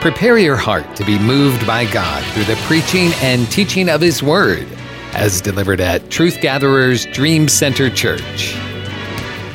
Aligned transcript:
Prepare 0.00 0.38
your 0.38 0.54
heart 0.54 0.94
to 0.94 1.04
be 1.04 1.18
moved 1.18 1.66
by 1.66 1.84
God 1.90 2.24
through 2.26 2.44
the 2.44 2.54
preaching 2.66 3.10
and 3.20 3.50
teaching 3.50 3.88
of 3.88 4.00
His 4.00 4.22
Word, 4.22 4.64
as 5.12 5.40
delivered 5.40 5.80
at 5.80 6.08
Truth 6.08 6.40
Gatherers 6.40 7.04
Dream 7.06 7.48
Center 7.48 7.90
Church. 7.90 8.54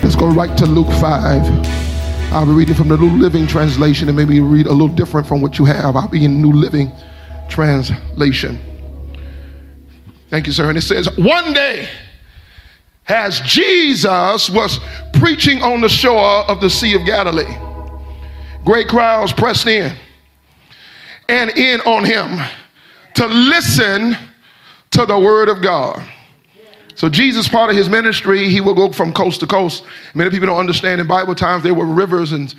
Let's 0.04 0.18
go 0.18 0.28
right 0.28 0.56
to 0.58 0.66
Luke 0.66 0.92
5. 1.00 1.02
I'll 2.34 2.46
be 2.46 2.52
reading 2.52 2.76
from 2.76 2.90
the 2.90 2.98
New 2.98 3.12
Living 3.12 3.48
Translation 3.48 4.10
and 4.10 4.18
maybe 4.18 4.42
read 4.42 4.68
a 4.68 4.72
little 4.72 4.94
different 4.94 5.26
from 5.26 5.40
what 5.40 5.58
you 5.58 5.64
have. 5.64 5.96
I'll 5.96 6.10
be 6.10 6.26
in 6.26 6.42
New 6.42 6.52
Living 6.52 6.92
Translation. 7.48 8.60
Thank 10.30 10.48
you, 10.48 10.52
sir. 10.52 10.68
And 10.68 10.78
it 10.78 10.82
says, 10.82 11.08
One 11.18 11.54
day, 11.54 11.88
as 13.08 13.40
Jesus 13.40 14.50
was 14.50 14.82
preaching 15.14 15.62
on 15.62 15.80
the 15.80 15.88
shore 15.88 16.44
of 16.50 16.60
the 16.60 16.70
Sea 16.70 16.96
of 16.96 17.06
Galilee, 17.06 17.56
great 18.66 18.90
crowds 18.90 19.32
pressed 19.32 19.68
in 19.68 19.96
and 21.30 21.50
in 21.52 21.82
on 21.82 22.06
him 22.06 22.40
to 23.16 23.28
listen 23.28 24.18
to 24.92 25.06
the 25.06 25.18
word 25.18 25.50
of 25.50 25.62
God. 25.62 26.04
So 26.96 27.10
Jesus, 27.10 27.48
part 27.48 27.70
of 27.70 27.76
his 27.76 27.90
ministry, 27.90 28.50
he 28.50 28.62
will 28.62 28.76
go 28.76 28.92
from 28.92 29.14
coast 29.14 29.40
to 29.40 29.48
coast. 29.48 29.84
Many 30.14 30.30
people 30.30 30.48
don't 30.48 30.60
understand 30.60 31.02
in 31.02 31.08
Bible 31.08 31.34
times 31.34 31.64
there 31.64 31.74
were 31.74 31.86
rivers 31.86 32.34
and 32.34 32.54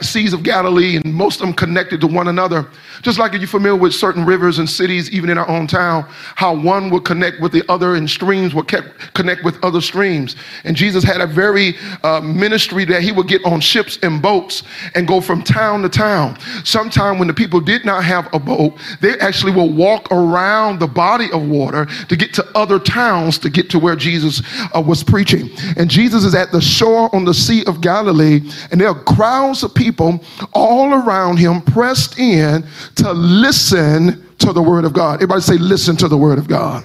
seas 0.00 0.32
of 0.32 0.42
Galilee, 0.42 0.96
and 0.96 1.14
most 1.14 1.40
of 1.40 1.46
them 1.46 1.54
connected 1.54 2.00
to 2.00 2.06
one 2.06 2.28
another. 2.28 2.66
Just 3.02 3.18
like 3.18 3.34
if 3.34 3.40
you're 3.40 3.48
familiar 3.48 3.80
with 3.80 3.94
certain 3.94 4.24
rivers 4.24 4.58
and 4.58 4.68
cities, 4.68 5.10
even 5.10 5.30
in 5.30 5.38
our 5.38 5.48
own 5.48 5.66
town, 5.66 6.04
how 6.08 6.54
one 6.54 6.90
would 6.90 7.04
connect 7.04 7.40
with 7.40 7.52
the 7.52 7.62
other, 7.70 7.94
and 7.94 8.10
streams 8.10 8.54
would 8.54 8.66
connect 9.14 9.44
with 9.44 9.62
other 9.64 9.80
streams. 9.80 10.34
And 10.64 10.76
Jesus 10.76 11.04
had 11.04 11.20
a 11.20 11.26
very 11.26 11.76
uh, 12.02 12.20
ministry 12.20 12.84
that 12.86 13.02
he 13.02 13.12
would 13.12 13.28
get 13.28 13.44
on 13.44 13.60
ships 13.60 13.98
and 14.02 14.20
boats 14.20 14.64
and 14.94 15.06
go 15.06 15.20
from 15.20 15.42
town 15.42 15.82
to 15.82 15.88
town. 15.88 16.38
Sometime 16.64 17.18
when 17.18 17.28
the 17.28 17.34
people 17.34 17.60
did 17.60 17.84
not 17.84 18.02
have 18.02 18.28
a 18.34 18.38
boat, 18.40 18.76
they 19.00 19.18
actually 19.20 19.52
will 19.52 19.72
walk 19.72 20.10
around 20.10 20.80
the 20.80 20.86
body 20.86 21.30
of 21.32 21.48
water 21.48 21.86
to 22.08 22.16
get 22.16 22.34
to 22.34 22.44
other 22.56 22.78
towns 22.78 23.38
to 23.38 23.50
get 23.50 23.67
to 23.70 23.78
where 23.78 23.96
Jesus 23.96 24.42
uh, 24.74 24.80
was 24.80 25.02
preaching. 25.02 25.50
And 25.76 25.90
Jesus 25.90 26.24
is 26.24 26.34
at 26.34 26.52
the 26.52 26.60
shore 26.60 27.14
on 27.14 27.24
the 27.24 27.34
Sea 27.34 27.64
of 27.66 27.80
Galilee, 27.80 28.40
and 28.70 28.80
there 28.80 28.88
are 28.88 29.02
crowds 29.04 29.62
of 29.62 29.74
people 29.74 30.22
all 30.52 30.92
around 30.92 31.38
him 31.38 31.60
pressed 31.60 32.18
in 32.18 32.66
to 32.96 33.12
listen 33.12 34.24
to 34.38 34.52
the 34.52 34.62
word 34.62 34.84
of 34.84 34.92
God. 34.92 35.16
Everybody 35.16 35.40
say, 35.42 35.58
listen 35.58 35.96
to 35.96 36.08
the 36.08 36.16
word 36.16 36.38
of 36.38 36.48
God. 36.48 36.84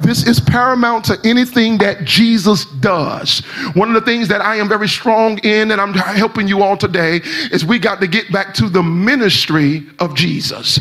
This 0.00 0.26
is 0.26 0.40
paramount 0.40 1.04
to 1.06 1.18
anything 1.24 1.78
that 1.78 2.04
Jesus 2.04 2.64
does. 2.64 3.40
One 3.74 3.88
of 3.88 3.94
the 3.94 4.00
things 4.00 4.28
that 4.28 4.40
I 4.40 4.56
am 4.56 4.68
very 4.68 4.88
strong 4.88 5.38
in, 5.38 5.70
and 5.70 5.80
I'm 5.80 5.94
helping 5.94 6.48
you 6.48 6.62
all 6.62 6.76
today, 6.76 7.20
is 7.50 7.64
we 7.64 7.78
got 7.78 8.00
to 8.00 8.06
get 8.06 8.30
back 8.32 8.54
to 8.54 8.68
the 8.68 8.82
ministry 8.82 9.86
of 9.98 10.14
Jesus. 10.14 10.76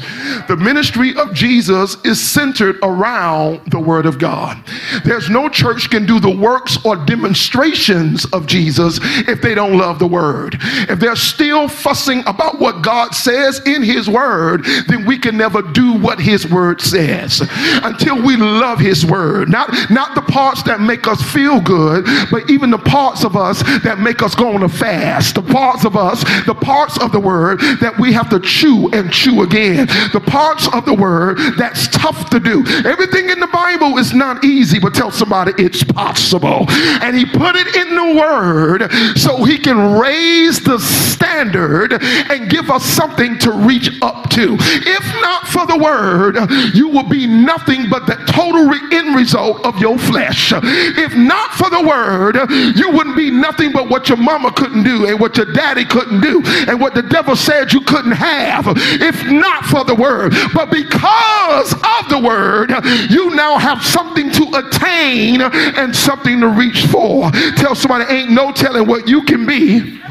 The 0.47 0.57
ministry 0.59 1.15
of 1.15 1.33
Jesus 1.33 1.97
is 2.05 2.21
centered 2.21 2.77
around 2.83 3.71
the 3.71 3.79
Word 3.79 4.05
of 4.05 4.19
God. 4.19 4.61
There's 5.03 5.29
no 5.29 5.49
church 5.49 5.89
can 5.89 6.05
do 6.05 6.19
the 6.19 6.35
works 6.35 6.77
or 6.85 6.95
demonstrations 6.95 8.25
of 8.33 8.47
Jesus 8.47 8.99
if 9.27 9.41
they 9.41 9.55
don't 9.55 9.77
love 9.77 9.99
the 9.99 10.07
Word. 10.07 10.57
If 10.89 10.99
they're 10.99 11.15
still 11.15 11.67
fussing 11.67 12.21
about 12.27 12.59
what 12.59 12.81
God 12.81 13.13
says 13.13 13.61
in 13.65 13.83
His 13.83 14.09
Word, 14.09 14.65
then 14.87 15.05
we 15.05 15.17
can 15.17 15.37
never 15.37 15.61
do 15.61 15.93
what 15.93 16.19
His 16.19 16.49
Word 16.49 16.81
says 16.81 17.41
until 17.83 18.21
we 18.21 18.35
love 18.35 18.79
His 18.79 19.04
word. 19.05 19.49
Not, 19.49 19.69
not 19.89 20.15
the 20.15 20.21
parts 20.21 20.63
that 20.63 20.79
make 20.79 21.07
us 21.07 21.21
feel 21.21 21.61
good, 21.61 22.05
but 22.31 22.49
even 22.49 22.69
the 22.69 22.77
parts 22.77 23.23
of 23.23 23.35
us 23.35 23.61
that 23.83 23.99
make 23.99 24.21
us 24.21 24.35
go 24.35 24.53
on 24.53 24.63
a 24.63 24.69
fast. 24.69 25.35
The 25.35 25.41
parts 25.41 25.85
of 25.85 25.95
us, 25.95 26.23
the 26.45 26.55
parts 26.55 26.97
of 26.99 27.11
the 27.11 27.19
word 27.19 27.59
that 27.79 27.97
we 27.99 28.13
have 28.13 28.29
to 28.29 28.39
chew 28.39 28.89
and 28.91 29.11
chew 29.11 29.43
again. 29.43 29.87
The 30.13 30.23
parts 30.25 30.67
of 30.73 30.85
the 30.85 30.93
word 30.93 31.37
that's 31.57 31.87
tough 31.87 32.29
to 32.31 32.39
do. 32.39 32.65
Everything 32.85 33.29
in 33.29 33.39
the 33.39 33.47
Bible 33.47 33.97
is 33.97 34.13
not 34.13 34.43
easy, 34.43 34.79
but 34.79 34.93
tell 34.93 35.11
somebody 35.11 35.53
it's 35.57 35.83
possible. 35.83 36.65
And 36.69 37.15
he 37.15 37.25
put 37.25 37.55
it 37.55 37.75
in 37.75 37.95
the 37.95 38.19
word 38.19 38.91
so 39.17 39.43
he 39.43 39.57
can 39.57 39.97
raise 39.99 40.59
the 40.61 40.79
standard 40.79 41.93
and 42.01 42.49
give 42.49 42.69
us 42.69 42.83
something 42.83 43.37
to 43.39 43.51
reach 43.51 43.89
up 44.01 44.29
to. 44.31 44.57
If 44.59 45.05
not 45.21 45.47
for 45.47 45.65
the 45.65 45.77
word, 45.77 46.37
you 46.75 46.89
will 46.89 47.07
be 47.07 47.27
nothing 47.27 47.89
but 47.89 48.05
the 48.05 48.15
total 48.27 48.67
end 48.95 49.15
result 49.15 49.65
of 49.65 49.77
your 49.79 49.97
flesh. 49.97 50.53
If 50.55 51.15
not 51.15 51.51
for 51.51 51.69
the 51.69 51.81
word, 51.81 52.35
you 52.75 52.91
wouldn't 52.91 53.15
be 53.15 53.31
nothing 53.31 53.71
but 53.71 53.89
what 53.89 54.09
your 54.09 54.17
mama 54.17 54.51
couldn't 54.51 54.83
do 54.83 55.07
and 55.07 55.19
what 55.19 55.37
your 55.37 55.51
daddy 55.53 55.85
couldn't 55.85 56.21
do 56.21 56.41
and 56.67 56.79
what 56.79 56.93
the 56.93 57.03
devil 57.03 57.35
said 57.35 57.73
you 57.73 57.81
couldn't 57.81 58.13
have. 58.13 58.65
If 58.67 59.25
not 59.25 59.65
for 59.65 59.83
the 59.83 59.95
word, 59.95 60.33
but 60.53 60.71
because 60.71 61.73
of 61.73 62.09
the 62.09 62.19
word, 62.19 62.71
you 63.09 63.35
now 63.35 63.57
have 63.57 63.83
something 63.83 64.31
to 64.31 64.43
attain 64.55 65.41
and 65.41 65.95
something 65.95 66.39
to 66.41 66.47
reach 66.47 66.85
for. 66.85 67.31
Tell 67.57 67.75
somebody, 67.75 68.05
ain't 68.13 68.31
no 68.31 68.51
telling 68.51 68.87
what 68.87 69.07
you 69.07 69.23
can 69.23 69.45
be 69.45 70.01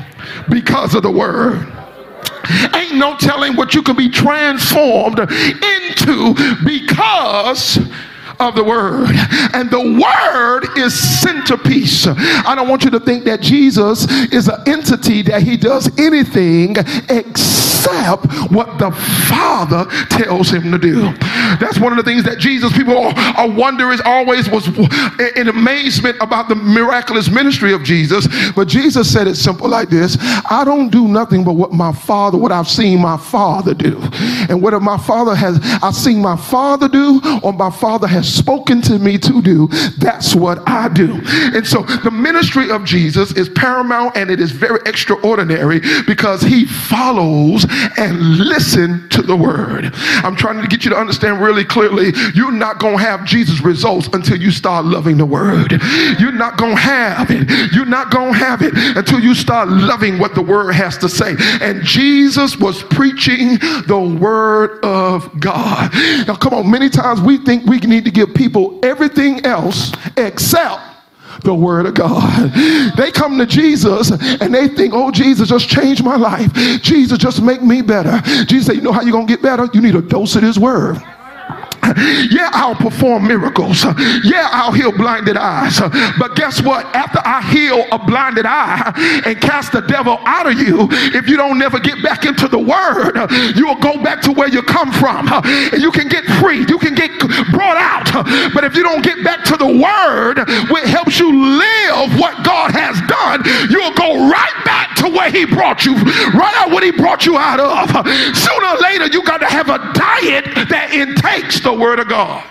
because 0.51 0.95
of 0.95 1.03
the 1.03 1.11
word. 1.11 1.71
Ain't 2.75 2.97
no 2.97 3.17
telling 3.17 3.57
what 3.57 3.75
you 3.75 3.83
can 3.83 3.97
be 3.97 4.11
transformed 4.11 5.19
into 5.19 6.35
because 6.65 7.79
of 8.41 8.55
the 8.55 8.65
word. 8.65 9.11
And 9.55 9.71
the 9.71 9.81
word 9.81 10.79
is 10.79 10.99
centerpiece. 11.21 12.07
I 12.07 12.55
don't 12.55 12.69
want 12.69 12.85
you 12.85 12.91
to 12.91 13.01
think 13.01 13.25
that 13.25 13.41
Jesus 13.41 14.11
is 14.33 14.49
an 14.49 14.63
entity 14.67 15.23
that 15.23 15.43
he 15.43 15.57
does 15.57 15.91
anything 15.99 16.77
except 17.09 18.27
what 18.51 18.79
the 18.79 18.91
Father 19.29 19.85
tells 20.09 20.51
him 20.51 20.71
to 20.73 20.79
do. 20.79 21.13
That's 21.59 21.79
one 21.79 21.93
of 21.93 21.97
the 21.97 22.03
things 22.03 22.25
that 22.25 22.39
Jesus, 22.39 22.73
people 22.73 22.97
are, 22.97 23.15
are 23.37 23.49
wondering 23.49 23.85
always 24.05 24.49
was 24.49 24.67
in 25.37 25.49
amazement 25.49 26.17
about 26.21 26.49
the 26.49 26.55
miraculous 26.55 27.31
ministry 27.31 27.73
of 27.73 27.83
Jesus. 27.83 28.27
But 28.53 28.69
Jesus 28.69 29.13
said 29.13 29.27
it 29.27 29.37
simple 29.37 29.69
like 29.69 29.89
this 29.89 30.17
I 30.51 30.65
don't 30.65 30.89
do 30.91 31.09
nothing 31.09 31.45
but 31.45 31.53
what 31.53 31.73
my 31.73 31.93
Father, 31.93 32.39
what 32.39 32.53
I've 32.53 32.69
seen 32.69 33.01
my 33.01 33.17
Father 33.17 33.75
do. 33.75 34.01
And 34.49 34.63
whether 34.63 34.81
my 34.81 34.99
Father 34.99 35.35
has, 35.35 35.61
I've 35.83 35.95
seen 35.95 36.21
my 36.21 36.37
Father 36.37 36.89
do 36.89 37.21
or 37.43 37.53
my 37.53 37.71
Father 37.71 38.07
has 38.07 38.24
spoken 38.25 38.81
to 38.83 38.99
me 38.99 39.19
to 39.19 39.43
do, 39.43 39.69
that's 39.99 40.35
what 40.35 40.67
I 40.69 40.89
do. 40.89 41.21
And 41.55 41.67
so 41.67 41.83
the 41.83 42.11
ministry 42.11 42.71
of 42.71 42.85
Jesus 42.85 43.33
is 43.33 43.49
paramount 43.49 44.17
and 44.17 44.31
it 44.31 44.41
is 44.41 44.51
very 44.51 44.81
extraordinary 44.87 45.81
because 46.07 46.43
he 46.43 46.65
follows 46.65 47.67
and 47.97 48.39
listen 48.39 49.09
to 49.11 49.23
the 49.23 49.37
word. 49.37 49.91
I'm 49.95 50.37
trying 50.37 50.61
to 50.63 50.69
get 50.69 50.85
you 50.85 50.91
to 50.91 50.97
understand 50.97 51.41
really 51.41 51.65
clearly 51.65 52.13
you're 52.35 52.53
not 52.53 52.79
going 52.79 52.99
to 52.99 53.03
have 53.03 53.25
Jesus 53.25 53.61
results 53.61 54.09
until 54.13 54.37
you 54.37 54.51
start 54.51 54.85
loving 54.85 55.17
the 55.17 55.27
word. 55.27 55.73
You're 56.19 56.33
not 56.33 56.57
going 56.57 56.77
to 56.77 56.81
have 56.81 57.31
it. 57.31 57.73
You're 57.73 57.87
not 57.87 58.11
going 58.11 58.33
to 58.33 58.39
have 58.39 58.63
it 58.63 58.73
until 58.97 59.21
you 59.21 59.35
start 59.35 59.69
loving 59.69 60.19
what 60.19 60.35
the 60.35 60.43
word 60.43 60.73
has 60.73 60.99
to 60.99 61.09
say. 61.09 61.35
And 61.61 61.83
Jesus 61.83 62.57
was 62.57 62.83
preaching 62.85 63.59
the 63.87 64.17
word 64.21 64.85
of 64.85 65.41
God. 65.41 65.93
Now, 66.27 66.37
come 66.37 66.55
on, 66.55 66.71
many 66.71 66.89
times 66.89 67.21
we 67.21 67.39
think 67.39 67.65
we 67.65 67.79
need 67.79 68.05
to 68.05 68.11
give 68.15 68.35
people 68.35 68.79
everything 68.83 69.45
else 69.45 69.93
except 70.17 70.81
the 71.43 71.55
word 71.55 71.87
of 71.87 71.95
God. 71.95 72.53
They 72.97 73.11
come 73.11 73.39
to 73.39 73.47
Jesus 73.47 74.11
and 74.11 74.55
they 74.55 74.69
think, 74.69 74.95
oh, 74.95 75.11
Jesus 75.11 75.49
just 75.49 75.69
changed 75.69 76.05
my 76.05 76.17
life. 76.17 76.53
Jesus 76.81 77.19
just 77.19 77.43
make 77.43 77.63
me 77.63 77.83
better. 77.83 78.21
Jesus 78.47 78.67
said, 78.67 78.77
you 78.77 78.83
know 78.83 78.93
how 78.93 79.03
you're 79.03 79.13
going 79.13 79.27
to 79.27 79.33
get 79.33 79.43
better? 79.43 79.69
You 79.75 79.81
need 79.81 79.97
a 79.97 80.03
dose 80.03 80.37
of 80.37 80.43
his 80.43 80.59
word. 80.59 80.97
Yeah, 82.31 82.51
I'll 82.53 82.75
perform 82.75 83.27
miracles. 83.27 83.85
Yeah, 84.25 84.49
I'll 84.53 84.73
heal 84.73 84.93
blinded 84.93 85.37
eyes. 85.37 85.81
But 86.19 86.37
guess 86.37 86.63
what? 86.63 86.87
After 86.95 87.21
I 87.25 87.43
heal 87.51 87.87
a 87.93 87.99
blinded 87.99 88.47
eye 88.47 88.93
and 89.27 89.41
cast 89.41 89.73
the 89.73 89.81
devil 89.83 90.19
out 90.25 90.47
of 90.47 90.59
you, 90.59 90.89
if 91.15 91.29
you 91.29 91.37
don't 91.37 91.59
never 91.59 91.79
get 91.79 92.03
back 92.03 92.25
into 92.25 92.49
the 92.49 92.59
word, 92.59 93.17
you 93.57 93.67
will 93.67 93.81
go 93.81 94.03
back 94.03 94.21
to 94.23 94.33
where 94.33 94.49
you 94.49 94.63
come 94.63 94.93
from. 94.93 95.29
And 95.29 95.81
you 95.83 95.91
can 95.91 96.09
get 96.09 96.25
free. 96.41 96.65
You 96.69 96.79
can 96.79 96.95
get 96.95 97.11
brought 97.53 97.77
out. 97.77 98.11
But 98.55 98.65
if 98.65 98.77
you 98.77 98.83
don't 98.83 99.03
get 99.05 99.23
back 99.25 99.45
to 99.45 99.57
the 99.57 99.67
word, 99.67 100.39
which 100.71 100.85
helps 100.85 101.19
you 101.19 101.31
live 101.31 102.19
what 102.19 102.45
God 102.45 102.73
has 102.73 103.01
done, 103.07 103.43
you'll 103.71 103.95
go 103.95 104.29
right 104.29 104.65
back 104.65 104.97
to 104.97 105.09
where 105.09 105.31
he 105.31 105.45
brought 105.45 105.85
you, 105.85 105.95
right 105.95 106.55
out 106.57 106.71
what 106.71 106.83
he 106.83 106.91
brought 106.91 107.27
you 107.27 107.37
out 107.39 107.61
of. 107.61 107.91
Sooner 108.37 108.67
or 108.67 108.79
later, 108.81 109.07
you 109.07 109.23
got 109.25 109.39
to 109.39 109.47
have 109.47 109.69
a 109.69 109.79
diet 109.93 110.45
that 110.69 110.91
intakes 110.93 111.61
the 111.61 111.73
word 111.73 111.84
of 111.99 112.09
God. 112.09 112.45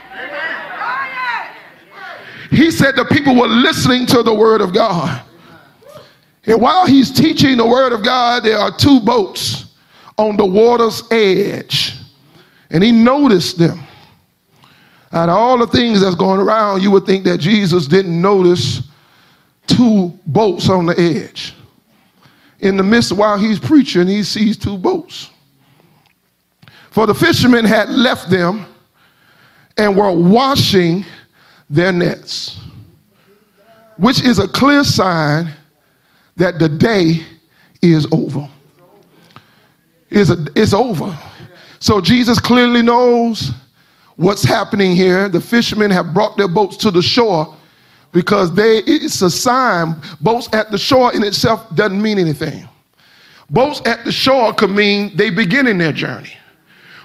He 2.50 2.70
said 2.70 2.96
the 2.96 3.06
people 3.06 3.36
were 3.36 3.48
listening 3.48 4.06
to 4.08 4.22
the 4.22 4.34
word 4.34 4.62
of 4.62 4.74
God. 4.74 5.24
And 6.46 6.62
while 6.62 6.86
he's 6.86 7.12
teaching 7.12 7.58
the 7.58 7.66
word 7.66 7.94
of 7.94 8.04
God, 8.04 8.44
there 8.44 8.60
are 8.60 8.76
two 8.76 9.00
boats 9.00 9.74
on 10.18 10.38
the 10.38 10.46
water's 10.46 11.04
edge. 11.12 11.96
And 12.70 12.84
he 12.84 12.92
noticed 12.92 13.58
them. 13.58 13.80
Out 15.12 15.30
of 15.30 15.36
all 15.36 15.58
the 15.58 15.68
things 15.68 16.02
that's 16.02 16.16
going 16.16 16.40
around, 16.40 16.82
you 16.82 16.92
would 16.92 17.06
think 17.06 17.24
that 17.24 17.40
Jesus 17.40 17.88
didn't 17.88 18.20
notice 18.20 18.82
two 19.68 20.18
boats 20.28 20.70
on 20.70 20.86
the 20.86 21.00
edge. 21.00 21.54
In 22.60 22.78
the 22.78 22.84
midst, 22.84 23.12
while 23.12 23.38
he's 23.38 23.60
preaching, 23.60 24.08
he 24.08 24.24
sees 24.24 24.58
two 24.58 24.78
boats. 24.78 25.30
For 26.92 27.08
the 27.08 27.14
fishermen 27.16 27.66
had 27.66 27.90
left 27.90 28.30
them 28.30 28.66
and 29.78 29.96
were 29.98 30.12
washing 30.12 31.06
their 31.70 31.92
nets, 31.92 32.60
which 33.98 34.24
is 34.24 34.40
a 34.40 34.48
clear 34.48 34.84
sign 34.84 35.50
that 36.36 36.60
the 36.60 36.70
day 36.70 37.22
is 37.82 38.08
over. 38.12 38.48
It's, 40.10 40.30
a, 40.30 40.46
it's 40.56 40.74
over. 40.74 41.18
So 41.80 42.00
Jesus 42.00 42.40
clearly 42.40 42.82
knows 42.82 43.52
what's 44.16 44.44
happening 44.44 44.96
here. 44.96 45.28
The 45.28 45.42
fishermen 45.42 45.92
have 45.92 46.14
brought 46.14 46.38
their 46.38 46.48
boats 46.48 46.78
to 46.78 46.92
the 46.92 47.02
shore 47.02 47.56
because 48.12 48.54
they 48.54 48.78
it's 48.86 49.22
a 49.22 49.30
sign. 49.30 49.96
Boats 50.22 50.48
at 50.54 50.72
the 50.72 50.78
shore 50.78 51.14
in 51.14 51.24
itself 51.24 51.76
doesn't 51.76 52.02
mean 52.02 52.20
anything. 52.20 52.68
Boats 53.50 53.82
at 53.86 54.06
the 54.06 54.12
shore 54.12 54.54
could 54.54 54.70
mean 54.70 55.16
they 55.18 55.30
beginning 55.30 55.78
their 55.78 55.92
journey. 55.92 56.34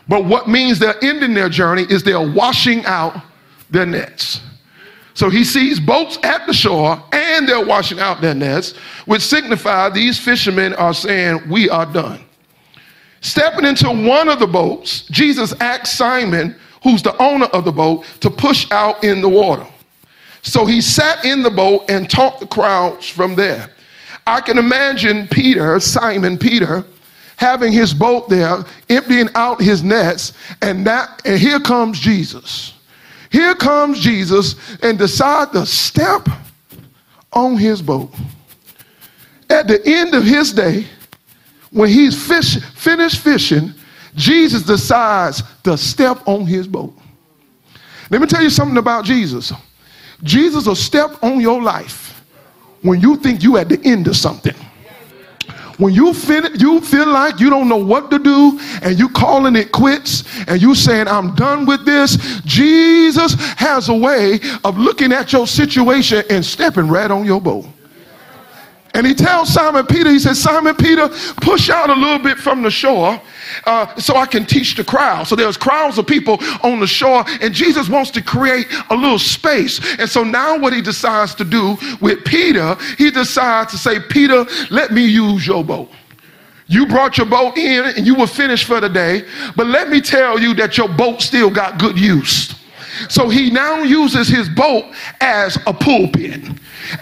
But 0.09 0.25
what 0.25 0.49
means 0.49 0.79
they're 0.79 1.03
ending 1.05 1.35
their 1.35 1.49
journey 1.49 1.83
is 1.89 2.03
they're 2.03 2.21
washing 2.21 2.85
out 2.87 3.21
their 3.71 3.87
nets. 3.87 4.41
So 5.15 5.29
he 5.29 5.45
sees 5.45 5.81
boats 5.81 6.19
at 6.23 6.47
the 6.47 6.53
shore 6.53 7.03
and 7.13 7.49
they're 7.49 7.65
washing 7.65 7.99
out 7.99 8.21
their 8.21 8.35
nets, 8.35 8.75
which 9.05 9.23
signify 9.23 9.91
these 9.91 10.19
fishermen 10.19 10.75
are 10.75 10.95
saying, 10.95 11.49
We 11.51 11.69
are 11.69 11.87
done. 11.87 12.25
Stepping 13.21 13.65
into 13.65 13.89
one 13.89 14.29
of 14.29 14.39
the 14.39 14.47
boats, 14.47 15.03
Jesus 15.11 15.53
asked 15.61 15.97
Simon, 15.97 16.55
who's 16.85 17.03
the 17.03 17.21
owner 17.21 17.47
of 17.47 17.65
the 17.65 17.73
boat, 17.73 18.05
to 18.21 18.31
push 18.31 18.71
out 18.71 19.03
in 19.03 19.21
the 19.21 19.29
water. 19.29 19.67
So 20.43 20.65
he 20.65 20.81
sat 20.81 21.25
in 21.25 21.43
the 21.43 21.51
boat 21.51 21.91
and 21.91 22.09
taught 22.09 22.39
the 22.39 22.47
crowds 22.47 23.09
from 23.09 23.35
there. 23.35 23.71
I 24.27 24.41
can 24.41 24.57
imagine 24.57 25.27
Peter, 25.29 25.81
Simon 25.81 26.39
Peter, 26.39 26.85
having 27.39 27.73
his 27.73 27.95
boat 27.95 28.29
there, 28.29 28.65
emptying 28.89 29.29
out 29.37 29.63
his 29.63 29.85
nets, 29.85 30.33
and 30.61 30.85
that 30.85 31.23
and 31.25 31.39
here 31.39 31.61
comes 31.61 32.01
Jesus. 32.01 32.75
Here 33.31 33.55
comes 33.55 34.01
Jesus 34.01 34.57
and 34.83 34.99
decide 34.99 35.53
to 35.53 35.65
step 35.65 36.29
on 37.33 37.57
his 37.57 37.81
boat. 37.81 38.13
At 39.49 39.69
the 39.69 39.81
end 39.87 40.15
of 40.15 40.25
his 40.25 40.53
day, 40.53 40.87
when 41.71 41.89
he's 41.89 42.27
fish, 42.27 42.59
finished 42.75 43.21
fishing, 43.21 43.73
Jesus 44.17 44.65
decides 44.65 45.45
to 45.63 45.79
step 45.79 46.27
on 46.27 46.45
his 46.45 46.67
boat. 46.67 46.93
Let 48.11 48.21
me 48.21 48.27
tell 48.27 48.43
you 48.43 48.51
something 48.51 48.79
about 48.79 49.05
Jesus. 49.05 49.53
Jesus 50.25 50.67
will 50.67 50.75
step 50.75 51.23
on 51.23 51.41
your 51.41 51.63
life 51.63 52.25
when 52.83 53.01
you 53.01 53.15
think 53.17 53.45
you 53.45 53.59
at 53.59 53.69
the 53.69 53.81
end 53.85 54.09
of 54.09 54.17
something. 54.17 54.57
When 55.79 55.95
you 55.95 56.13
feel, 56.13 56.45
you 56.57 56.81
feel 56.81 57.07
like 57.07 57.39
you 57.39 57.51
don't 57.51 57.69
know 57.69 57.77
what 57.77 58.11
to 58.11 58.19
do 58.19 58.59
and 58.83 58.99
you 58.99 59.09
calling 59.09 59.55
it 59.55 59.71
quits 59.71 60.25
and 60.49 60.61
you 60.61 60.75
saying, 60.75 61.07
I'm 61.07 61.35
done 61.37 61.67
with 61.67 61.85
this, 61.85 62.17
Jesus 62.45 63.35
has 63.57 63.89
a 63.89 63.95
way 63.95 64.41
of 64.65 64.77
looking 64.77 65.13
at 65.13 65.33
your 65.33 65.47
situation 65.47 66.25
and 66.31 66.45
stepping 66.45 66.89
right 66.89 67.11
on 67.11 67.25
your 67.25 67.41
boat. 67.41 67.65
And 68.95 69.07
he 69.07 69.15
tells 69.15 69.53
Simon 69.53 69.87
Peter, 69.87 70.11
he 70.11 70.19
says, 70.19 70.41
Simon 70.41 70.75
Peter, 70.75 71.09
push 71.41 71.71
out 71.71 71.91
a 71.91 71.95
little 71.95 72.19
bit 72.19 72.39
from 72.39 72.63
the 72.63 72.71
shore 72.71 73.21
uh, 73.65 73.95
so 73.97 74.17
I 74.17 74.27
can 74.27 74.47
teach 74.47 74.75
the 74.75 74.85
crowd. 74.85 75.27
So 75.27 75.37
there's 75.37 75.57
crowds 75.57 75.99
of 75.99 76.07
people 76.07 76.39
on 76.63 76.81
the 76.81 76.87
shore, 76.87 77.25
and 77.41 77.53
Jesus 77.53 77.89
wants 77.89 78.11
to 78.13 78.23
create 78.23 78.67
a 78.91 78.97
little 78.97 79.19
space. 79.19 79.81
And 79.99 80.09
so 80.09 80.25
now 80.25 80.59
what 80.59 80.73
he 80.73 80.81
decides 80.81 81.35
to 81.37 81.45
do 81.45 81.77
with 82.01 82.25
Peter, 82.25 82.77
he 82.97 83.11
decides 83.11 83.73
to 83.73 83.79
say, 83.79 84.01
Peter, 84.01 84.47
let 84.71 84.93
me 84.93 85.07
use 85.07 85.47
your 85.47 85.63
boat. 85.63 85.91
You 86.67 86.87
brought 86.87 87.17
your 87.17 87.27
boat 87.27 87.57
in 87.57 87.85
and 87.97 88.07
you 88.07 88.15
were 88.15 88.27
finished 88.27 88.67
for 88.67 88.79
the 88.81 88.91
day, 88.91 89.25
but 89.57 89.67
let 89.67 89.89
me 89.89 90.01
tell 90.03 90.39
you 90.39 90.55
that 90.55 90.77
your 90.77 90.89
boat 90.89 91.23
still 91.23 91.51
got 91.51 91.79
good 91.79 91.99
use. 91.99 92.55
So 93.09 93.29
he 93.29 93.51
now 93.51 93.83
uses 93.83 94.29
his 94.29 94.49
boat 94.49 94.85
as 95.21 95.57
a 95.67 95.73
pulpit. 95.73 96.41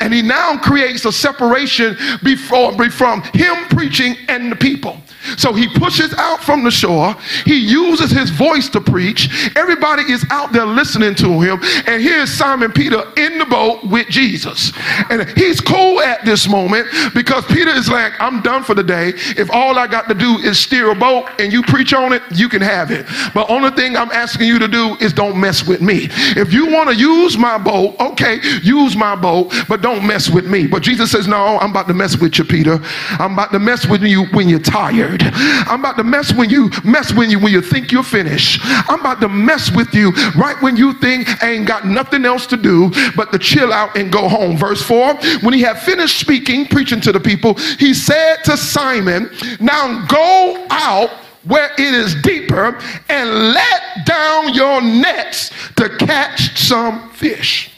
And 0.01 0.13
he 0.13 0.23
now 0.23 0.59
creates 0.59 1.05
a 1.05 1.13
separation 1.13 1.97
before, 2.23 2.73
from 2.91 3.23
him 3.23 3.57
preaching 3.69 4.17
and 4.29 4.51
the 4.53 4.57
people. 4.57 5.01
So 5.37 5.53
he 5.53 5.69
pushes 5.69 6.15
out 6.15 6.43
from 6.43 6.63
the 6.65 6.71
shore. 6.71 7.15
He 7.45 7.57
uses 7.57 8.11
his 8.11 8.31
voice 8.31 8.69
to 8.71 8.81
preach. 8.81 9.53
Everybody 9.57 10.03
is 10.13 10.25
out 10.31 10.53
there 10.53 10.67
listening 10.67 11.15
to 11.17 11.41
him. 11.41 11.61
And 11.87 12.03
here's 12.03 12.31
Simon 12.31 12.73
Peter 12.73 13.03
in 13.17 13.39
the 13.39 13.47
boat 13.47 13.85
with 13.85 14.09
Jesus. 14.09 14.73
And 15.11 15.29
he's 15.31 15.61
cool 15.61 16.01
at 16.01 16.25
this 16.25 16.49
moment 16.49 16.89
because 17.15 17.45
Peter 17.47 17.71
is 17.71 17.91
like, 17.91 18.13
I'm 18.21 18.41
done 18.43 18.63
for 18.63 18.75
the 18.75 18.85
day. 18.85 19.13
If 19.37 19.51
all 19.51 19.79
I 19.79 19.87
got 19.87 20.09
to 20.09 20.15
do 20.15 20.39
is 20.39 20.59
steer 20.59 20.91
a 20.91 20.95
boat 20.95 21.29
and 21.39 21.53
you 21.53 21.63
preach 21.63 21.93
on 21.93 22.13
it, 22.13 22.23
you 22.33 22.49
can 22.49 22.63
have 22.63 22.91
it. 22.91 23.07
But 23.35 23.51
only 23.51 23.71
thing 23.71 23.97
I'm 23.97 24.13
asking 24.13 24.47
you 24.47 24.59
to 24.59 24.69
do 24.69 24.97
is 25.01 25.13
don't 25.13 25.41
mess 25.41 25.67
with 25.67 25.81
me. 25.81 26.09
If 26.37 26.53
you 26.53 26.67
want 26.73 26.89
to 26.91 26.95
use 26.95 27.37
my 27.37 27.59
boat, 27.59 27.97
okay, 28.01 28.41
use 28.63 28.97
my 28.97 29.17
boat, 29.17 29.53
but 29.69 29.76
don't 29.83 30.07
mess 30.07 30.31
with 30.31 30.47
me. 30.47 30.67
But 30.67 30.83
Jesus 30.83 31.11
says, 31.11 31.27
No, 31.27 31.59
I'm 31.59 31.71
about 31.71 31.89
to 31.89 31.95
mess 31.95 32.17
with 32.17 32.39
you, 32.39 32.45
Peter. 32.45 32.81
I'm 33.19 33.33
about 33.33 33.53
to 33.53 33.59
mess 33.59 33.87
with 33.87 34.03
you 34.03 34.25
when 34.27 34.49
you're 34.49 34.59
tired. 34.59 35.23
I'm 35.23 35.81
about 35.81 35.97
to 35.97 36.05
mess 36.05 36.33
when 36.33 36.51
you 36.51 36.71
mess 36.85 37.13
when 37.13 37.31
you 37.31 37.39
when 37.39 37.53
you 37.53 37.63
think 37.63 37.93
you're 37.93 38.03
finished. 38.03 38.61
I'm 38.65 39.01
about 39.01 39.21
to 39.21 39.29
mess 39.29 39.71
with 39.71 39.95
you 39.95 40.11
right 40.37 40.57
when 40.63 40.77
you 40.77 40.93
think 40.95 41.43
I 41.43 41.53
ain't 41.53 41.67
got 41.67 41.87
nothing 41.87 42.25
else 42.25 42.47
to 42.49 42.57
do 42.57 42.91
but 43.17 43.33
to 43.33 43.39
chill 43.39 43.73
out 43.73 43.97
and 43.97 44.11
go 44.11 44.29
home. 44.29 44.57
Verse 44.57 44.83
4 44.83 45.15
When 45.41 45.55
he 45.55 45.61
had 45.61 45.79
finished 45.79 46.19
speaking, 46.19 46.67
preaching 46.67 47.01
to 47.03 47.13
the 47.13 47.21
people, 47.21 47.55
he 47.55 47.95
said 47.95 48.37
to 48.45 48.57
Simon, 48.57 49.31
Now 49.61 50.07
go 50.07 50.67
out 50.71 51.11
where 51.47 51.73
it 51.73 51.95
is 51.95 52.15
deeper 52.23 52.79
and 53.09 53.53
let 53.53 54.05
down 54.05 54.53
your 54.53 54.83
nets 54.83 55.51
to 55.77 55.89
catch 55.99 56.59
some 56.59 57.09
fish. 57.11 57.76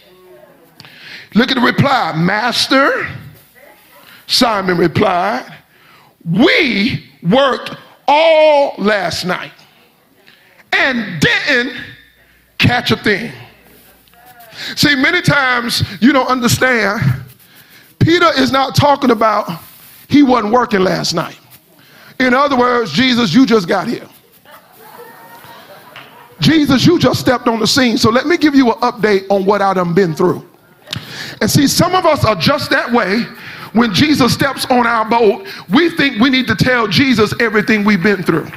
Look 1.34 1.50
at 1.50 1.54
the 1.54 1.60
reply, 1.60 2.14
Master. 2.16 3.08
Simon 4.26 4.76
replied, 4.76 5.52
We 6.24 7.04
worked 7.22 7.76
all 8.06 8.74
last 8.78 9.24
night 9.24 9.52
and 10.72 11.20
didn't 11.20 11.76
catch 12.58 12.90
a 12.90 12.96
thing. 12.96 13.32
See, 14.76 14.94
many 14.94 15.22
times 15.22 15.82
you 16.00 16.12
don't 16.12 16.28
understand. 16.28 17.00
Peter 17.98 18.30
is 18.36 18.50
not 18.50 18.74
talking 18.74 19.10
about 19.10 19.50
he 20.08 20.22
wasn't 20.22 20.52
working 20.52 20.80
last 20.80 21.14
night. 21.14 21.38
In 22.18 22.34
other 22.34 22.56
words, 22.56 22.92
Jesus, 22.92 23.32
you 23.32 23.46
just 23.46 23.68
got 23.68 23.86
here. 23.86 24.08
Jesus, 26.40 26.86
you 26.86 26.98
just 26.98 27.20
stepped 27.20 27.48
on 27.48 27.60
the 27.60 27.66
scene. 27.66 27.98
So 27.98 28.10
let 28.10 28.26
me 28.26 28.36
give 28.36 28.54
you 28.54 28.72
an 28.72 28.78
update 28.80 29.26
on 29.28 29.44
what 29.44 29.60
I 29.60 29.74
done 29.74 29.92
been 29.92 30.14
through. 30.14 30.47
And 31.40 31.50
see, 31.50 31.66
some 31.66 31.94
of 31.94 32.04
us 32.04 32.24
are 32.24 32.34
just 32.34 32.70
that 32.70 32.90
way 32.92 33.24
when 33.72 33.92
Jesus 33.92 34.32
steps 34.32 34.64
on 34.66 34.86
our 34.86 35.08
boat, 35.08 35.46
we 35.72 35.90
think 35.90 36.18
we 36.20 36.30
need 36.30 36.46
to 36.48 36.54
tell 36.54 36.86
Jesus 36.88 37.34
everything 37.40 37.84
we've 37.84 38.02
been 38.02 38.22
through. 38.22 38.48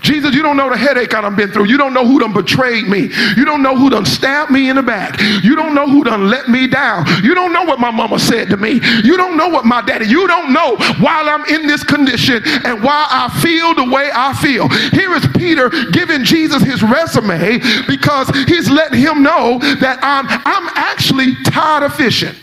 Jesus, 0.00 0.34
you 0.34 0.42
don't 0.42 0.56
know 0.56 0.70
the 0.70 0.76
headache 0.76 1.14
I've 1.14 1.36
been 1.36 1.50
through. 1.50 1.66
You 1.66 1.78
don't 1.78 1.92
know 1.92 2.06
who 2.06 2.20
done 2.20 2.32
betrayed 2.32 2.88
me. 2.88 3.10
You 3.36 3.44
don't 3.44 3.62
know 3.62 3.76
who 3.76 3.90
done 3.90 4.06
stabbed 4.06 4.50
me 4.50 4.70
in 4.70 4.76
the 4.76 4.82
back. 4.82 5.20
You 5.42 5.56
don't 5.56 5.74
know 5.74 5.88
who 5.88 6.04
done 6.04 6.28
let 6.28 6.48
me 6.48 6.66
down. 6.66 7.06
You 7.22 7.34
don't 7.34 7.52
know 7.52 7.64
what 7.64 7.80
my 7.80 7.90
mama 7.90 8.18
said 8.18 8.48
to 8.50 8.56
me. 8.56 8.80
You 9.04 9.16
don't 9.16 9.36
know 9.36 9.48
what 9.48 9.64
my 9.64 9.80
daddy, 9.80 10.06
you 10.06 10.26
don't 10.26 10.52
know 10.52 10.76
while 11.00 11.28
I'm 11.28 11.44
in 11.46 11.66
this 11.66 11.84
condition 11.84 12.42
and 12.64 12.82
why 12.82 13.06
I 13.10 13.28
feel 13.40 13.74
the 13.74 13.90
way 13.90 14.10
I 14.12 14.34
feel. 14.34 14.68
Here 14.68 15.14
is 15.14 15.26
Peter 15.36 15.68
giving 15.92 16.24
Jesus 16.24 16.62
his 16.62 16.82
resume 16.82 17.58
because 17.86 18.28
he's 18.46 18.70
letting 18.70 19.00
him 19.00 19.22
know 19.22 19.58
that 19.58 19.98
I'm, 20.02 20.26
I'm 20.28 20.68
actually 20.74 21.34
tired 21.44 21.84
of 21.84 21.94
fishing. 21.94 22.34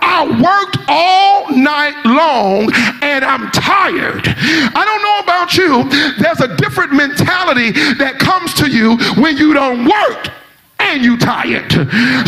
I 0.00 0.24
worked 0.26 0.78
all 0.88 1.50
night 1.56 1.94
long 2.04 2.72
and 3.02 3.24
I'm 3.24 3.50
tired. 3.50 4.24
I 4.26 4.82
don't 4.84 5.02
know 5.02 5.18
about 5.22 5.56
you, 5.56 5.84
there's 6.20 6.40
a 6.40 6.56
different 6.56 6.92
mentality 6.92 7.72
that 7.98 8.18
comes 8.18 8.54
to 8.54 8.70
you 8.70 8.96
when 9.20 9.36
you 9.36 9.52
don't 9.54 9.84
work 9.84 10.30
and 10.78 11.02
you 11.02 11.18
tired. 11.18 11.70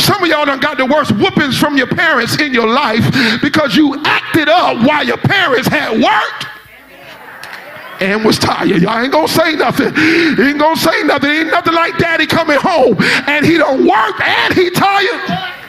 Some 0.01 0.23
of 0.23 0.29
y'all 0.29 0.45
done 0.45 0.61
got 0.61 0.77
the 0.77 0.87
worst 0.87 1.13
whoopings 1.13 1.59
from 1.59 1.77
your 1.77 1.87
parents 1.87 2.41
in 2.41 2.53
your 2.53 2.69
life 2.69 3.05
because 3.43 3.77
you 3.77 4.01
acted 4.05 4.49
up 4.49 4.87
while 4.87 5.07
your 5.07 5.19
parents 5.19 5.69
had 5.69 6.01
worked 6.01 6.47
and 8.01 8.25
was 8.25 8.39
tired. 8.39 8.83
Y'all 8.83 8.99
ain't 8.99 9.13
gonna 9.13 9.29
say 9.29 9.55
nothing. 9.55 9.87
Ain't 9.87 10.59
gonna 10.59 10.77
say 10.77 11.03
nothing. 11.05 11.31
Ain't 11.31 11.51
nothing 11.51 11.75
like 11.75 11.99
daddy 11.99 12.27
coming 12.27 12.59
home 12.59 12.97
and 13.29 13.45
he 13.45 13.57
don't 13.59 13.87
work 13.87 14.21
and 14.21 14.55
he 14.55 14.71
tired. 14.71 15.60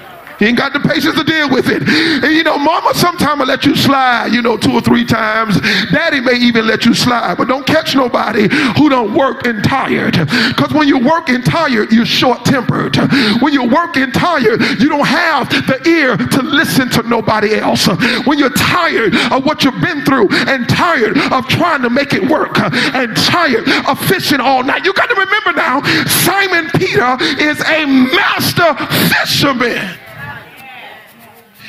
Ain't 0.41 0.57
got 0.57 0.73
the 0.73 0.79
patience 0.79 1.15
to 1.15 1.23
deal 1.23 1.49
with 1.49 1.69
it. 1.69 1.83
And 1.87 2.33
you 2.33 2.43
know, 2.43 2.57
mama 2.57 2.93
sometimes 2.93 3.39
will 3.39 3.47
let 3.47 3.65
you 3.65 3.75
slide, 3.75 4.33
you 4.33 4.41
know, 4.41 4.57
two 4.57 4.71
or 4.71 4.81
three 4.81 5.05
times. 5.05 5.59
Daddy 5.91 6.19
may 6.19 6.35
even 6.35 6.65
let 6.65 6.85
you 6.85 6.93
slide, 6.93 7.37
but 7.37 7.47
don't 7.47 7.65
catch 7.65 7.95
nobody 7.95 8.47
who 8.77 8.89
don't 8.89 9.13
work 9.13 9.45
and 9.45 9.63
tired. 9.63 10.13
Because 10.13 10.73
when 10.73 10.87
you 10.87 10.97
work 10.97 11.29
and 11.29 11.45
tired, 11.45 11.91
you're 11.91 12.05
short 12.05 12.43
tempered. 12.45 12.95
When 13.41 13.53
you 13.53 13.67
work 13.67 13.91
working 13.91 14.11
tired, 14.11 14.61
you 14.79 14.89
don't 14.89 15.07
have 15.07 15.49
the 15.49 15.81
ear 15.89 16.15
to 16.15 16.41
listen 16.41 16.89
to 16.89 17.03
nobody 17.03 17.55
else. 17.55 17.87
When 18.25 18.37
you're 18.37 18.53
tired 18.53 19.15
of 19.31 19.45
what 19.45 19.63
you've 19.63 19.81
been 19.81 20.05
through 20.05 20.29
and 20.31 20.67
tired 20.69 21.17
of 21.17 21.47
trying 21.47 21.81
to 21.81 21.89
make 21.89 22.13
it 22.13 22.29
work 22.29 22.59
and 22.59 23.15
tired 23.15 23.67
of 23.87 23.99
fishing 24.07 24.39
all 24.39 24.63
night, 24.63 24.85
you 24.85 24.93
got 24.93 25.09
to 25.09 25.15
remember 25.15 25.53
now, 25.53 25.81
Simon 26.05 26.69
Peter 26.75 27.17
is 27.39 27.59
a 27.61 27.85
master 27.85 28.75
fisherman. 29.09 29.97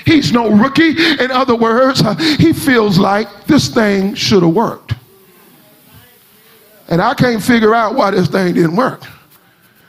He's 0.04 0.32
no 0.32 0.50
rookie. 0.50 0.90
In 1.22 1.30
other 1.30 1.54
words, 1.54 2.02
uh, 2.02 2.14
he 2.14 2.52
feels 2.52 2.98
like 2.98 3.44
this 3.46 3.68
thing 3.68 4.14
should 4.14 4.42
have 4.42 4.54
worked. 4.54 4.94
And 6.88 7.00
I 7.00 7.14
can't 7.14 7.42
figure 7.42 7.74
out 7.74 7.94
why 7.94 8.10
this 8.10 8.28
thing 8.28 8.54
didn't 8.54 8.76
work. 8.76 9.02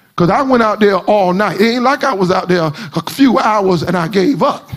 Because 0.09 0.29
I 0.29 0.41
went 0.43 0.61
out 0.61 0.79
there 0.79 0.97
all 0.97 1.33
night. 1.33 1.59
It 1.59 1.65
ain't 1.65 1.83
like 1.83 2.03
I 2.03 2.13
was 2.13 2.31
out 2.31 2.47
there 2.47 2.71
a 2.73 3.09
few 3.09 3.39
hours 3.39 3.81
and 3.81 3.97
I 3.97 4.07
gave 4.07 4.43
up. 4.43 4.69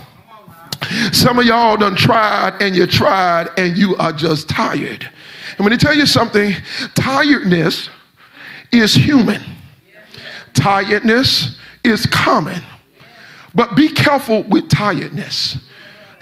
Some 1.11 1.39
of 1.39 1.45
y'all 1.45 1.77
done 1.77 1.95
tried 1.95 2.61
and 2.61 2.75
you 2.75 2.87
tried 2.87 3.49
and 3.57 3.77
you 3.77 3.95
are 3.97 4.11
just 4.11 4.49
tired. 4.49 5.09
And 5.57 5.65
when 5.65 5.73
I 5.73 5.77
tell 5.77 5.95
you 5.95 6.05
something, 6.05 6.53
tiredness 6.95 7.89
is 8.71 8.93
human. 8.93 9.41
Tiredness 10.53 11.57
is 11.83 12.05
common. 12.07 12.61
But 13.57 13.75
be 13.75 13.89
careful 13.89 14.43
with 14.43 14.69
tiredness. 14.69 15.57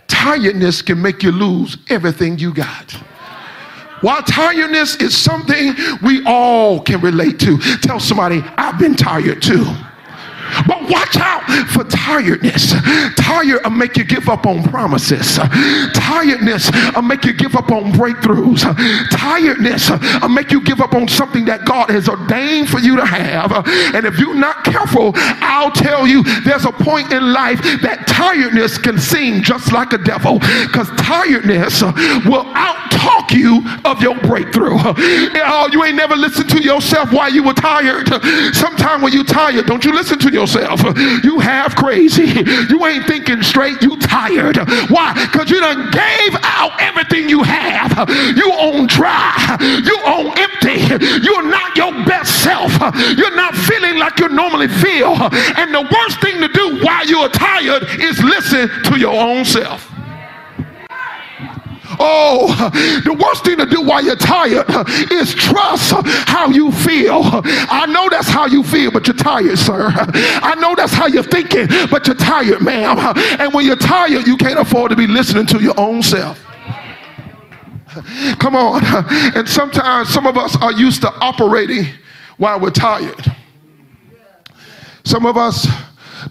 Tiredness 0.07 0.81
can 0.81 1.01
make 1.01 1.21
you 1.21 1.33
lose 1.33 1.77
everything 1.89 2.39
you 2.39 2.53
got. 2.53 2.91
While 3.99 4.23
tiredness 4.23 4.95
is 4.95 5.17
something 5.17 5.75
we 6.01 6.23
all 6.25 6.79
can 6.79 7.01
relate 7.01 7.37
to. 7.39 7.57
Tell 7.81 7.99
somebody, 7.99 8.41
I've 8.55 8.79
been 8.79 8.95
tired 8.95 9.41
too. 9.41 9.65
But 10.67 10.89
watch 10.89 11.17
out 11.17 11.43
for 11.69 11.83
tiredness. 11.83 12.73
Tired 13.17 13.63
will 13.63 13.71
make 13.71 13.97
you 13.97 14.03
give 14.03 14.29
up 14.29 14.45
on 14.45 14.63
promises. 14.63 15.37
Tiredness 15.93 16.71
will 16.95 17.01
make 17.01 17.25
you 17.25 17.33
give 17.33 17.55
up 17.55 17.71
on 17.71 17.91
breakthroughs. 17.93 18.63
Tiredness 19.11 19.89
will 19.89 20.29
make 20.29 20.51
you 20.51 20.61
give 20.63 20.81
up 20.81 20.93
on 20.93 21.07
something 21.07 21.45
that 21.45 21.65
God 21.65 21.89
has 21.89 22.07
ordained 22.09 22.69
for 22.69 22.79
you 22.79 22.95
to 22.95 23.05
have. 23.05 23.51
And 23.95 24.05
if 24.05 24.19
you're 24.19 24.35
not 24.35 24.63
careful, 24.63 25.11
I'll 25.15 25.71
tell 25.71 26.07
you 26.07 26.23
there's 26.43 26.65
a 26.65 26.71
point 26.71 27.11
in 27.11 27.33
life 27.33 27.61
that 27.81 28.07
tiredness 28.07 28.77
can 28.77 28.97
seem 28.97 29.43
just 29.43 29.71
like 29.71 29.93
a 29.93 29.97
devil 29.97 30.39
because 30.39 30.89
tiredness 30.97 31.81
will 31.81 32.45
outtalk 32.53 33.31
you 33.31 33.63
of 33.85 34.01
your 34.01 34.15
breakthrough. 34.21 34.77
Oh, 34.77 35.69
you 35.71 35.83
ain't 35.83 35.95
never 35.95 36.15
listened 36.15 36.49
to 36.51 36.61
yourself 36.61 37.11
while 37.11 37.31
you 37.31 37.43
were 37.43 37.53
tired. 37.53 38.07
Sometime 38.55 39.01
when 39.01 39.13
you're 39.13 39.23
tired, 39.23 39.65
don't 39.65 39.83
you 39.83 39.93
listen 39.93 40.19
to 40.19 40.31
yourself. 40.35 40.81
You 41.23 41.39
half 41.39 41.75
crazy. 41.75 42.43
You 42.69 42.85
ain't 42.85 43.05
thinking 43.07 43.41
straight. 43.41 43.81
You 43.81 43.97
tired. 43.97 44.57
Why? 44.89 45.13
Because 45.25 45.49
you 45.49 45.59
done 45.59 45.89
gave 45.91 46.35
out 46.43 46.73
everything 46.79 47.29
you 47.29 47.41
have. 47.41 48.09
You 48.35 48.51
on 48.51 48.87
dry. 48.87 49.57
You 49.59 49.97
on 50.05 50.37
empty. 50.37 50.79
You're 51.23 51.47
not 51.47 51.75
your 51.75 51.91
best 52.05 52.43
self. 52.43 52.71
You're 53.17 53.35
not 53.35 53.55
feeling 53.55 53.97
like 53.97 54.19
you 54.19 54.29
normally 54.29 54.67
feel. 54.67 55.15
And 55.57 55.73
the 55.73 55.87
worst 55.89 56.21
thing 56.21 56.39
to 56.41 56.49
do 56.49 56.83
while 56.83 57.07
you're 57.07 57.29
tired 57.29 57.83
is 57.99 58.21
listen 58.21 58.69
to 58.83 58.99
your 58.99 59.15
own 59.15 59.45
self. 59.45 59.94
Oh, 61.99 62.47
the 63.03 63.13
worst 63.13 63.45
thing 63.45 63.57
to 63.57 63.65
do 63.65 63.81
while 63.81 64.03
you're 64.03 64.15
tired 64.15 64.65
is 65.11 65.33
trust 65.33 65.93
how 66.27 66.49
you 66.49 66.71
feel. 66.71 67.21
I 67.23 67.85
know 67.87 68.09
that's 68.09 68.27
how 68.27 68.45
you 68.45 68.63
feel, 68.63 68.91
but 68.91 69.07
you're 69.07 69.15
tired, 69.15 69.57
sir. 69.57 69.91
I 69.93 70.55
know 70.55 70.75
that's 70.75 70.93
how 70.93 71.07
you're 71.07 71.23
thinking, 71.23 71.67
but 71.89 72.07
you're 72.07 72.15
tired, 72.15 72.61
ma'am. 72.61 72.97
And 73.39 73.53
when 73.53 73.65
you're 73.65 73.75
tired, 73.75 74.27
you 74.27 74.37
can't 74.37 74.59
afford 74.59 74.89
to 74.91 74.95
be 74.95 75.07
listening 75.07 75.45
to 75.47 75.61
your 75.61 75.79
own 75.79 76.01
self. 76.03 76.39
Come 78.39 78.55
on. 78.55 78.81
And 79.35 79.47
sometimes 79.47 80.09
some 80.09 80.27
of 80.27 80.37
us 80.37 80.55
are 80.57 80.73
used 80.73 81.01
to 81.01 81.13
operating 81.13 81.85
while 82.37 82.59
we're 82.59 82.71
tired. 82.71 83.31
Some 85.03 85.25
of 85.25 85.37
us 85.37 85.67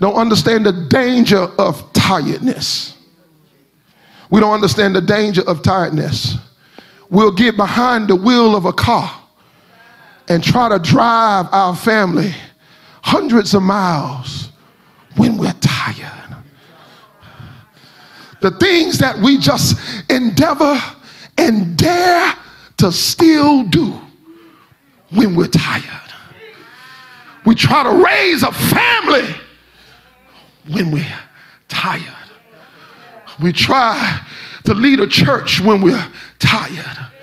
don't 0.00 0.16
understand 0.16 0.66
the 0.66 0.72
danger 0.72 1.48
of 1.58 1.92
tiredness. 1.92 2.96
We 4.34 4.40
don't 4.40 4.52
understand 4.52 4.96
the 4.96 5.00
danger 5.00 5.42
of 5.46 5.62
tiredness. 5.62 6.38
We'll 7.08 7.30
get 7.30 7.56
behind 7.56 8.08
the 8.08 8.16
wheel 8.16 8.56
of 8.56 8.64
a 8.64 8.72
car 8.72 9.08
and 10.26 10.42
try 10.42 10.68
to 10.70 10.80
drive 10.80 11.46
our 11.52 11.76
family 11.76 12.34
hundreds 13.04 13.54
of 13.54 13.62
miles 13.62 14.48
when 15.14 15.36
we're 15.36 15.54
tired. 15.60 16.36
The 18.40 18.50
things 18.58 18.98
that 18.98 19.16
we 19.18 19.38
just 19.38 19.78
endeavor 20.10 20.80
and 21.38 21.76
dare 21.76 22.34
to 22.78 22.90
still 22.90 23.62
do 23.62 24.00
when 25.10 25.36
we're 25.36 25.46
tired. 25.46 26.12
We 27.46 27.54
try 27.54 27.84
to 27.84 28.04
raise 28.04 28.42
a 28.42 28.50
family 28.50 29.32
when 30.66 30.90
we're 30.90 31.20
tired. 31.68 32.16
We 33.42 33.52
try 33.52 34.23
to 34.64 34.74
lead 34.74 35.00
a 35.00 35.06
church 35.06 35.60
when 35.60 35.80
we're 35.80 36.08
tired. 36.38 37.13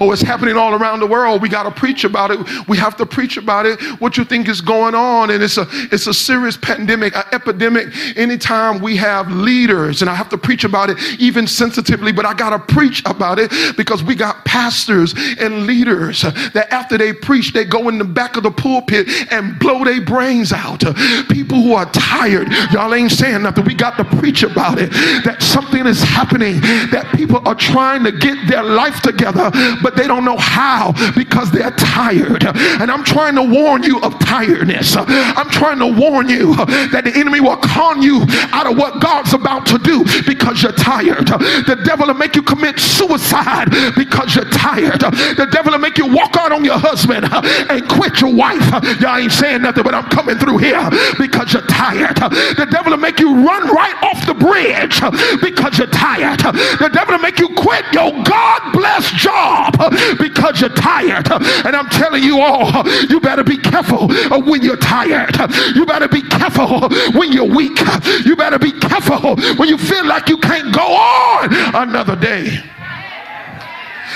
Oh, 0.00 0.12
it's 0.12 0.22
happening 0.22 0.56
all 0.56 0.74
around 0.74 1.00
the 1.00 1.06
world. 1.06 1.42
We 1.42 1.48
got 1.48 1.64
to 1.64 1.70
preach 1.70 2.04
about 2.04 2.30
it. 2.30 2.68
We 2.68 2.76
have 2.76 2.96
to 2.98 3.06
preach 3.06 3.36
about 3.36 3.66
it. 3.66 3.80
What 4.00 4.16
you 4.16 4.24
think 4.24 4.48
is 4.48 4.60
going 4.60 4.94
on, 4.94 5.30
and 5.30 5.42
it's 5.42 5.58
a 5.58 5.66
it's 5.70 6.06
a 6.06 6.14
serious 6.14 6.56
pandemic, 6.56 7.16
an 7.16 7.24
epidemic. 7.32 7.88
Anytime 8.16 8.80
we 8.80 8.96
have 8.96 9.30
leaders, 9.30 10.02
and 10.02 10.10
I 10.10 10.14
have 10.14 10.28
to 10.30 10.38
preach 10.38 10.64
about 10.64 10.90
it 10.90 10.98
even 11.18 11.46
sensitively, 11.46 12.12
but 12.12 12.24
I 12.24 12.34
got 12.34 12.50
to 12.50 12.74
preach 12.74 13.02
about 13.06 13.38
it 13.38 13.50
because 13.76 14.02
we 14.04 14.14
got 14.14 14.44
pastors 14.44 15.14
and 15.40 15.66
leaders 15.66 16.22
that 16.22 16.68
after 16.70 16.96
they 16.96 17.12
preach, 17.12 17.52
they 17.52 17.64
go 17.64 17.88
in 17.88 17.98
the 17.98 18.04
back 18.04 18.36
of 18.36 18.42
the 18.44 18.50
pulpit 18.50 19.08
and 19.32 19.58
blow 19.58 19.84
their 19.84 20.00
brains 20.00 20.52
out. 20.52 20.80
People 21.28 21.60
who 21.60 21.74
are 21.74 21.90
tired, 21.90 22.48
y'all 22.72 22.94
ain't 22.94 23.12
saying 23.12 23.42
nothing. 23.42 23.64
We 23.64 23.74
got 23.74 23.96
to 23.96 24.04
preach 24.18 24.42
about 24.42 24.78
it. 24.78 24.90
That 25.24 25.42
something 25.42 25.86
is 25.86 26.02
happening. 26.02 26.60
That 26.90 27.12
people 27.14 27.46
are 27.46 27.54
trying 27.54 28.04
to 28.04 28.12
get 28.12 28.48
their 28.48 28.62
life 28.62 29.00
together, 29.00 29.50
but 29.82 29.87
but 29.88 29.96
they 29.96 30.06
don't 30.06 30.26
know 30.26 30.36
how 30.36 30.92
because 31.16 31.50
they're 31.50 31.70
tired. 31.70 32.44
And 32.44 32.90
I'm 32.90 33.02
trying 33.02 33.34
to 33.36 33.42
warn 33.42 33.82
you 33.82 33.98
of 34.02 34.18
tiredness. 34.18 34.94
I'm 34.98 35.48
trying 35.48 35.78
to 35.78 35.86
warn 35.86 36.28
you 36.28 36.54
that 36.92 37.04
the 37.04 37.16
enemy 37.16 37.40
will 37.40 37.56
con 37.56 38.02
you 38.02 38.26
out 38.52 38.70
of 38.70 38.76
what 38.76 39.00
God's 39.00 39.32
about 39.32 39.64
to 39.68 39.78
do 39.78 40.04
because 40.26 40.62
you're 40.62 40.76
tired. 40.76 41.28
The 41.28 41.80
devil 41.86 42.06
will 42.06 42.20
make 42.20 42.36
you 42.36 42.42
commit 42.42 42.78
suicide 42.78 43.72
because 43.96 44.36
you're 44.36 44.50
tired. 44.50 45.00
The 45.00 45.48
devil 45.50 45.72
will 45.72 45.78
make 45.78 45.96
you 45.96 46.12
walk 46.12 46.36
out 46.36 46.52
on 46.52 46.66
your 46.66 46.76
husband 46.76 47.24
and 47.32 47.88
quit 47.88 48.20
your 48.20 48.34
wife. 48.34 48.60
Y'all 49.00 49.16
ain't 49.16 49.32
saying 49.32 49.62
nothing, 49.62 49.84
but 49.84 49.94
I'm 49.94 50.10
coming 50.10 50.36
through 50.36 50.58
here 50.58 50.84
because 51.16 51.54
you're 51.54 51.64
tired. 51.64 52.16
The 52.60 52.68
devil 52.70 52.92
will 52.92 53.00
make 53.00 53.20
you 53.20 53.32
run 53.40 53.72
right 53.72 53.96
off 54.04 54.26
the 54.26 54.34
bridge 54.34 55.00
because 55.40 55.78
you're 55.78 55.88
tired. 55.96 56.40
The 56.76 56.90
devil 56.92 57.16
will 57.16 57.22
make 57.22 57.38
you 57.38 57.48
quit 57.56 57.86
your 57.94 58.12
God 58.24 58.72
blessed 58.74 59.16
job 59.16 59.77
Uh, 59.78 60.16
because 60.18 60.60
you're 60.60 60.70
tired. 60.70 61.30
Uh, 61.30 61.38
and 61.64 61.76
I'm 61.76 61.88
telling 61.88 62.22
you 62.22 62.40
all, 62.40 62.66
uh, 62.66 63.06
you 63.08 63.20
better 63.20 63.44
be 63.44 63.56
careful 63.56 64.08
when 64.42 64.62
you're 64.62 64.76
tired. 64.76 65.36
You 65.74 65.86
better 65.86 66.08
be 66.08 66.22
careful 66.22 66.88
when 67.18 67.32
you're 67.32 67.48
weak. 67.48 67.78
You 68.24 68.34
better 68.34 68.58
be 68.58 68.72
careful 68.72 69.36
when 69.56 69.68
you 69.68 69.78
feel 69.78 70.04
like 70.04 70.28
you 70.28 70.38
can't 70.38 70.74
go 70.74 70.82
on 70.82 71.54
another 71.76 72.16
day. 72.16 72.58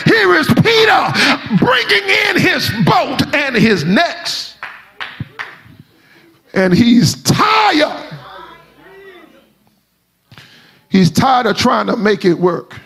Here 0.05 0.35
is 0.35 0.49
Peter 0.49 1.13
bringing 1.59 2.09
in 2.29 2.41
his 2.41 2.69
boat 2.85 3.35
and 3.35 3.55
his 3.55 3.85
nets. 3.85 4.57
And 6.55 6.75
he's 6.75 7.23
tired. 7.23 8.19
He's 10.89 11.11
tired 11.11 11.47
of 11.47 11.57
trying 11.57 11.87
to 11.87 11.97
make 11.97 12.25
it 12.25 12.35
work. 12.35 12.79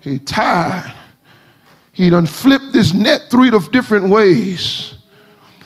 He's 0.00 0.20
tired 0.24 0.94
he 2.00 2.08
done 2.08 2.24
flipped 2.24 2.72
this 2.72 2.94
net 2.94 3.26
three 3.30 3.50
different 3.50 4.08
ways. 4.08 4.94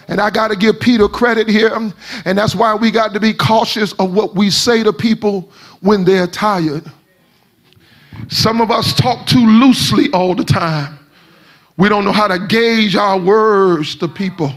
And 0.08 0.20
I 0.20 0.30
got 0.30 0.48
to 0.48 0.56
give 0.56 0.80
Peter 0.80 1.08
credit 1.08 1.48
here. 1.48 1.72
Um, 1.72 1.94
and 2.24 2.36
that's 2.36 2.56
why 2.56 2.74
we 2.74 2.90
got 2.90 3.14
to 3.14 3.20
be 3.20 3.32
cautious 3.32 3.92
of 3.94 4.12
what 4.12 4.34
we 4.34 4.50
say 4.50 4.82
to 4.82 4.92
people 4.92 5.48
when 5.80 6.04
they're 6.04 6.26
tired. 6.26 6.90
Some 8.28 8.60
of 8.60 8.72
us 8.72 8.94
talk 8.94 9.26
too 9.28 9.46
loosely 9.46 10.10
all 10.12 10.34
the 10.34 10.44
time. 10.44 10.98
We 11.76 11.88
don't 11.88 12.04
know 12.04 12.12
how 12.12 12.26
to 12.26 12.44
gauge 12.46 12.96
our 12.96 13.16
words 13.16 13.94
to 13.96 14.08
people. 14.08 14.52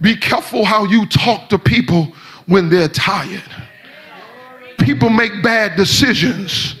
Be 0.00 0.16
careful 0.16 0.64
how 0.64 0.84
you 0.84 1.06
talk 1.06 1.48
to 1.50 1.60
people 1.60 2.12
when 2.46 2.68
they're 2.68 2.88
tired. 2.88 3.42
People 4.80 5.10
make 5.10 5.44
bad 5.44 5.76
decisions 5.76 6.74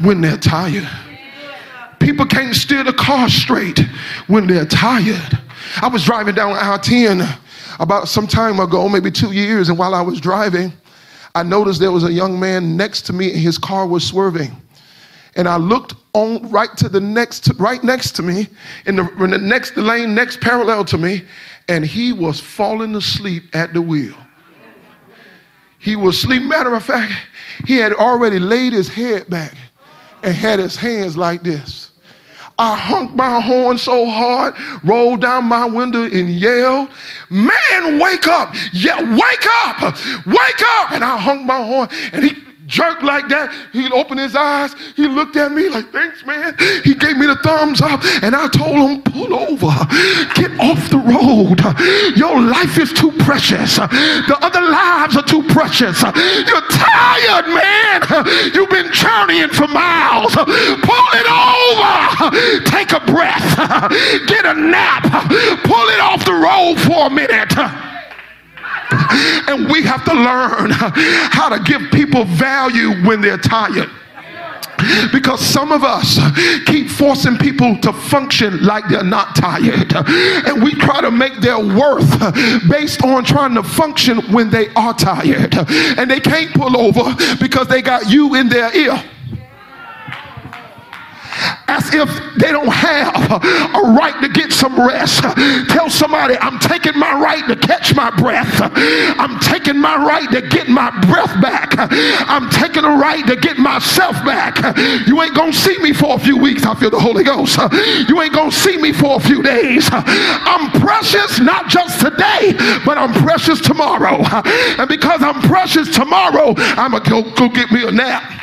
when 0.00 0.20
they're 0.20 0.36
tired. 0.36 0.88
People 1.98 2.26
can't 2.26 2.54
steer 2.54 2.84
the 2.84 2.92
car 2.92 3.28
straight 3.28 3.78
when 4.26 4.46
they're 4.46 4.66
tired. 4.66 5.38
I 5.82 5.88
was 5.88 6.04
driving 6.04 6.34
down 6.34 6.52
I 6.52 6.76
10 6.78 7.22
about 7.80 8.08
some 8.08 8.26
time 8.26 8.60
ago, 8.60 8.88
maybe 8.88 9.10
two 9.10 9.32
years, 9.32 9.68
and 9.68 9.78
while 9.78 9.94
I 9.94 10.00
was 10.00 10.20
driving, 10.20 10.72
I 11.34 11.42
noticed 11.42 11.80
there 11.80 11.92
was 11.92 12.04
a 12.04 12.12
young 12.12 12.38
man 12.38 12.76
next 12.76 13.02
to 13.02 13.12
me 13.12 13.30
and 13.30 13.40
his 13.40 13.58
car 13.58 13.86
was 13.86 14.04
swerving. 14.04 14.50
And 15.36 15.48
I 15.48 15.56
looked 15.56 15.94
on 16.14 16.50
right 16.50 16.74
to 16.78 16.88
the 16.88 17.00
next, 17.00 17.48
right 17.58 17.82
next 17.84 18.12
to 18.16 18.22
me, 18.22 18.48
in 18.86 18.96
the, 18.96 19.08
in 19.22 19.30
the 19.30 19.38
next 19.38 19.76
lane, 19.76 20.14
next 20.14 20.40
parallel 20.40 20.84
to 20.86 20.98
me, 20.98 21.22
and 21.68 21.84
he 21.84 22.12
was 22.12 22.40
falling 22.40 22.96
asleep 22.96 23.44
at 23.54 23.72
the 23.72 23.82
wheel. 23.82 24.16
He 25.78 25.94
was 25.94 26.16
asleep. 26.16 26.42
Matter 26.42 26.74
of 26.74 26.84
fact, 26.84 27.12
he 27.66 27.76
had 27.76 27.92
already 27.92 28.38
laid 28.38 28.72
his 28.72 28.88
head 28.88 29.30
back 29.30 29.54
and 30.22 30.34
had 30.34 30.58
his 30.58 30.74
hands 30.74 31.16
like 31.16 31.42
this. 31.42 31.87
I 32.58 32.76
honked 32.76 33.14
my 33.14 33.40
horn 33.40 33.78
so 33.78 34.04
hard, 34.06 34.54
rolled 34.82 35.20
down 35.20 35.44
my 35.44 35.64
window 35.64 36.02
and 36.02 36.28
yelled, 36.28 36.88
Man, 37.30 38.00
wake 38.00 38.26
up! 38.26 38.54
Yeah, 38.72 39.00
wake 39.00 39.46
up! 39.64 39.94
Wake 40.26 40.62
up! 40.80 40.92
And 40.92 41.04
I 41.04 41.16
honked 41.18 41.44
my 41.46 41.64
horn 41.64 41.88
and 42.12 42.24
he 42.24 42.47
jerked 42.68 43.02
like 43.02 43.28
that. 43.28 43.50
He 43.72 43.90
opened 43.90 44.20
his 44.20 44.36
eyes. 44.36 44.74
He 44.94 45.08
looked 45.08 45.36
at 45.36 45.50
me 45.50 45.68
like, 45.68 45.90
thanks, 45.90 46.24
man. 46.24 46.54
He 46.84 46.94
gave 46.94 47.16
me 47.16 47.26
the 47.26 47.36
thumbs 47.42 47.80
up, 47.80 48.04
and 48.22 48.36
I 48.36 48.46
told 48.48 48.76
him, 48.76 49.02
pull 49.02 49.34
over. 49.34 49.74
Get 50.36 50.52
off 50.60 50.78
the 50.90 51.02
road. 51.02 51.58
Your 52.16 52.40
life 52.40 52.78
is 52.78 52.92
too 52.92 53.10
precious. 53.24 53.76
The 53.76 54.38
other 54.40 54.60
lives 54.60 55.16
are 55.16 55.24
too 55.24 55.42
precious. 55.48 56.00
You're 56.02 56.68
tired, 56.70 57.48
man. 57.48 58.52
You've 58.54 58.70
been 58.70 58.92
journeying 58.92 59.50
for 59.50 59.66
miles. 59.66 60.34
Pull 60.36 61.08
it 61.16 61.26
over. 61.26 62.68
Take 62.70 62.92
a 62.92 63.00
breath. 63.10 63.56
Get 64.28 64.44
a 64.44 64.54
nap. 64.54 65.04
Pull 65.64 65.88
it 65.88 66.00
off 66.00 66.24
the 66.24 66.34
road 66.34 66.78
for 66.80 67.06
a 67.06 67.10
minute. 67.10 67.87
And 68.90 69.70
we 69.70 69.82
have 69.82 70.04
to 70.04 70.14
learn 70.14 70.70
how 70.70 71.48
to 71.48 71.62
give 71.62 71.90
people 71.90 72.24
value 72.24 73.04
when 73.06 73.20
they're 73.20 73.38
tired. 73.38 73.90
Because 75.12 75.40
some 75.40 75.72
of 75.72 75.82
us 75.82 76.18
keep 76.66 76.88
forcing 76.88 77.36
people 77.36 77.76
to 77.78 77.92
function 77.92 78.62
like 78.62 78.84
they're 78.88 79.02
not 79.02 79.34
tired. 79.34 79.92
And 79.92 80.62
we 80.62 80.74
try 80.74 81.00
to 81.00 81.10
make 81.10 81.40
their 81.40 81.58
worth 81.58 82.18
based 82.70 83.02
on 83.02 83.24
trying 83.24 83.54
to 83.54 83.62
function 83.62 84.18
when 84.32 84.50
they 84.50 84.68
are 84.74 84.94
tired. 84.94 85.54
And 85.98 86.10
they 86.10 86.20
can't 86.20 86.54
pull 86.54 86.76
over 86.76 87.14
because 87.40 87.66
they 87.66 87.82
got 87.82 88.08
you 88.08 88.36
in 88.36 88.48
their 88.48 88.74
ear 88.76 89.02
as 91.68 91.92
if 91.94 92.08
they 92.36 92.52
don't 92.52 92.72
have 92.72 93.42
a 93.74 93.92
right 93.92 94.20
to 94.22 94.28
get 94.28 94.52
some 94.52 94.78
rest. 94.78 95.22
Tell 95.70 95.90
somebody, 95.90 96.36
I'm 96.38 96.58
taking 96.58 96.98
my 96.98 97.18
right 97.20 97.46
to 97.48 97.56
catch 97.56 97.94
my 97.94 98.10
breath. 98.10 98.60
I'm 98.60 99.38
taking 99.40 99.78
my 99.78 99.96
right 99.96 100.30
to 100.30 100.42
get 100.48 100.68
my 100.68 100.90
breath 101.06 101.40
back. 101.40 101.74
I'm 102.28 102.50
taking 102.50 102.84
a 102.84 102.96
right 102.96 103.26
to 103.26 103.36
get 103.36 103.58
myself 103.58 104.14
back. 104.24 104.76
You 105.06 105.20
ain't 105.22 105.34
gonna 105.34 105.52
see 105.52 105.78
me 105.78 105.92
for 105.92 106.16
a 106.16 106.18
few 106.18 106.36
weeks. 106.36 106.64
I 106.64 106.74
feel 106.74 106.90
the 106.90 107.00
Holy 107.00 107.24
Ghost. 107.24 107.58
You 108.08 108.20
ain't 108.22 108.34
gonna 108.34 108.52
see 108.52 108.76
me 108.76 108.92
for 108.92 109.16
a 109.16 109.20
few 109.20 109.42
days. 109.42 109.88
I'm 109.92 110.70
precious 110.80 111.40
not 111.40 111.68
just 111.68 112.00
today, 112.00 112.54
but 112.84 112.98
I'm 112.98 113.12
precious 113.22 113.60
tomorrow. 113.60 114.22
And 114.78 114.88
because 114.88 115.22
I'm 115.22 115.40
precious 115.42 115.94
tomorrow, 115.94 116.54
I'm 116.56 116.92
gonna 116.92 117.08
go, 117.08 117.22
go 117.34 117.48
get 117.48 117.70
me 117.70 117.86
a 117.86 117.92
nap. 117.92 118.38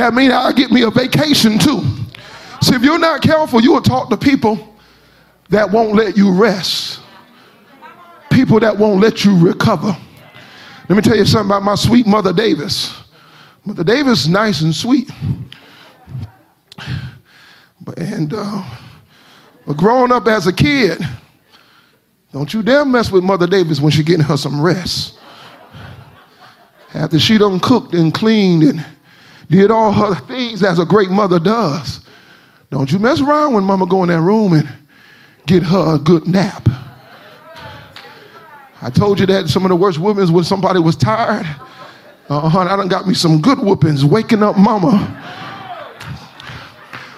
That 0.00 0.14
means 0.14 0.32
I'll 0.32 0.54
get 0.54 0.70
me 0.70 0.80
a 0.80 0.90
vacation 0.90 1.58
too. 1.58 1.82
See, 2.62 2.74
if 2.74 2.82
you're 2.82 2.98
not 2.98 3.20
careful, 3.20 3.60
you 3.60 3.72
will 3.72 3.82
talk 3.82 4.08
to 4.08 4.16
people 4.16 4.74
that 5.50 5.70
won't 5.70 5.94
let 5.94 6.16
you 6.16 6.32
rest, 6.32 7.00
people 8.30 8.58
that 8.60 8.78
won't 8.78 9.02
let 9.02 9.26
you 9.26 9.38
recover. 9.38 9.94
Let 10.88 10.96
me 10.96 11.02
tell 11.02 11.18
you 11.18 11.26
something 11.26 11.50
about 11.50 11.64
my 11.64 11.74
sweet 11.74 12.06
Mother 12.06 12.32
Davis. 12.32 12.98
Mother 13.66 13.84
Davis, 13.84 14.26
nice 14.26 14.62
and 14.62 14.74
sweet. 14.74 15.10
And 17.98 18.32
uh, 18.34 18.64
but 19.66 19.76
growing 19.76 20.12
up 20.12 20.26
as 20.28 20.46
a 20.46 20.52
kid, 20.54 20.98
don't 22.32 22.54
you 22.54 22.62
dare 22.62 22.86
mess 22.86 23.12
with 23.12 23.22
Mother 23.22 23.46
Davis 23.46 23.82
when 23.82 23.90
she 23.90 24.02
getting 24.02 24.24
her 24.24 24.38
some 24.38 24.62
rest. 24.62 25.18
After 26.94 27.18
she 27.18 27.36
done 27.36 27.60
cooked 27.60 27.92
and 27.92 28.14
cleaned 28.14 28.62
and 28.62 28.82
did 29.50 29.70
all 29.70 29.92
her 29.92 30.14
things 30.26 30.62
as 30.62 30.78
a 30.78 30.84
great 30.84 31.10
mother 31.10 31.38
does. 31.38 32.00
Don't 32.70 32.90
you 32.90 33.00
mess 33.00 33.20
around 33.20 33.52
when 33.52 33.64
mama 33.64 33.84
go 33.86 34.02
in 34.04 34.08
that 34.08 34.20
room 34.20 34.52
and 34.52 34.68
get 35.46 35.64
her 35.64 35.96
a 35.96 35.98
good 35.98 36.26
nap. 36.26 36.68
I 38.80 38.88
told 38.88 39.18
you 39.18 39.26
that 39.26 39.48
some 39.48 39.64
of 39.64 39.68
the 39.68 39.76
worst 39.76 39.98
whoopings 39.98 40.30
when 40.30 40.44
somebody 40.44 40.78
was 40.78 40.96
tired. 40.96 41.44
Uh-huh, 42.28 42.60
I 42.60 42.76
done 42.76 42.88
got 42.88 43.08
me 43.08 43.14
some 43.14 43.42
good 43.42 43.58
whoopings 43.58 44.04
waking 44.04 44.42
up 44.42 44.56
mama 44.56 44.98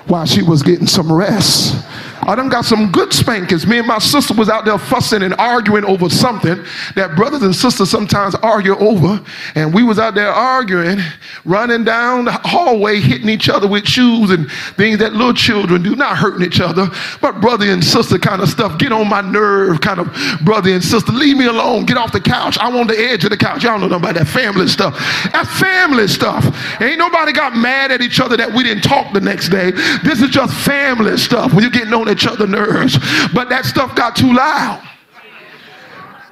while 0.06 0.24
she 0.24 0.42
was 0.42 0.62
getting 0.62 0.86
some 0.86 1.12
rest. 1.12 1.84
I 2.24 2.36
done 2.36 2.48
got 2.48 2.64
some 2.64 2.92
good 2.92 3.12
spankings. 3.12 3.66
Me 3.66 3.78
and 3.78 3.86
my 3.86 3.98
sister 3.98 4.32
was 4.32 4.48
out 4.48 4.64
there 4.64 4.78
fussing 4.78 5.22
and 5.22 5.34
arguing 5.34 5.84
over 5.84 6.08
something 6.08 6.62
that 6.94 7.16
brothers 7.16 7.42
and 7.42 7.54
sisters 7.54 7.90
sometimes 7.90 8.36
argue 8.36 8.76
over. 8.76 9.20
And 9.56 9.74
we 9.74 9.82
was 9.82 9.98
out 9.98 10.14
there 10.14 10.30
arguing, 10.30 11.00
running 11.44 11.82
down 11.82 12.26
the 12.26 12.32
hallway, 12.32 13.00
hitting 13.00 13.28
each 13.28 13.48
other 13.48 13.66
with 13.66 13.88
shoes 13.88 14.30
and 14.30 14.48
things 14.76 14.98
that 14.98 15.14
little 15.14 15.34
children 15.34 15.82
do, 15.82 15.96
not 15.96 16.16
hurting 16.16 16.46
each 16.46 16.60
other, 16.60 16.88
but 17.20 17.40
brother 17.40 17.68
and 17.68 17.82
sister 17.82 18.18
kind 18.18 18.40
of 18.40 18.48
stuff. 18.48 18.78
Get 18.78 18.92
on 18.92 19.08
my 19.08 19.20
nerve 19.20 19.80
kind 19.80 19.98
of 19.98 20.16
brother 20.44 20.70
and 20.70 20.82
sister. 20.82 21.10
Leave 21.10 21.36
me 21.36 21.46
alone. 21.46 21.86
Get 21.86 21.96
off 21.96 22.12
the 22.12 22.20
couch. 22.20 22.56
I'm 22.60 22.76
on 22.76 22.86
the 22.86 22.98
edge 22.98 23.24
of 23.24 23.30
the 23.30 23.36
couch. 23.36 23.64
Y'all 23.64 23.80
know 23.80 23.88
nothing 23.88 24.04
about 24.04 24.14
that 24.14 24.28
family 24.28 24.68
stuff. 24.68 24.94
That's 25.32 25.50
family 25.58 26.06
stuff. 26.06 26.44
Ain't 26.80 26.98
nobody 26.98 27.32
got 27.32 27.56
mad 27.56 27.90
at 27.90 28.00
each 28.00 28.20
other 28.20 28.36
that 28.36 28.52
we 28.52 28.62
didn't 28.62 28.84
talk 28.84 29.12
the 29.12 29.20
next 29.20 29.48
day. 29.48 29.72
This 30.04 30.22
is 30.22 30.30
just 30.30 30.54
family 30.54 31.16
stuff 31.16 31.52
when 31.52 31.62
you're 31.62 31.70
getting 31.72 31.92
on 31.92 32.11
each 32.12 32.26
other 32.26 32.46
nerves. 32.46 32.98
But 33.34 33.48
that 33.48 33.64
stuff 33.64 33.94
got 33.96 34.14
too 34.14 34.32
loud. 34.32 34.86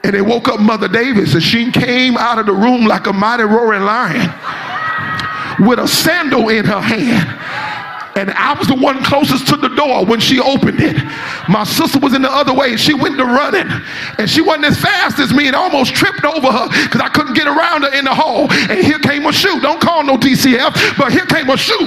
And 0.02 0.14
they 0.14 0.22
woke 0.22 0.48
up 0.48 0.60
Mother 0.60 0.88
Davis, 0.88 1.34
and 1.34 1.42
she 1.42 1.70
came 1.70 2.16
out 2.16 2.38
of 2.38 2.46
the 2.46 2.54
room 2.54 2.86
like 2.86 3.06
a 3.06 3.12
mighty 3.12 3.42
roaring 3.42 3.82
lion 3.82 4.30
with 5.66 5.78
a 5.78 5.88
sandal 5.88 6.48
in 6.48 6.64
her 6.64 6.80
hand. 6.80 7.36
And 8.16 8.30
I 8.32 8.54
was 8.54 8.66
the 8.66 8.74
one 8.74 9.02
closest 9.04 9.46
to 9.48 9.56
the 9.56 9.68
door 9.68 10.04
when 10.04 10.20
she 10.20 10.40
opened 10.40 10.80
it. 10.80 10.96
My 11.48 11.64
sister 11.64 11.98
was 11.98 12.12
in 12.12 12.22
the 12.22 12.30
other 12.30 12.52
way. 12.52 12.76
She 12.76 12.92
went 12.92 13.16
to 13.18 13.24
running. 13.24 13.70
And 14.18 14.28
she 14.28 14.40
wasn't 14.40 14.66
as 14.66 14.80
fast 14.80 15.18
as 15.18 15.32
me 15.32 15.46
and 15.46 15.54
I 15.54 15.60
almost 15.60 15.94
tripped 15.94 16.24
over 16.24 16.50
her 16.50 16.68
because 16.68 17.00
I 17.00 17.08
couldn't 17.08 17.34
get 17.34 17.46
around 17.46 17.82
her 17.82 17.94
in 17.96 18.04
the 18.04 18.14
hall. 18.14 18.50
And 18.52 18.84
here 18.84 18.98
came 18.98 19.26
a 19.26 19.32
shoe. 19.32 19.60
Don't 19.60 19.80
call 19.80 20.02
no 20.02 20.16
DCF, 20.16 20.98
but 20.98 21.12
here 21.12 21.26
came 21.26 21.50
a 21.50 21.56
shoe. 21.56 21.86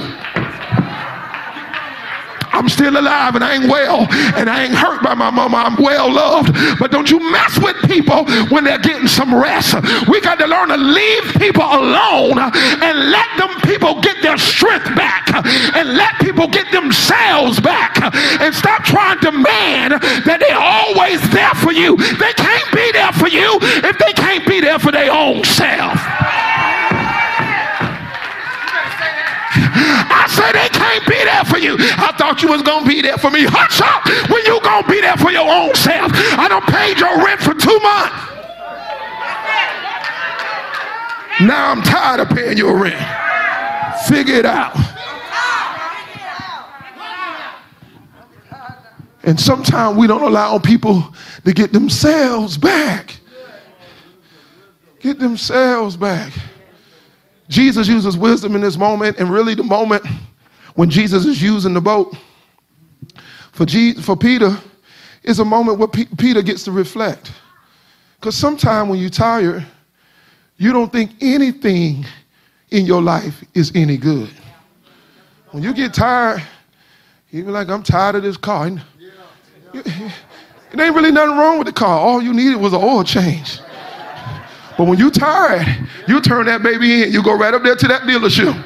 I'm 2.54 2.68
still 2.68 2.96
alive 2.96 3.34
and 3.34 3.44
I 3.44 3.54
ain't 3.56 3.68
well 3.68 4.06
and 4.38 4.48
I 4.48 4.64
ain't 4.64 4.74
hurt 4.74 5.02
by 5.02 5.14
my 5.14 5.30
mama. 5.30 5.56
I'm 5.56 5.82
well 5.82 6.12
loved. 6.12 6.54
But 6.78 6.90
don't 6.90 7.10
you 7.10 7.18
mess 7.32 7.58
with 7.58 7.76
people 7.90 8.24
when 8.48 8.64
they're 8.64 8.78
getting 8.78 9.08
some 9.08 9.34
rest. 9.34 9.74
We 10.08 10.20
got 10.20 10.38
to 10.38 10.46
learn 10.46 10.68
to 10.68 10.76
leave 10.76 11.24
people 11.34 11.64
alone 11.64 12.38
and 12.38 13.10
let 13.10 13.28
them 13.36 13.50
people 13.62 14.00
get 14.00 14.22
their 14.22 14.38
strength 14.38 14.86
back 14.94 15.28
and 15.74 15.96
let 15.96 16.14
people 16.20 16.48
get 16.48 16.70
themselves 16.70 17.60
back 17.60 18.00
and 18.40 18.54
stop 18.54 18.84
trying 18.84 19.18
to 19.20 19.30
demand 19.30 19.92
that 20.24 20.38
they're 20.38 20.54
always 20.56 21.20
there 21.30 21.54
for 21.54 21.72
you. 21.72 21.96
They 21.96 22.32
can't 22.34 22.70
be 22.72 22.92
there 22.92 23.12
for 23.12 23.28
you 23.28 23.58
if 23.82 23.98
they 23.98 24.12
can't 24.12 24.46
be 24.46 24.60
there 24.60 24.78
for 24.78 24.92
their 24.92 25.10
own 25.10 25.42
self. 25.44 25.98
I 30.24 30.26
said 30.26 30.52
they 30.52 30.68
can't 30.70 31.06
be 31.06 31.22
there 31.22 31.44
for 31.44 31.58
you. 31.58 31.76
I 31.78 32.14
thought 32.16 32.42
you 32.42 32.48
was 32.48 32.62
gonna 32.62 32.86
be 32.86 33.02
there 33.02 33.18
for 33.18 33.30
me. 33.30 33.44
Hush 33.44 33.82
up 33.82 34.08
when 34.30 34.42
you 34.46 34.58
gonna 34.62 34.88
be 34.88 35.02
there 35.02 35.18
for 35.18 35.30
your 35.30 35.46
own 35.46 35.74
self. 35.74 36.12
I 36.14 36.48
don't 36.48 36.64
paid 36.64 36.98
your 36.98 37.22
rent 37.22 37.40
for 37.42 37.52
two 37.52 37.78
months. 37.84 38.34
Now 41.40 41.70
I'm 41.70 41.82
tired 41.82 42.20
of 42.20 42.30
paying 42.30 42.56
your 42.56 42.74
rent. 42.74 42.96
Figure 44.08 44.36
it 44.36 44.46
out. 44.46 44.74
And 49.24 49.38
sometimes 49.38 49.98
we 49.98 50.06
don't 50.06 50.22
allow 50.22 50.58
people 50.58 51.14
to 51.44 51.52
get 51.52 51.72
themselves 51.72 52.56
back. 52.56 53.16
Get 55.00 55.18
themselves 55.18 55.98
back. 55.98 56.32
Jesus 57.48 57.88
uses 57.88 58.16
wisdom 58.16 58.54
in 58.54 58.62
this 58.62 58.76
moment, 58.76 59.18
and 59.18 59.30
really 59.30 59.54
the 59.54 59.62
moment 59.62 60.06
when 60.74 60.90
Jesus 60.90 61.24
is 61.24 61.42
using 61.42 61.74
the 61.74 61.80
boat 61.80 62.16
for, 63.52 63.66
for 64.02 64.16
Peter 64.16 64.56
is 65.22 65.38
a 65.38 65.44
moment 65.44 65.78
where 65.78 65.88
P- 65.88 66.08
Peter 66.18 66.42
gets 66.42 66.64
to 66.64 66.72
reflect. 66.72 67.32
Because 68.18 68.36
sometimes 68.36 68.88
when 68.90 68.98
you're 68.98 69.10
tired, 69.10 69.64
you 70.56 70.72
don't 70.72 70.90
think 70.90 71.12
anything 71.20 72.04
in 72.70 72.86
your 72.86 73.02
life 73.02 73.44
is 73.54 73.70
any 73.74 73.96
good. 73.96 74.30
When 75.50 75.62
you 75.62 75.72
get 75.72 75.94
tired, 75.94 76.42
you 77.30 77.44
be 77.44 77.50
like, 77.50 77.68
I'm 77.68 77.82
tired 77.82 78.16
of 78.16 78.22
this 78.22 78.36
car. 78.36 78.70
It 80.74 80.80
ain't 80.80 80.96
really 80.96 81.12
nothing 81.12 81.38
wrong 81.38 81.58
with 81.58 81.68
the 81.68 81.72
car. 81.72 82.00
All 82.00 82.20
you 82.20 82.34
needed 82.34 82.56
was 82.56 82.72
an 82.72 82.82
oil 82.82 83.04
change. 83.04 83.60
But 84.76 84.84
when 84.84 84.98
you 84.98 85.10
tired, 85.10 85.66
you 86.08 86.20
turn 86.20 86.46
that 86.46 86.62
baby 86.62 87.02
in. 87.02 87.12
You 87.12 87.22
go 87.22 87.36
right 87.36 87.54
up 87.54 87.62
there 87.62 87.76
to 87.76 87.88
that 87.88 88.02
dealership. 88.02 88.64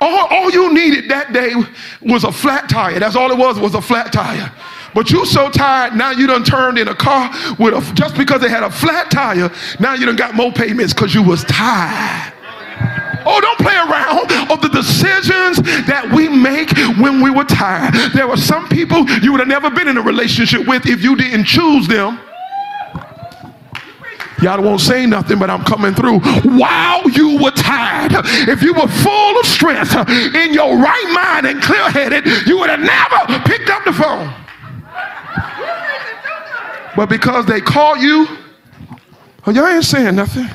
All, 0.00 0.26
all 0.28 0.50
you 0.50 0.74
needed 0.74 1.10
that 1.10 1.32
day 1.32 1.54
was 2.02 2.24
a 2.24 2.32
flat 2.32 2.68
tire. 2.68 2.98
That's 2.98 3.16
all 3.16 3.30
it 3.30 3.38
was, 3.38 3.58
was 3.58 3.74
a 3.74 3.80
flat 3.80 4.12
tire. 4.12 4.52
But 4.94 5.10
you 5.10 5.26
so 5.26 5.50
tired, 5.50 5.94
now 5.94 6.10
you 6.10 6.26
done 6.26 6.44
turned 6.44 6.78
in 6.78 6.88
a 6.88 6.94
car 6.94 7.30
with 7.58 7.74
a, 7.74 7.94
just 7.94 8.16
because 8.16 8.42
it 8.42 8.50
had 8.50 8.62
a 8.62 8.70
flat 8.70 9.10
tire, 9.10 9.50
now 9.80 9.94
you 9.94 10.06
done 10.06 10.16
got 10.16 10.34
more 10.34 10.52
payments 10.52 10.92
because 10.92 11.14
you 11.14 11.22
was 11.22 11.44
tired. 11.44 12.32
Oh, 13.28 13.40
don't 13.40 13.58
play 13.58 13.74
around 13.74 14.50
of 14.52 14.60
the 14.62 14.68
decisions 14.68 15.56
that 15.86 16.08
we 16.14 16.28
make 16.28 16.70
when 16.98 17.20
we 17.20 17.30
were 17.30 17.44
tired. 17.44 17.92
There 18.14 18.28
were 18.28 18.36
some 18.36 18.68
people 18.68 19.08
you 19.20 19.32
would 19.32 19.40
have 19.40 19.48
never 19.48 19.68
been 19.68 19.88
in 19.88 19.96
a 19.96 20.02
relationship 20.02 20.66
with 20.66 20.86
if 20.86 21.02
you 21.02 21.16
didn't 21.16 21.44
choose 21.44 21.88
them. 21.88 22.20
Y'all 24.42 24.62
won't 24.62 24.80
say 24.80 25.06
nothing, 25.06 25.38
but 25.38 25.48
I'm 25.48 25.64
coming 25.64 25.94
through. 25.94 26.20
While 26.58 27.08
you 27.10 27.42
were 27.42 27.52
tired, 27.52 28.12
if 28.48 28.62
you 28.62 28.74
were 28.74 28.86
full 28.86 29.40
of 29.40 29.46
strength, 29.46 29.94
in 30.34 30.52
your 30.52 30.76
right 30.76 31.10
mind 31.12 31.46
and 31.46 31.62
clear 31.62 31.90
headed, 31.90 32.26
you 32.46 32.58
would 32.58 32.68
have 32.68 32.80
never 32.80 33.42
picked 33.44 33.70
up 33.70 33.84
the 33.84 33.92
phone. 33.92 34.32
But 36.96 37.08
because 37.08 37.46
they 37.46 37.60
call 37.60 37.96
you, 37.96 38.26
oh, 39.46 39.50
y'all 39.52 39.66
ain't 39.66 39.84
saying 39.84 40.16
nothing. 40.16 40.48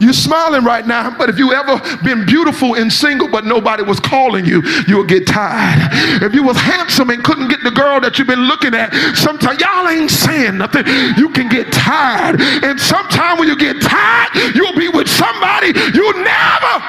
You're 0.00 0.12
smiling 0.12 0.64
right 0.64 0.86
now, 0.86 1.16
but 1.16 1.28
if 1.28 1.38
you 1.38 1.52
ever 1.52 1.80
been 2.04 2.24
beautiful 2.24 2.74
and 2.74 2.92
single, 2.92 3.28
but 3.28 3.44
nobody 3.44 3.82
was 3.82 3.98
calling 3.98 4.44
you, 4.44 4.62
you'll 4.86 5.04
get 5.04 5.26
tired. 5.26 6.22
If 6.22 6.34
you 6.34 6.42
was 6.42 6.56
handsome 6.56 7.10
and 7.10 7.22
couldn't 7.24 7.48
get 7.48 7.62
the 7.64 7.70
girl 7.70 8.00
that 8.00 8.18
you've 8.18 8.28
been 8.28 8.46
looking 8.46 8.74
at, 8.74 8.94
sometimes 9.16 9.60
y'all 9.60 9.88
ain't 9.88 10.10
saying 10.10 10.58
nothing. 10.58 10.86
You 11.16 11.30
can 11.30 11.48
get 11.48 11.72
tired. 11.72 12.40
And 12.40 12.78
sometime 12.78 13.38
when 13.38 13.48
you 13.48 13.56
get 13.56 13.80
tired, 13.82 14.54
you'll 14.54 14.76
be 14.76 14.88
with 14.88 15.08
somebody 15.08 15.68
you 15.68 16.12
never. 16.22 16.84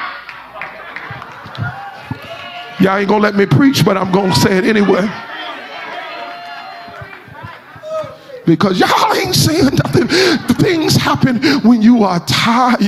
Y'all 2.80 2.96
ain't 2.96 3.08
gonna 3.08 3.22
let 3.22 3.34
me 3.34 3.44
preach, 3.44 3.84
but 3.84 3.96
I'm 3.96 4.12
gonna 4.12 4.34
say 4.34 4.56
it 4.56 4.64
anyway. 4.64 5.06
Because 8.50 8.80
y'all 8.80 9.14
ain't 9.14 9.34
saying 9.34 9.76
nothing. 9.76 10.08
Things 10.56 10.96
happen 10.96 11.40
when 11.60 11.82
you 11.82 12.02
are 12.02 12.20
tired. 12.26 12.80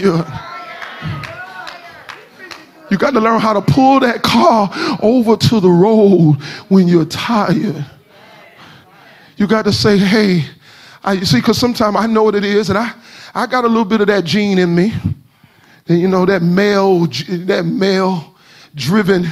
You 2.91 2.99
got 2.99 3.13
to 3.13 3.21
learn 3.21 3.41
how 3.41 3.53
to 3.53 3.63
pull 3.63 4.01
that 4.01 4.23
car 4.23 4.69
over 5.01 5.37
to 5.37 5.61
the 5.61 5.71
road 5.71 6.35
when 6.69 6.89
you're 6.89 7.07
tired. 7.07 7.87
You 9.37 9.47
got 9.47 9.65
to 9.65 9.73
say, 9.73 9.97
hey, 9.97 10.45
I 11.03 11.21
see, 11.21 11.39
because 11.39 11.59
sometimes 11.59 11.97
I 11.97 12.07
know 12.07 12.25
what 12.25 12.35
it 12.35 12.45
is, 12.45 12.69
and 12.69 12.79
I, 12.79 12.93
I 13.35 13.47
got 13.47 13.65
a 13.65 13.69
little 13.69 13.85
bit 13.85 14.01
of 14.01 14.09
that 14.09 14.25
gene 14.25 14.59
in 14.59 14.75
me. 14.75 14.93
And 15.89 16.01
you 16.01 16.09
know, 16.09 16.27
that 16.27 16.43
male, 16.43 17.07
that 17.07 17.65
male 17.65 18.35
driven 18.75 19.27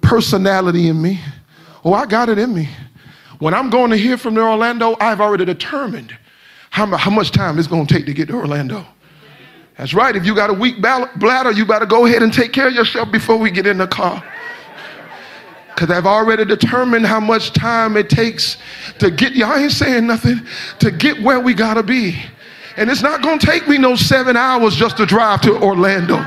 personality 0.00 0.88
in 0.88 1.00
me. 1.00 1.20
Oh, 1.84 1.92
I 1.92 2.06
got 2.06 2.28
it 2.28 2.38
in 2.38 2.54
me. 2.54 2.68
When 3.42 3.54
I'm 3.54 3.70
going 3.70 3.90
to 3.90 3.96
hear 3.96 4.16
from 4.16 4.38
Orlando, 4.38 4.96
I've 5.00 5.20
already 5.20 5.44
determined 5.44 6.16
how, 6.70 6.86
how 6.96 7.10
much 7.10 7.32
time 7.32 7.58
it's 7.58 7.66
going 7.66 7.86
to 7.86 7.92
take 7.92 8.06
to 8.06 8.14
get 8.14 8.28
to 8.28 8.34
Orlando. 8.34 8.86
That's 9.76 9.94
right. 9.94 10.14
If 10.14 10.24
you 10.24 10.32
got 10.32 10.50
a 10.50 10.52
weak 10.52 10.80
bladder, 10.80 11.50
you 11.50 11.66
better 11.66 11.84
go 11.84 12.06
ahead 12.06 12.22
and 12.22 12.32
take 12.32 12.52
care 12.52 12.68
of 12.68 12.72
yourself 12.72 13.10
before 13.10 13.36
we 13.38 13.50
get 13.50 13.66
in 13.66 13.78
the 13.78 13.88
car. 13.88 14.22
Because 15.74 15.90
I've 15.90 16.06
already 16.06 16.44
determined 16.44 17.04
how 17.04 17.18
much 17.18 17.52
time 17.52 17.96
it 17.96 18.08
takes 18.08 18.58
to 19.00 19.10
get, 19.10 19.32
y'all 19.32 19.56
ain't 19.56 19.72
saying 19.72 20.06
nothing, 20.06 20.40
to 20.78 20.92
get 20.92 21.20
where 21.20 21.40
we 21.40 21.52
got 21.52 21.74
to 21.74 21.82
be. 21.82 22.22
And 22.76 22.88
it's 22.88 23.02
not 23.02 23.22
going 23.22 23.40
to 23.40 23.46
take 23.46 23.66
me 23.66 23.76
no 23.76 23.96
seven 23.96 24.36
hours 24.36 24.76
just 24.76 24.98
to 24.98 25.04
drive 25.04 25.40
to 25.40 25.60
Orlando. 25.60 26.24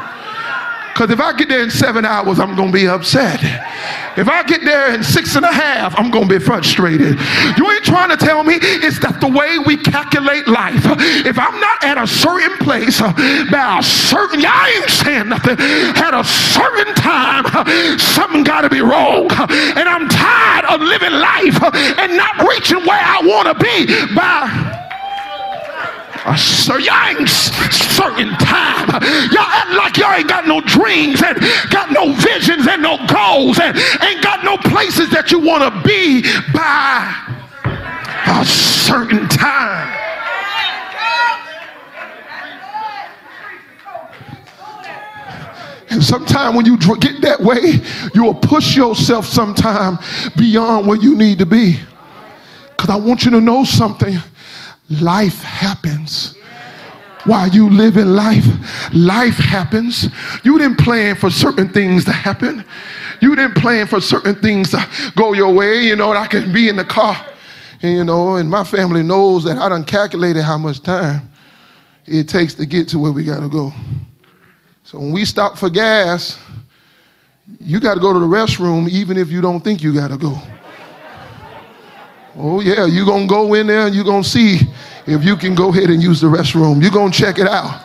Because 0.96 1.12
if 1.12 1.20
I 1.20 1.34
get 1.34 1.50
there 1.50 1.62
in 1.62 1.70
seven 1.70 2.06
hours, 2.06 2.40
I'm 2.40 2.56
going 2.56 2.72
to 2.72 2.74
be 2.74 2.88
upset. 2.88 3.44
If 4.16 4.30
I 4.30 4.44
get 4.44 4.64
there 4.64 4.96
in 4.96 5.04
six 5.04 5.36
and 5.36 5.44
a 5.44 5.52
half, 5.52 5.94
I'm 6.00 6.10
going 6.10 6.30
to 6.30 6.40
be 6.40 6.44
frustrated. 6.44 7.20
You 7.58 7.70
ain't 7.70 7.84
trying 7.84 8.12
to 8.12 8.16
tell 8.16 8.46
me 8.46 8.56
it's 8.62 8.98
that 9.00 9.20
the 9.20 9.28
way 9.28 9.60
we 9.60 9.76
calculate 9.76 10.48
life. 10.48 10.88
If 11.28 11.38
I'm 11.38 11.60
not 11.60 11.84
at 11.84 11.98
a 11.98 12.08
certain 12.08 12.56
place 12.64 13.02
uh, 13.02 13.12
by 13.52 13.80
a 13.80 13.84
certain, 13.84 14.40
y'all 14.40 14.56
ain't 14.72 14.90
saying 14.90 15.28
nothing, 15.28 15.60
at 15.60 16.16
a 16.16 16.24
certain 16.24 16.96
time, 16.96 17.44
something 18.00 18.46
got 18.46 18.62
to 18.62 18.70
be 18.70 18.80
wrong. 18.80 19.28
And 19.76 19.92
I'm 19.92 20.08
tired 20.08 20.64
of 20.64 20.80
living 20.80 21.12
life 21.12 21.60
and 22.00 22.16
not 22.16 22.40
reaching 22.48 22.80
where 22.88 23.04
I 23.04 23.20
want 23.20 23.52
to 23.52 23.56
be 23.60 24.16
by 24.16 24.85
a 26.26 26.38
certain, 26.38 27.28
certain 27.28 28.30
time. 28.38 28.90
Y'all 29.32 29.46
act 29.46 29.72
like 29.72 29.98
y'all 29.98 30.14
ain't 30.14 30.28
got 30.28 30.48
no 30.48 30.60
dreams 30.62 31.22
and 31.22 31.38
got 31.70 31.92
no 31.92 32.14
visions 32.14 32.68
and 32.68 32.82
no 32.82 32.98
goals 33.08 33.60
and 33.60 33.78
ain't 34.02 34.24
got 34.24 34.44
no 34.44 34.58
places 34.58 35.10
that 35.12 35.32
you 35.32 35.40
want 35.40 35.64
to 35.64 35.88
be 35.88 36.24
by 36.52 37.14
a 38.28 38.46
certain 38.46 39.28
time. 39.30 40.02
And 45.92 46.04
sometimes 46.04 46.56
when 46.56 46.66
you 46.66 46.78
get 46.78 47.22
that 47.22 47.40
way, 47.40 47.80
you'll 48.14 48.34
push 48.34 48.76
yourself 48.76 49.26
sometime 49.26 50.00
beyond 50.36 50.88
where 50.88 50.98
you 50.98 51.16
need 51.16 51.40
to 51.40 51.46
be. 51.46 51.80
Because 52.72 52.90
I 52.90 52.96
want 52.96 53.24
you 53.24 53.32
to 53.32 53.40
know 53.40 53.64
something 53.64 54.18
life 54.90 55.42
happens. 55.42 56.36
While 57.26 57.50
you 57.50 57.70
live 57.70 57.98
in 57.98 58.16
life 58.16 58.46
life 58.94 59.38
happens. 59.38 60.10
You 60.44 60.58
didn't 60.60 60.78
plan 60.78 61.16
for 61.16 61.30
certain 61.30 61.70
things 61.70 62.06
to 62.06 62.12
happen. 62.12 62.64
You 63.22 63.36
didn't 63.36 63.56
plan 63.56 63.88
for 63.88 64.00
certain 64.00 64.36
things 64.36 64.72
to 64.72 64.88
go 65.16 65.34
your 65.34 65.54
way. 65.54 65.84
You 65.84 65.96
know 65.96 66.12
i 66.12 66.28
can 66.28 66.54
be 66.54 66.70
in 66.70 66.76
the 66.76 66.86
car. 66.86 67.18
And 67.82 67.94
you 67.94 68.04
know 68.04 68.36
and 68.36 68.50
my 68.50 68.64
family 68.64 69.04
knows 69.04 69.44
that 69.46 69.58
i 69.58 69.70
done 69.70 69.84
calculated 69.84 70.44
how 70.44 70.58
much 70.58 70.82
time 70.82 71.30
it 72.06 72.30
takes 72.30 72.54
to 72.56 72.66
get 72.66 72.88
to 72.90 73.00
where 73.00 73.12
we 73.12 73.24
got 73.24 73.40
to 73.40 73.50
go. 73.50 73.74
So 74.84 75.00
when 75.00 75.12
we 75.12 75.26
stop 75.26 75.58
for 75.58 75.70
gas 75.70 76.38
you 77.60 77.80
got 77.80 77.96
to 77.96 78.00
go 78.00 78.14
to 78.14 78.20
the 78.20 78.26
restroom 78.26 78.90
even 78.90 79.18
if 79.18 79.30
you 79.30 79.42
don't 79.42 79.62
think 79.62 79.82
you 79.82 79.94
got 79.94 80.10
to 80.10 80.18
go 80.18 80.40
Oh, 82.38 82.60
yeah, 82.60 82.86
you're 82.86 83.06
going 83.06 83.28
to 83.28 83.34
go 83.34 83.54
in 83.54 83.68
there 83.68 83.88
and 83.88 83.96
you're 83.96 84.04
going 84.04 84.24
to 84.24 84.30
see 84.30 84.60
if 85.08 85.24
you 85.24 85.38
can 85.38 85.56
go 85.56 85.70
ahead 85.70 85.90
and 85.90 86.04
use 86.04 86.20
the 86.20 86.28
restroom. 86.28 86.82
You're 86.82 86.92
going 86.92 87.12
to 87.12 87.18
check 87.18 87.40
it 87.40 87.48
out. 87.48 87.84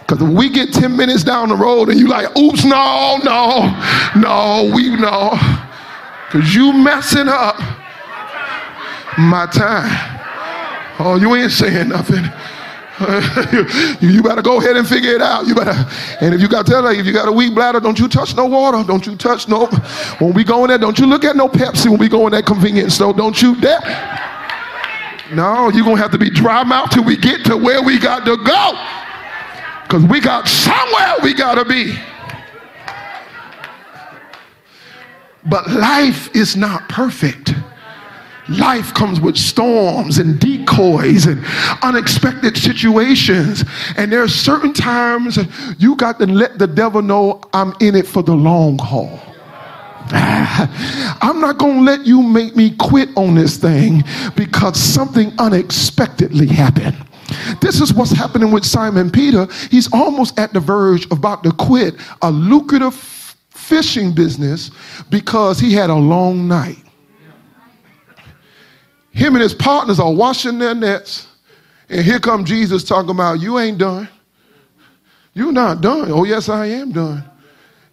Because 0.00 0.22
we 0.22 0.48
get 0.48 0.72
10 0.72 0.96
minutes 0.96 1.24
down 1.24 1.48
the 1.48 1.56
road 1.56 1.88
and 1.88 1.98
you 1.98 2.08
like, 2.08 2.36
oops, 2.36 2.64
no, 2.64 3.18
no, 3.24 3.68
no, 4.16 4.70
we 4.74 4.94
know. 4.96 5.30
Because 6.26 6.54
you 6.54 6.72
messing 6.72 7.28
up 7.28 7.58
my 9.18 9.46
time. 9.52 10.18
Oh, 10.98 11.16
you 11.20 11.34
ain't 11.34 11.50
saying 11.50 11.88
nothing. 11.88 12.24
you 14.00 14.22
better 14.22 14.42
go 14.42 14.58
ahead 14.58 14.76
and 14.76 14.86
figure 14.86 15.12
it 15.12 15.22
out. 15.22 15.46
You 15.46 15.54
better, 15.54 15.72
and 16.20 16.34
if 16.34 16.40
you 16.42 16.48
got 16.48 16.66
tell 16.66 16.82
her, 16.82 16.92
if 16.92 17.06
you 17.06 17.12
got 17.12 17.28
a 17.28 17.32
weak 17.32 17.54
bladder, 17.54 17.80
don't 17.80 17.98
you 17.98 18.08
touch 18.08 18.36
no 18.36 18.44
water. 18.44 18.86
Don't 18.86 19.06
you 19.06 19.16
touch 19.16 19.48
no. 19.48 19.66
When 20.18 20.34
we 20.34 20.44
go 20.44 20.64
in 20.64 20.68
there, 20.68 20.78
don't 20.78 20.98
you 20.98 21.06
look 21.06 21.24
at 21.24 21.34
no 21.34 21.48
Pepsi 21.48 21.88
when 21.88 21.98
we 21.98 22.08
go 22.08 22.26
in 22.26 22.32
that 22.32 22.44
convenience 22.44 22.94
store. 22.96 23.14
Don't 23.14 23.40
you 23.40 23.58
dare. 23.58 23.80
No, 25.32 25.70
you're 25.70 25.84
gonna 25.84 25.96
have 25.96 26.10
to 26.10 26.18
be 26.18 26.28
dry 26.28 26.62
mouth 26.62 26.90
till 26.90 27.04
we 27.04 27.16
get 27.16 27.44
to 27.46 27.56
where 27.56 27.82
we 27.82 27.98
got 27.98 28.26
to 28.26 28.36
go. 28.36 28.72
Because 29.84 30.04
we 30.04 30.20
got 30.20 30.46
somewhere 30.46 31.16
we 31.22 31.32
gotta 31.32 31.64
be. 31.64 31.98
But 35.48 35.70
life 35.70 36.34
is 36.34 36.54
not 36.56 36.88
perfect. 36.88 37.54
Life 38.50 38.92
comes 38.94 39.20
with 39.20 39.36
storms 39.36 40.18
and 40.18 40.38
decoys 40.40 41.26
and 41.26 41.44
unexpected 41.82 42.56
situations. 42.56 43.64
And 43.96 44.12
there 44.12 44.22
are 44.22 44.28
certain 44.28 44.72
times 44.72 45.38
you 45.78 45.94
got 45.94 46.18
to 46.18 46.26
let 46.26 46.58
the 46.58 46.66
devil 46.66 47.00
know 47.00 47.40
I'm 47.52 47.74
in 47.80 47.94
it 47.94 48.06
for 48.06 48.22
the 48.22 48.34
long 48.34 48.76
haul. 48.78 49.20
I'm 50.12 51.40
not 51.40 51.58
going 51.58 51.76
to 51.76 51.82
let 51.82 52.04
you 52.04 52.22
make 52.22 52.56
me 52.56 52.74
quit 52.76 53.10
on 53.16 53.36
this 53.36 53.56
thing 53.56 54.02
because 54.34 54.76
something 54.76 55.32
unexpectedly 55.38 56.48
happened. 56.48 56.96
This 57.60 57.80
is 57.80 57.94
what's 57.94 58.10
happening 58.10 58.50
with 58.50 58.64
Simon 58.64 59.10
Peter. 59.10 59.46
He's 59.70 59.92
almost 59.92 60.36
at 60.36 60.52
the 60.52 60.58
verge 60.58 61.04
of 61.06 61.18
about 61.18 61.44
to 61.44 61.52
quit 61.52 61.94
a 62.22 62.30
lucrative 62.30 62.94
fishing 63.50 64.12
business 64.12 64.72
because 65.10 65.60
he 65.60 65.72
had 65.72 65.90
a 65.90 65.94
long 65.94 66.48
night. 66.48 66.78
Him 69.12 69.34
and 69.34 69.42
his 69.42 69.54
partners 69.54 69.98
are 70.00 70.12
washing 70.12 70.58
their 70.58 70.74
nets. 70.74 71.26
And 71.88 72.04
here 72.04 72.20
come 72.20 72.44
Jesus 72.44 72.84
talking 72.84 73.10
about, 73.10 73.40
you 73.40 73.58
ain't 73.58 73.78
done. 73.78 74.08
You're 75.34 75.52
not 75.52 75.80
done. 75.80 76.10
Oh, 76.10 76.24
yes, 76.24 76.48
I 76.48 76.66
am 76.66 76.92
done. 76.92 77.24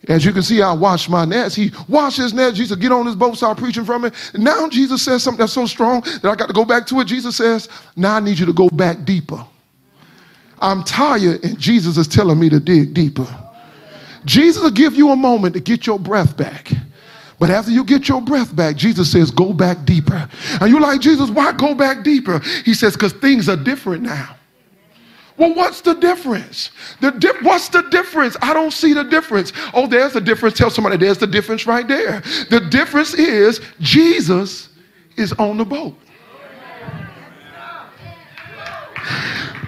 As 0.07 0.23
you 0.23 0.31
can 0.31 0.43
see, 0.43 0.61
I 0.61 0.71
washed 0.71 1.09
my 1.09 1.25
nets. 1.25 1.55
He 1.55 1.71
washed 1.89 2.17
his 2.17 2.33
nets. 2.33 2.57
Jesus, 2.57 2.77
get 2.77 2.91
on 2.91 3.05
his 3.05 3.15
boat, 3.15 3.35
start 3.35 3.57
preaching 3.57 3.83
from 3.83 4.05
it. 4.05 4.13
Now 4.35 4.69
Jesus 4.69 5.01
says 5.01 5.21
something 5.21 5.39
that's 5.39 5.53
so 5.53 5.65
strong 5.65 6.01
that 6.01 6.25
I 6.25 6.35
got 6.35 6.47
to 6.47 6.53
go 6.53 6.63
back 6.63 6.87
to 6.87 6.99
it. 7.01 7.05
Jesus 7.05 7.35
says, 7.35 7.67
Now 7.95 8.15
I 8.15 8.19
need 8.19 8.39
you 8.39 8.45
to 8.45 8.53
go 8.53 8.69
back 8.69 9.03
deeper. 9.03 9.43
I'm 10.59 10.83
tired, 10.83 11.43
and 11.43 11.59
Jesus 11.59 11.97
is 11.97 12.07
telling 12.07 12.39
me 12.39 12.49
to 12.49 12.59
dig 12.59 12.93
deeper. 12.93 13.27
Jesus 14.25 14.63
will 14.63 14.71
give 14.71 14.95
you 14.95 15.11
a 15.11 15.15
moment 15.15 15.53
to 15.55 15.59
get 15.59 15.85
your 15.85 15.99
breath 15.99 16.35
back. 16.37 16.71
But 17.39 17.51
after 17.51 17.71
you 17.71 17.83
get 17.83 18.09
your 18.09 18.21
breath 18.21 18.55
back, 18.55 18.75
Jesus 18.75 19.11
says, 19.11 19.29
Go 19.29 19.53
back 19.53 19.85
deeper. 19.85 20.27
And 20.59 20.71
you're 20.71 20.81
like, 20.81 21.01
Jesus, 21.01 21.29
why 21.29 21.51
go 21.51 21.75
back 21.75 22.03
deeper? 22.03 22.39
He 22.65 22.73
says, 22.73 22.93
Because 22.93 23.13
things 23.13 23.47
are 23.47 23.57
different 23.57 24.03
now. 24.03 24.35
Well, 25.37 25.53
what's 25.53 25.81
the 25.81 25.93
difference? 25.93 26.71
The 26.99 27.11
di- 27.11 27.41
what's 27.43 27.69
the 27.69 27.83
difference? 27.83 28.35
I 28.41 28.53
don't 28.53 28.73
see 28.73 28.93
the 28.93 29.03
difference. 29.03 29.53
Oh, 29.73 29.85
there's 29.85 30.13
the 30.13 30.21
difference. 30.21 30.57
Tell 30.57 30.71
somebody 30.71 30.97
there's 30.97 31.19
the 31.19 31.27
difference 31.27 31.67
right 31.67 31.87
there. 31.87 32.21
The 32.49 32.67
difference 32.71 33.13
is 33.13 33.61
Jesus 33.79 34.69
is 35.15 35.33
on 35.33 35.57
the 35.57 35.65
boat. 35.65 35.95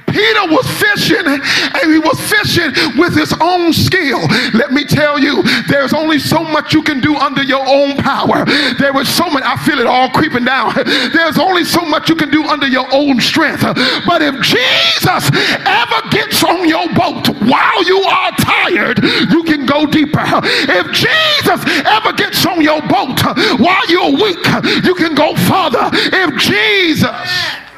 Peter 0.09 0.45
was 0.49 0.67
fishing 0.79 1.25
and 1.25 1.85
he 1.91 1.99
was 1.99 2.19
fishing 2.29 2.71
with 2.97 3.15
his 3.15 3.33
own 3.39 3.73
skill. 3.73 4.19
Let 4.53 4.71
me 4.71 4.83
tell 4.83 5.19
you, 5.19 5.43
there's 5.67 5.93
only 5.93 6.19
so 6.19 6.43
much 6.43 6.73
you 6.73 6.81
can 6.81 6.99
do 6.99 7.15
under 7.15 7.43
your 7.43 7.65
own 7.67 7.97
power. 7.97 8.45
There 8.79 8.93
was 8.93 9.07
so 9.07 9.29
much, 9.29 9.43
I 9.43 9.55
feel 9.65 9.79
it 9.79 9.87
all 9.87 10.09
creeping 10.09 10.45
down. 10.45 10.73
There's 11.13 11.37
only 11.37 11.63
so 11.63 11.81
much 11.81 12.09
you 12.09 12.15
can 12.15 12.29
do 12.29 12.43
under 12.43 12.67
your 12.67 12.87
own 12.91 13.19
strength. 13.19 13.61
But 13.61 14.21
if 14.21 14.35
Jesus 14.41 15.29
ever 15.65 16.09
gets 16.09 16.43
on 16.43 16.67
your 16.67 16.87
boat 16.93 17.29
while 17.47 17.83
you 17.83 18.01
are 18.01 18.31
tired, 18.39 19.03
you 19.31 19.43
can 19.43 19.65
go 19.65 19.85
deeper. 19.85 20.23
If 20.23 20.91
Jesus 20.91 21.61
ever 21.85 22.13
gets 22.13 22.45
on 22.45 22.61
your 22.61 22.81
boat 22.81 23.21
while 23.59 23.85
you're 23.89 24.11
weak, 24.11 24.45
you 24.83 24.95
can 24.95 25.15
go 25.15 25.35
farther. 25.35 25.89
If 25.93 26.39
Jesus 26.39 27.68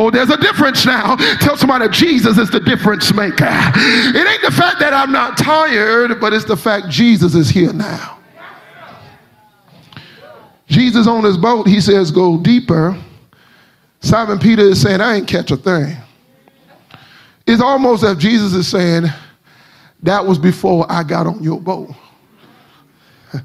Oh, 0.00 0.12
there's 0.12 0.30
a 0.30 0.36
difference 0.36 0.86
now. 0.86 1.16
Tell 1.40 1.56
somebody 1.56 1.88
Jesus 1.88 2.38
is 2.38 2.48
the 2.50 2.60
difference 2.60 3.12
maker. 3.12 3.48
It 3.48 4.28
ain't 4.28 4.42
the 4.42 4.52
fact 4.52 4.78
that 4.78 4.92
I'm 4.92 5.10
not 5.10 5.36
tired, 5.36 6.20
but 6.20 6.32
it's 6.32 6.44
the 6.44 6.56
fact 6.56 6.88
Jesus 6.88 7.34
is 7.34 7.48
here 7.48 7.72
now. 7.72 8.20
Jesus 10.68 11.08
on 11.08 11.24
his 11.24 11.36
boat, 11.36 11.66
he 11.66 11.80
says, 11.80 12.12
Go 12.12 12.38
deeper. 12.38 12.96
Simon 13.98 14.38
Peter 14.38 14.62
is 14.62 14.80
saying, 14.80 15.00
I 15.00 15.16
ain't 15.16 15.26
catch 15.26 15.50
a 15.50 15.56
thing. 15.56 15.96
It's 17.48 17.60
almost 17.60 18.04
as 18.04 18.12
if 18.12 18.18
Jesus 18.18 18.52
is 18.52 18.68
saying, 18.68 19.06
That 20.04 20.24
was 20.24 20.38
before 20.38 20.86
I 20.88 21.02
got 21.02 21.26
on 21.26 21.42
your 21.42 21.60
boat. 21.60 21.90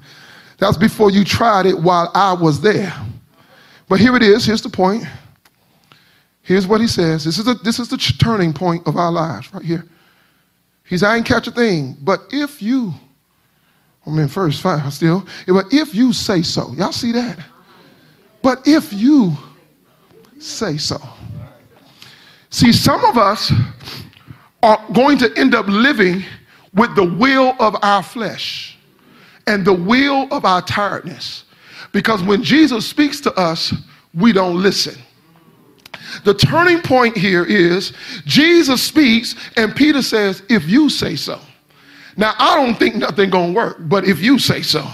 That's 0.60 0.78
before 0.78 1.10
you 1.10 1.26
tried 1.26 1.66
it 1.66 1.80
while 1.80 2.12
I 2.14 2.34
was 2.34 2.62
there. 2.62 2.94
But 3.90 4.00
here 4.00 4.16
it 4.16 4.22
is. 4.22 4.46
Here's 4.46 4.62
the 4.62 4.70
point. 4.70 5.04
Here's 6.44 6.68
what 6.68 6.82
he 6.82 6.88
says. 6.88 7.24
This 7.24 7.38
is, 7.38 7.48
a, 7.48 7.56
this 7.56 7.80
is 7.80 7.88
the 7.88 7.98
turning 7.98 8.54
point 8.54 8.86
of 8.86 8.98
our 8.98 9.12
lives 9.12 9.52
right 9.54 9.64
here. 9.64 9.86
He's, 10.86 11.02
I 11.02 11.16
ain't 11.16 11.26
catch 11.26 11.48
a 11.48 11.52
thing, 11.52 11.98
but 12.02 12.26
if 12.32 12.62
you, 12.62 12.94
oh 14.06 14.12
I 14.12 14.16
mean, 14.16 14.28
first 14.28 14.62
five 14.62 14.94
still, 14.94 15.26
but 15.48 15.66
if 15.72 15.96
you 15.96 16.14
say 16.14 16.42
so, 16.42 16.74
y'all 16.74 16.92
see 16.92 17.14
that? 17.14 17.40
But 18.42 18.68
if 18.68 18.92
you 18.92 19.34
say 20.38 20.78
so. 20.78 20.98
See, 22.50 22.74
some 22.74 23.04
of 23.06 23.18
us 23.18 23.52
are 24.62 24.86
going 24.94 25.18
to 25.20 25.34
end 25.38 25.56
up 25.56 25.66
living 25.68 26.24
with 26.74 26.94
the 26.96 27.06
will 27.06 27.56
of 27.60 27.76
our 27.82 28.04
flesh 28.04 28.78
and 29.48 29.66
the 29.66 29.74
will 29.74 30.28
of 30.32 30.44
our 30.46 30.62
tiredness. 30.62 31.46
Because 31.94 32.22
when 32.22 32.44
Jesus 32.44 32.86
speaks 32.86 33.22
to 33.22 33.34
us, 33.36 33.74
we 34.14 34.34
don't 34.34 34.62
listen. 34.62 34.96
The 36.24 36.34
turning 36.34 36.82
point 36.82 37.18
here 37.18 37.44
is 37.44 37.94
Jesus 38.26 38.82
speaks 38.84 39.36
and 39.58 39.76
Peter 39.76 40.02
says, 40.02 40.44
if 40.50 40.68
you 40.68 40.90
say 40.90 41.16
so. 41.16 41.40
Now, 42.16 42.34
I 42.38 42.56
don't 42.56 42.76
think 42.76 42.96
nothing 42.96 43.30
gonna 43.30 43.54
work, 43.54 43.78
but 43.80 44.06
if 44.06 44.22
you 44.22 44.38
say 44.38 44.62
so. 44.62 44.86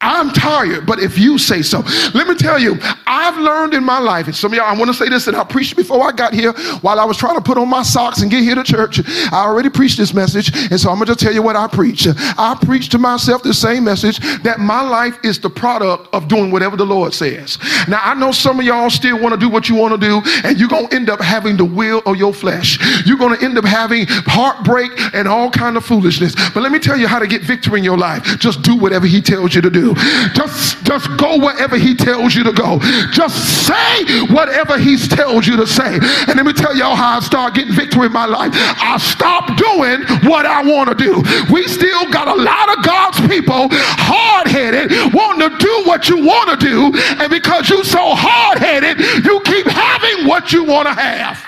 I'm 0.00 0.30
tired, 0.30 0.86
but 0.86 0.98
if 1.00 1.18
you 1.18 1.38
say 1.38 1.62
so. 1.62 1.80
Let 2.14 2.28
me 2.28 2.34
tell 2.34 2.58
you, 2.58 2.78
I've 3.06 3.38
learned 3.38 3.74
in 3.74 3.82
my 3.82 3.98
life, 3.98 4.26
and 4.26 4.36
some 4.36 4.52
of 4.52 4.56
y'all, 4.56 4.66
I 4.66 4.76
want 4.76 4.88
to 4.88 4.94
say 4.94 5.08
this, 5.08 5.26
and 5.26 5.36
I 5.36 5.42
preached 5.42 5.74
before 5.74 6.06
I 6.06 6.12
got 6.12 6.34
here 6.34 6.52
while 6.80 7.00
I 7.00 7.04
was 7.04 7.16
trying 7.16 7.36
to 7.36 7.40
put 7.40 7.56
on 7.56 7.68
my 7.68 7.82
socks 7.82 8.20
and 8.20 8.30
get 8.30 8.42
here 8.42 8.54
to 8.54 8.62
church. 8.62 9.00
I 9.32 9.44
already 9.44 9.70
preached 9.70 9.96
this 9.96 10.12
message, 10.12 10.50
and 10.70 10.78
so 10.78 10.90
I'm 10.90 10.96
going 10.96 11.06
to 11.08 11.16
tell 11.16 11.32
you 11.32 11.42
what 11.42 11.56
I 11.56 11.66
preach. 11.66 12.06
I 12.06 12.56
preach 12.60 12.88
to 12.90 12.98
myself 12.98 13.42
the 13.42 13.54
same 13.54 13.84
message 13.84 14.18
that 14.42 14.60
my 14.60 14.82
life 14.82 15.18
is 15.24 15.38
the 15.38 15.50
product 15.50 16.08
of 16.12 16.28
doing 16.28 16.50
whatever 16.50 16.76
the 16.76 16.86
Lord 16.86 17.14
says. 17.14 17.58
Now, 17.88 18.00
I 18.02 18.14
know 18.14 18.32
some 18.32 18.60
of 18.60 18.66
y'all 18.66 18.90
still 18.90 19.18
want 19.18 19.34
to 19.34 19.40
do 19.40 19.48
what 19.48 19.68
you 19.68 19.76
want 19.76 19.98
to 19.98 20.06
do, 20.06 20.22
and 20.44 20.58
you're 20.58 20.68
going 20.68 20.88
to 20.88 20.94
end 20.94 21.08
up 21.08 21.20
having 21.20 21.56
the 21.56 21.64
will 21.64 22.02
of 22.06 22.16
your 22.16 22.34
flesh. 22.34 22.78
You're 23.06 23.18
going 23.18 23.36
to 23.36 23.44
end 23.44 23.56
up 23.58 23.64
having 23.64 24.06
heartbreak 24.08 24.92
and 25.14 25.26
all 25.26 25.50
kind 25.50 25.76
of 25.76 25.84
foolishness. 25.84 26.34
But 26.52 26.62
let 26.62 26.70
me 26.70 26.78
tell 26.78 26.96
you 26.96 27.08
how 27.08 27.18
to 27.18 27.26
get 27.26 27.42
victory 27.42 27.78
in 27.78 27.84
your 27.84 27.98
life. 27.98 28.38
Just 28.38 28.62
do 28.62 28.76
whatever 28.76 29.06
he 29.06 29.20
tells 29.20 29.54
you 29.54 29.62
to 29.62 29.70
do. 29.70 29.85
Just, 30.34 30.84
just 30.84 31.08
go 31.16 31.38
wherever 31.38 31.76
he 31.76 31.94
tells 31.94 32.34
you 32.34 32.44
to 32.44 32.52
go. 32.52 32.78
Just 33.12 33.66
say 33.66 34.26
whatever 34.26 34.78
he 34.78 34.96
tells 34.96 35.46
you 35.46 35.56
to 35.56 35.66
say. 35.66 35.94
And 35.94 36.36
let 36.36 36.46
me 36.46 36.52
tell 36.52 36.76
y'all 36.76 36.96
how 36.96 37.18
I 37.18 37.20
start 37.20 37.54
getting 37.54 37.74
victory 37.74 38.06
in 38.06 38.12
my 38.12 38.26
life. 38.26 38.52
I 38.54 38.98
stop 38.98 39.56
doing 39.56 40.02
what 40.28 40.46
I 40.46 40.62
want 40.62 40.90
to 40.90 40.94
do. 40.94 41.22
We 41.52 41.66
still 41.68 42.10
got 42.10 42.28
a 42.28 42.34
lot 42.34 42.76
of 42.76 42.84
God's 42.84 43.20
people 43.28 43.68
hard-headed, 43.70 45.14
wanting 45.14 45.50
to 45.50 45.56
do 45.58 45.82
what 45.86 46.08
you 46.08 46.24
want 46.24 46.58
to 46.58 46.66
do. 46.66 46.92
And 47.22 47.30
because 47.30 47.68
you're 47.68 47.84
so 47.84 48.14
hard-headed, 48.14 49.24
you 49.24 49.40
keep 49.44 49.66
having 49.66 50.26
what 50.26 50.52
you 50.52 50.64
want 50.64 50.88
to 50.88 50.94
have. 50.94 51.42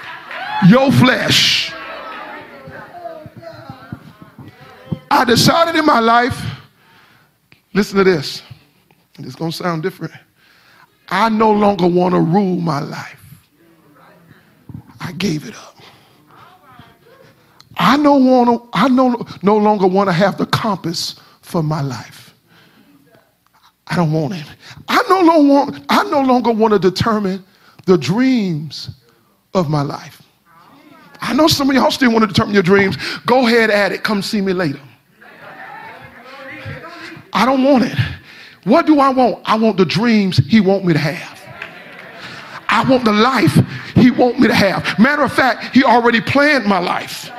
Your 0.69 0.91
flesh. 0.91 1.73
I 5.11 5.25
decided 5.25 5.77
in 5.77 5.87
my 5.87 6.01
life 6.01 6.58
Listen 7.75 7.99
to 7.99 8.05
this. 8.05 8.43
It's 9.19 9.35
going 9.35 9.51
to 9.51 9.57
sound 9.57 9.83
different. 9.83 10.13
I 11.09 11.29
no 11.29 11.51
longer 11.53 11.87
want 11.87 12.15
to 12.15 12.21
rule 12.21 12.57
my 12.57 12.81
life. 12.81 13.19
I 15.01 15.13
gave 15.13 15.47
it 15.47 15.55
up. 15.55 15.77
I 17.79 17.97
no, 17.97 18.17
want 18.17 18.51
to, 18.51 18.69
I 18.73 18.89
no, 18.89 19.25
no 19.43 19.57
longer 19.57 19.87
want 19.87 20.09
to 20.09 20.13
have 20.13 20.37
the 20.37 20.47
compass 20.47 21.21
for 21.43 21.63
my 21.63 21.81
life. 21.81 22.35
I 23.87 23.97
don't 23.97 24.13
want 24.13 24.35
it. 24.35 24.45
I 24.89 25.03
no, 25.09 25.21
longer 25.21 25.49
want, 25.49 25.85
I 25.89 26.05
no 26.05 26.21
longer 26.21 26.53
want 26.53 26.73
to 26.75 26.79
determine 26.79 27.45
the 27.87 27.97
dreams 27.97 28.91
of 29.55 29.71
my 29.71 29.83
life. 29.83 30.23
I 31.21 31.33
know 31.33 31.49
some 31.49 31.71
of 31.71 31.77
y'all 31.77 31.91
still 31.91 32.13
want 32.13 32.23
to 32.23 32.27
determine 32.27 32.55
your 32.55 32.63
dreams. 32.63 32.97
Go 33.27 33.47
ahead 33.47 33.71
at 33.71 33.93
it. 33.93 34.03
Come 34.03 34.23
see 34.23 34.41
me 34.41 34.53
later. 34.53 34.81
I 37.33 37.47
don't 37.47 37.65
want 37.65 37.85
it. 37.85 37.99
What 38.65 38.87
do 38.87 39.01
I 39.01 39.11
want? 39.11 39.41
I 39.45 39.57
want 39.57 39.77
the 39.77 39.85
dreams 39.85 40.39
he 40.39 40.61
want 40.61 40.85
me 40.85 40.93
to 40.93 40.99
have. 40.99 41.39
I 42.69 42.89
want 42.89 43.05
the 43.05 43.13
life 43.13 43.59
he 43.95 44.11
want 44.11 44.39
me 44.39 44.49
to 44.49 44.55
have. 44.55 44.99
Matter 44.99 45.23
of 45.23 45.33
fact, 45.33 45.75
he 45.75 45.85
already 45.85 46.21
planned 46.21 46.67
my 46.67 46.79
life. 46.79 47.31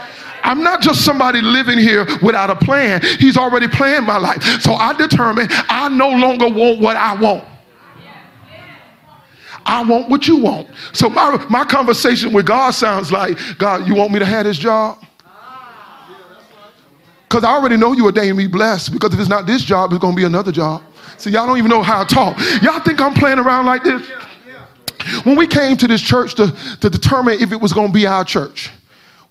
I'm 0.43 0.63
not 0.63 0.81
just 0.81 1.03
somebody 1.05 1.41
living 1.41 1.77
here 1.77 2.07
without 2.21 2.49
a 2.49 2.55
plan. 2.55 3.01
He's 3.19 3.37
already 3.37 3.67
planned 3.67 4.05
my 4.05 4.17
life. 4.17 4.41
So 4.61 4.73
I 4.73 4.93
determined 4.93 5.49
I 5.51 5.89
no 5.89 6.09
longer 6.09 6.47
want 6.47 6.79
what 6.79 6.97
I 6.97 7.13
want. 7.15 7.43
I 9.65 9.83
want 9.83 10.09
what 10.09 10.27
you 10.27 10.37
want. 10.37 10.69
So 10.93 11.09
my, 11.09 11.45
my 11.49 11.63
conversation 11.63 12.33
with 12.33 12.45
God 12.45 12.71
sounds 12.71 13.11
like, 13.11 13.37
God, 13.57 13.87
you 13.87 13.93
want 13.93 14.11
me 14.11 14.19
to 14.19 14.25
have 14.25 14.45
this 14.45 14.57
job? 14.57 15.05
Because 17.29 17.43
I 17.43 17.51
already 17.51 17.77
know 17.77 17.93
you 17.93 18.05
ordained 18.05 18.37
me 18.37 18.47
blessed. 18.47 18.91
Because 18.91 19.13
if 19.13 19.19
it's 19.19 19.29
not 19.29 19.45
this 19.45 19.63
job, 19.63 19.91
it's 19.91 20.01
going 20.01 20.15
to 20.15 20.17
be 20.17 20.25
another 20.25 20.51
job. 20.51 20.81
So 21.17 21.29
y'all 21.29 21.45
don't 21.45 21.59
even 21.59 21.69
know 21.69 21.83
how 21.83 22.01
I 22.01 22.05
talk. 22.05 22.37
Y'all 22.63 22.79
think 22.79 22.99
I'm 22.99 23.13
playing 23.13 23.37
around 23.37 23.67
like 23.67 23.83
this? 23.83 24.01
When 25.23 25.35
we 25.37 25.45
came 25.45 25.77
to 25.77 25.87
this 25.87 26.01
church 26.01 26.33
to, 26.35 26.51
to 26.81 26.89
determine 26.89 27.39
if 27.39 27.51
it 27.51 27.61
was 27.61 27.71
going 27.71 27.87
to 27.87 27.93
be 27.93 28.07
our 28.07 28.25
church, 28.25 28.71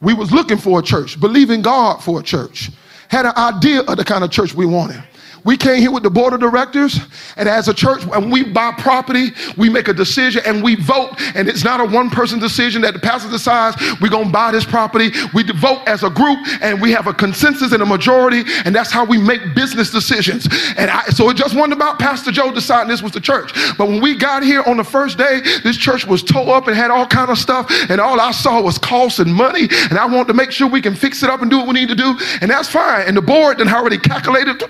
we 0.00 0.14
was 0.14 0.30
looking 0.30 0.58
for 0.58 0.78
a 0.78 0.82
church, 0.82 1.18
believing 1.20 1.61
God 1.61 2.02
for 2.02 2.20
a 2.20 2.22
church, 2.22 2.70
had 3.08 3.26
an 3.26 3.32
idea 3.37 3.80
of 3.80 3.96
the 3.96 4.04
kind 4.04 4.22
of 4.22 4.30
church 4.30 4.54
we 4.54 4.64
wanted. 4.64 5.02
We 5.44 5.57
came 5.57 5.81
here 5.81 5.90
with 5.90 6.03
the 6.03 6.11
board 6.11 6.33
of 6.33 6.40
directors, 6.40 6.98
and 7.37 7.48
as 7.48 7.68
a 7.68 7.74
church, 7.74 8.05
when 8.05 8.31
we 8.31 8.44
buy 8.44 8.72
property, 8.79 9.31
we 9.57 9.68
make 9.68 9.88
a 9.88 9.92
decision 9.92 10.42
and 10.44 10.62
we 10.62 10.74
vote. 10.74 11.14
And 11.35 11.48
it's 11.48 11.64
not 11.64 11.81
a 11.81 11.85
one 11.85 12.11
person 12.11 12.38
decision 12.38 12.83
that 12.83 12.94
the 12.94 13.01
pastor 13.01 13.31
decides 13.31 13.77
we're 14.01 14.09
going 14.09 14.27
to 14.27 14.33
buy 14.33 14.51
this 14.51 14.64
property. 14.64 15.11
We 15.35 15.44
vote 15.44 15.83
as 15.87 16.03
a 16.03 16.11
group, 16.11 16.38
and 16.61 16.81
we 16.81 16.90
have 16.92 17.07
a 17.07 17.14
consensus 17.14 17.72
and 17.72 17.83
a 17.83 17.87
majority, 17.87 18.42
and 18.64 18.74
that's 18.74 18.90
how 18.90 19.05
we 19.05 19.18
make 19.18 19.55
business 19.55 19.90
decisions. 19.90 20.48
And 20.77 20.90
I, 20.90 21.05
so 21.07 21.29
it 21.31 21.37
just 21.37 21.55
wasn't 21.55 21.74
about 21.74 21.98
Pastor 21.98 22.31
Joe 22.31 22.53
deciding 22.53 22.88
this 22.88 23.03
was 23.03 23.12
the 23.12 23.20
church. 23.20 23.53
But 23.77 23.88
when 23.88 24.01
we 24.01 24.14
got 24.16 24.42
here 24.42 24.62
on 24.66 24.77
the 24.77 24.85
first 24.85 25.18
day, 25.18 25.40
this 25.62 25.77
church 25.77 26.07
was 26.07 26.22
tore 26.22 26.55
up 26.55 26.66
and 26.66 26.77
had 26.77 26.90
all 26.90 27.07
kind 27.07 27.31
of 27.31 27.38
stuff, 27.38 27.70
and 27.88 28.01
all 28.01 28.20
I 28.20 28.33
saw 28.33 28.61
was 28.61 28.79
costs 28.79 29.18
and 29.18 29.33
money. 29.33 29.68
And 29.90 29.98
I 29.98 30.07
wanted 30.07 30.29
to 30.29 30.35
make 30.35 30.51
sure 30.51 30.68
we 30.68 30.83
can 30.83 30.94
fix 30.94 31.22
it 31.22 31.31
up 31.31 31.42
and 31.42 31.51
do 31.51 31.59
what 31.59 31.68
we 31.68 31.74
need 31.74 31.88
to 31.88 31.94
do, 31.94 32.18
and 32.40 32.51
that's 32.51 32.68
fine. 32.68 33.07
And 33.07 33.16
the 33.16 33.22
board 33.22 33.59
then 33.59 33.68
already 33.68 33.98
calculated 33.98 34.62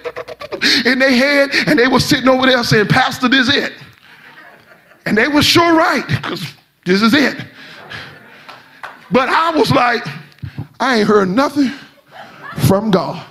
in 0.84 0.98
their 0.98 1.10
head, 1.10 1.50
and 1.66 1.78
they 1.78 1.88
were 1.88 2.00
sitting 2.00 2.28
over 2.28 2.46
there 2.46 2.62
saying, 2.64 2.86
Pastor, 2.88 3.28
this 3.28 3.48
is 3.48 3.56
it. 3.56 3.72
And 5.06 5.16
they 5.16 5.28
were 5.28 5.42
sure 5.42 5.74
right, 5.74 6.06
because 6.06 6.54
this 6.84 7.02
is 7.02 7.14
it. 7.14 7.44
But 9.10 9.28
I 9.28 9.50
was 9.50 9.70
like, 9.70 10.06
I 10.80 10.98
ain't 10.98 11.08
heard 11.08 11.28
nothing 11.28 11.70
from 12.66 12.90
God. 12.90 13.24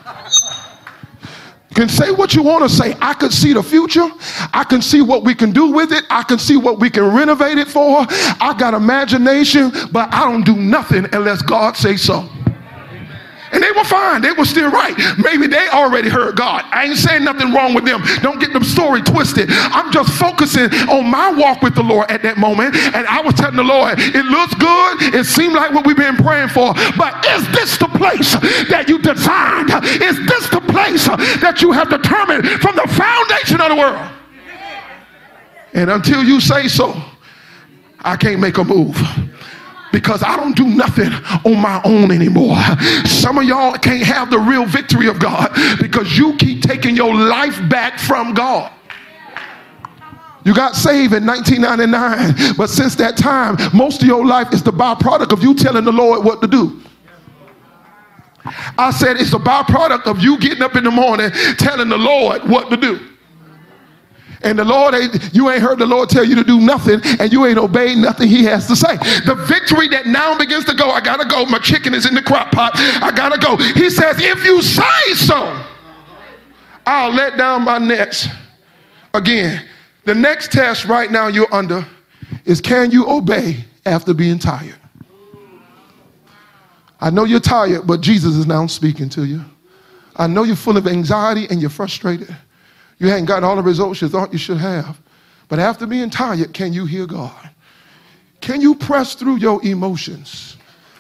You 1.69 1.75
can 1.75 1.89
say 1.89 2.11
what 2.11 2.33
you 2.33 2.41
want 2.41 2.67
to 2.67 2.69
say. 2.69 2.95
I 2.99 3.13
can 3.13 3.29
see 3.29 3.53
the 3.53 3.61
future. 3.61 4.09
I 4.51 4.63
can 4.67 4.81
see 4.81 5.01
what 5.01 5.23
we 5.23 5.35
can 5.35 5.51
do 5.51 5.71
with 5.71 5.91
it. 5.91 6.05
I 6.09 6.23
can 6.23 6.39
see 6.39 6.57
what 6.57 6.79
we 6.79 6.89
can 6.89 7.15
renovate 7.15 7.59
it 7.59 7.67
for. 7.67 8.05
I 8.09 8.55
got 8.57 8.73
imagination, 8.73 9.71
but 9.91 10.11
I 10.11 10.23
don't 10.23 10.43
do 10.43 10.55
nothing 10.55 11.05
unless 11.13 11.43
God 11.43 11.77
say 11.77 11.95
so. 11.95 12.27
And 13.51 13.63
they 13.63 13.71
were 13.71 13.83
fine. 13.83 14.21
They 14.21 14.31
were 14.31 14.45
still 14.45 14.69
right. 14.69 14.95
Maybe 15.17 15.47
they 15.47 15.67
already 15.69 16.10
heard 16.10 16.36
God. 16.36 16.65
I 16.71 16.86
ain't 16.86 16.97
saying 16.97 17.23
nothing 17.23 17.53
wrong 17.53 17.73
with 17.73 17.86
them. 17.86 18.01
Don't 18.21 18.39
get 18.39 18.53
them 18.53 18.63
story 18.63 19.01
twisted. 19.01 19.47
I'm 19.49 19.91
just 19.91 20.12
focusing 20.13 20.71
on 20.89 21.10
my 21.10 21.31
walk 21.31 21.62
with 21.62 21.75
the 21.75 21.83
Lord 21.83 22.12
at 22.12 22.23
that 22.23 22.38
moment. 22.38 22.75
And 22.75 23.07
I 23.07 23.21
was 23.21 23.36
telling 23.36 23.55
the 23.55 23.63
Lord, 23.63 23.95
it 23.99 24.25
looks 24.25 24.53
good. 24.55 25.15
It 25.15 25.25
seemed 25.25 25.53
like 25.53 25.73
what 25.73 25.86
we've 25.86 25.97
been 25.97 26.17
praying 26.17 26.49
for. 26.49 26.73
But 26.97 27.25
is 27.25 27.47
this 27.51 27.77
the 27.77 27.88
place 27.88 28.33
that 28.69 28.86
you 28.88 28.99
designed? 28.99 29.71
Is 30.01 30.17
this 30.27 30.49
the 30.49 30.62
place 30.62 31.07
that 31.41 31.62
you 31.62 31.71
have 31.71 31.89
determined 31.89 32.47
from 32.62 32.75
the 32.75 32.88
foundation 32.93 33.62
of 33.62 33.69
the 33.69 33.75
world? 33.75 34.12
And 35.73 35.89
until 35.89 36.23
you 36.23 36.39
say 36.41 36.67
so, 36.67 36.95
I 38.01 38.15
can't 38.15 38.39
make 38.39 38.57
a 38.57 38.63
move 38.63 38.95
because 39.91 40.23
I 40.23 40.36
don't 40.36 40.56
do 40.56 40.67
nothing 40.67 41.12
on 41.45 41.62
my 41.62 41.82
own 41.84 42.12
anymore. 42.12 42.58
Some 43.06 43.38
of 43.38 43.45
y'all 43.45 43.73
can't 43.73 44.04
have 44.04 44.30
the 44.30 44.39
real 44.39 44.65
victory 44.65 45.08
of 45.08 45.19
God 45.19 45.52
because 45.80 46.17
you 46.17 46.36
keep 46.38 46.62
taking 46.62 46.95
your 46.95 47.13
life 47.13 47.60
back 47.69 48.00
from 48.00 48.34
God. 48.34 48.71
You 50.43 50.54
got 50.54 50.76
saved 50.76 51.13
in 51.13 51.26
1999, 51.26 52.56
but 52.56 52.69
since 52.69 52.95
that 52.95 53.17
time, 53.17 53.58
most 53.73 54.02
of 54.02 54.08
your 54.08 54.26
life 54.26 54.54
is 54.54 54.63
the 54.63 54.71
byproduct 54.71 55.34
of 55.34 55.43
you 55.43 55.54
telling 55.54 55.84
the 55.84 55.91
Lord 55.91 56.23
what 56.23 56.41
to 56.41 56.47
do. 56.47 56.82
I 58.78 58.91
said 58.91 59.17
it's 59.17 59.34
a 59.34 59.39
byproduct 59.39 60.06
of 60.06 60.21
you 60.21 60.39
getting 60.39 60.62
up 60.62 60.76
in 60.76 60.86
the 60.86 60.91
morning 60.91 61.32
telling 61.58 61.89
the 61.89 61.97
Lord 61.97 62.47
what 62.47 62.69
to 62.69 62.78
do. 62.78 63.16
And 64.47 64.57
the 64.57 64.63
Lord 64.63 64.95
ain't, 64.95 65.36
you 65.36 65.49
ain't 65.49 65.62
heard 65.62 65.77
the 65.77 65.86
Lord 65.86 66.07
tell 66.07 66.23
you 66.23 66.33
to 66.36 66.43
do 66.43 66.62
nothing, 66.62 67.01
and 67.19 67.33
you 67.33 67.45
ain't 67.45 67.57
obeyed 67.57 67.97
nothing 67.97 68.29
He 68.29 68.45
has 68.45 68.65
to 68.67 68.77
say. 68.77 68.95
The 69.25 69.36
victory 69.45 69.89
that 69.89 70.05
now 70.05 70.38
begins 70.38 70.63
to 70.65 70.73
go, 70.73 70.89
I 70.89 71.01
gotta 71.01 71.27
go. 71.27 71.45
My 71.45 71.60
chicken 71.60 71.93
is 71.93 72.05
in 72.05 72.15
the 72.15 72.21
crock 72.21 72.53
pot. 72.53 72.71
I 72.75 73.12
gotta 73.12 73.38
go. 73.38 73.57
He 73.57 73.89
says, 73.89 74.15
if 74.21 74.45
you 74.45 74.62
say 74.62 75.13
so, 75.15 75.62
I'll 76.86 77.12
let 77.12 77.38
down 77.38 77.65
my 77.65 77.77
nets. 77.77 78.29
Again, 79.13 79.65
the 80.05 80.15
next 80.15 80.53
test 80.53 80.86
right 80.86 81.12
now 81.12 81.27
you're 81.27 81.53
under 81.53 81.86
is 82.45 82.62
can 82.62 82.89
you 82.89 83.05
obey 83.10 83.65
after 83.86 84.13
being 84.13 84.39
tired? 84.39 84.79
I 87.01 87.10
know 87.10 87.25
you're 87.25 87.41
tired, 87.41 87.86
but 87.86 87.99
Jesus 87.99 88.36
is 88.36 88.47
now 88.47 88.65
speaking 88.67 89.10
to 89.10 89.25
you. 89.25 89.43
I 90.15 90.27
know 90.27 90.43
you're 90.43 90.55
full 90.55 90.77
of 90.77 90.88
anxiety 90.88 91.47
and 91.49 91.60
you're 91.60 91.69
frustrated. 91.69 92.33
You 92.99 93.10
hadn't 93.10 93.25
gotten 93.25 93.43
all 93.43 93.55
the 93.55 93.62
results 93.62 94.01
you 94.01 94.10
thought 94.10 94.33
you 94.33 94.39
should 94.39 94.57
have. 94.57 94.99
But 95.49 95.60
after 95.60 95.86
being 95.86 96.10
tired, 96.10 96.53
can 96.53 96.73
you 96.73 96.86
hear 96.86 97.05
God? 97.05 97.49
Can 98.41 98.62
you 98.62 98.75
press 98.75 99.15
through 99.15 99.38
your 99.38 99.63
emotions? 99.65 100.57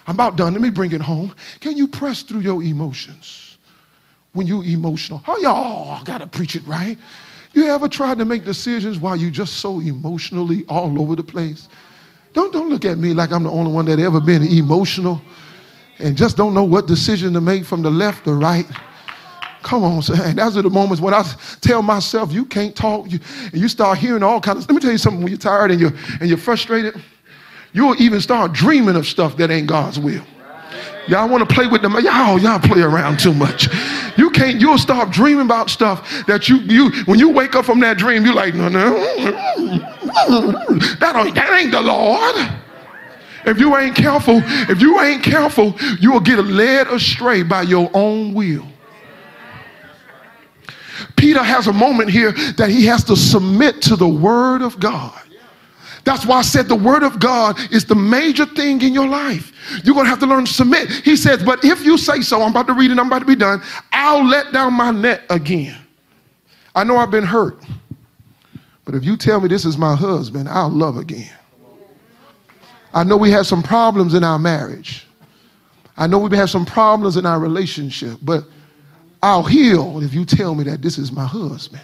I'm 0.07 0.15
about 0.15 0.37
done. 0.37 0.53
Let 0.53 0.61
me 0.61 0.69
bring 0.69 0.91
it 0.93 1.01
home. 1.01 1.35
Can 1.59 1.75
you 1.75 1.87
press 1.87 2.21
through 2.23 2.39
your 2.39 2.63
emotions 2.63 3.57
when 4.33 4.47
you're 4.47 4.63
emotional? 4.63 5.21
Oh, 5.27 5.37
y'all 5.37 6.03
got 6.03 6.19
to 6.19 6.27
preach 6.27 6.55
it 6.55 6.65
right. 6.65 6.97
You 7.53 7.67
ever 7.67 7.87
tried 7.87 8.17
to 8.19 8.25
make 8.25 8.45
decisions 8.45 8.99
while 8.99 9.15
you're 9.15 9.31
just 9.31 9.55
so 9.55 9.79
emotionally 9.79 10.63
all 10.69 11.01
over 11.01 11.15
the 11.15 11.23
place? 11.23 11.67
Don't, 12.33 12.53
don't 12.53 12.69
look 12.69 12.85
at 12.85 12.97
me 12.97 13.13
like 13.13 13.31
I'm 13.31 13.43
the 13.43 13.51
only 13.51 13.71
one 13.71 13.85
that 13.85 13.99
ever 13.99 14.21
been 14.21 14.43
emotional 14.43 15.21
and 15.99 16.15
just 16.15 16.37
don't 16.37 16.53
know 16.53 16.63
what 16.63 16.85
decision 16.85 17.33
to 17.33 17.41
make 17.41 17.65
from 17.65 17.81
the 17.81 17.89
left 17.89 18.27
or 18.27 18.35
right. 18.35 18.65
Come 19.63 19.83
on, 19.83 20.01
and 20.21 20.37
those 20.37 20.55
are 20.55 20.61
the 20.61 20.69
moments 20.69 21.01
when 21.01 21.13
I 21.13 21.23
tell 21.61 21.81
myself, 21.81 22.31
you 22.31 22.45
can't 22.45 22.75
talk, 22.75 23.11
you, 23.11 23.19
and 23.51 23.59
you 23.59 23.67
start 23.67 23.97
hearing 23.97 24.23
all 24.23 24.39
kinds 24.39 24.63
of, 24.63 24.69
let 24.69 24.75
me 24.75 24.81
tell 24.81 24.91
you 24.91 24.97
something, 24.97 25.21
when 25.21 25.31
you're 25.31 25.39
tired 25.39 25.71
and 25.71 25.81
you're, 25.81 25.93
and 26.19 26.29
you're 26.29 26.37
frustrated, 26.37 27.01
you'll 27.73 27.99
even 28.01 28.21
start 28.21 28.53
dreaming 28.53 28.95
of 28.95 29.05
stuff 29.05 29.35
that 29.37 29.51
ain't 29.51 29.67
God's 29.67 29.99
will. 29.99 30.23
Y'all 31.07 31.29
want 31.29 31.47
to 31.47 31.53
play 31.53 31.67
with 31.67 31.81
them. 31.81 31.93
Y'all, 31.93 32.37
y'all 32.37 32.59
play 32.59 32.81
around 32.81 33.19
too 33.19 33.33
much. 33.33 33.67
You 34.17 34.29
can't, 34.29 34.59
you'll 34.59 34.77
start 34.77 35.09
dreaming 35.09 35.45
about 35.45 35.69
stuff 35.69 36.25
that 36.27 36.49
you, 36.49 36.57
you, 36.57 36.91
when 37.05 37.17
you 37.17 37.29
wake 37.29 37.55
up 37.55 37.65
from 37.65 37.79
that 37.79 37.97
dream, 37.97 38.25
you're 38.25 38.35
like, 38.35 38.53
no, 38.53 38.67
no, 38.67 38.93
that 40.99 41.13
ain't, 41.15 41.35
that 41.35 41.59
ain't 41.59 41.71
the 41.71 41.81
Lord. 41.81 42.35
If 43.45 43.59
you 43.59 43.77
ain't 43.77 43.95
careful, 43.95 44.41
if 44.43 44.81
you 44.81 44.99
ain't 44.99 45.23
careful, 45.23 45.73
you 45.99 46.11
will 46.11 46.19
get 46.19 46.39
led 46.39 46.87
astray 46.87 47.43
by 47.43 47.61
your 47.61 47.89
own 47.93 48.33
will. 48.33 48.67
Peter 51.15 51.43
has 51.43 51.67
a 51.67 51.73
moment 51.73 52.09
here 52.09 52.31
that 52.57 52.69
he 52.69 52.85
has 52.85 53.03
to 53.05 53.15
submit 53.15 53.81
to 53.83 53.95
the 53.95 54.07
word 54.07 54.61
of 54.61 54.79
God. 54.79 55.19
That's 56.03 56.25
why 56.25 56.37
I 56.37 56.41
said 56.41 56.67
the 56.67 56.75
word 56.75 57.03
of 57.03 57.19
God 57.19 57.59
is 57.69 57.83
the 57.83 57.95
major 57.95 58.45
thing 58.45 58.81
in 58.81 58.93
your 58.93 59.07
life. 59.07 59.51
You're 59.83 59.93
going 59.93 60.05
to 60.05 60.09
have 60.09 60.19
to 60.19 60.25
learn 60.25 60.45
to 60.45 60.53
submit. 60.53 60.89
He 60.89 61.17
says, 61.17 61.43
But 61.43 61.65
if 61.65 61.83
you 61.83 61.97
say 61.97 62.21
so, 62.21 62.41
I'm 62.41 62.51
about 62.51 62.67
to 62.67 62.73
read 62.73 62.91
it, 62.91 62.97
I'm 62.97 63.07
about 63.07 63.19
to 63.19 63.25
be 63.25 63.35
done, 63.35 63.61
I'll 63.91 64.25
let 64.25 64.53
down 64.53 64.73
my 64.73 64.91
net 64.91 65.23
again. 65.29 65.77
I 66.73 66.85
know 66.85 66.95
I've 66.95 67.11
been 67.11 67.25
hurt, 67.25 67.61
but 68.85 68.95
if 68.95 69.03
you 69.03 69.17
tell 69.17 69.41
me 69.41 69.49
this 69.49 69.65
is 69.65 69.77
my 69.77 69.95
husband, 69.95 70.47
I'll 70.47 70.69
love 70.69 70.95
again. 70.95 71.33
I 72.93 73.03
know 73.03 73.17
we 73.17 73.29
have 73.31 73.45
some 73.45 73.61
problems 73.61 74.13
in 74.13 74.23
our 74.23 74.39
marriage. 74.39 75.07
I 75.97 76.07
know 76.07 76.19
we 76.19 76.37
have 76.37 76.49
some 76.49 76.65
problems 76.65 77.17
in 77.17 77.25
our 77.25 77.39
relationship, 77.39 78.19
but 78.21 78.45
I'll 79.21 79.43
heal 79.43 80.01
if 80.03 80.13
you 80.13 80.25
tell 80.25 80.55
me 80.55 80.63
that 80.65 80.81
this 80.81 80.97
is 80.97 81.11
my 81.11 81.25
husband, 81.25 81.83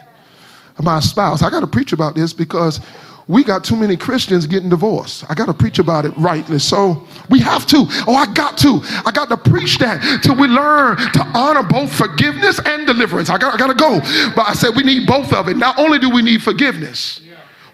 my 0.82 1.00
spouse. 1.00 1.42
I 1.42 1.50
got 1.50 1.62
to 1.62 1.68
preach 1.68 1.94
about 1.94 2.16
this 2.16 2.34
because 2.34 2.80
we 3.28 3.44
got 3.44 3.64
too 3.64 3.76
many 3.76 3.96
Christians 3.96 4.46
getting 4.46 4.70
divorced. 4.70 5.24
I 5.30 5.34
got 5.34 5.46
to 5.46 5.54
preach 5.54 5.80
about 5.80 6.06
it 6.06 6.14
rightly. 6.18 6.60
So 6.60 7.08
we 7.30 7.40
have 7.40 7.66
to. 7.68 7.86
Oh, 8.08 8.16
I 8.16 8.32
got 8.34 8.58
to. 8.60 8.82
I 9.06 9.12
got 9.12 9.30
to 9.30 9.38
preach 9.38 9.78
that 9.78 10.22
till 10.24 10.36
we 10.36 10.48
learn 10.48 10.98
to 10.98 11.32
honor 11.34 11.64
both 11.64 11.94
forgiveness 11.94 12.60
and 12.66 12.86
deliverance. 12.86 13.30
I 13.30 13.38
got, 13.38 13.54
I 13.54 13.58
got 13.58 13.68
to 13.68 13.76
go. 13.76 14.00
But 14.36 14.50
I 14.50 14.54
said 14.54 14.76
we 14.76 14.84
need 14.84 15.08
both 15.08 15.32
of 15.34 15.48
it. 15.48 15.58
Not 15.58 15.80
only 15.80 16.00
do 16.00 16.10
we 16.10 16.22
need 16.22 16.44
forgiveness, 16.44 17.22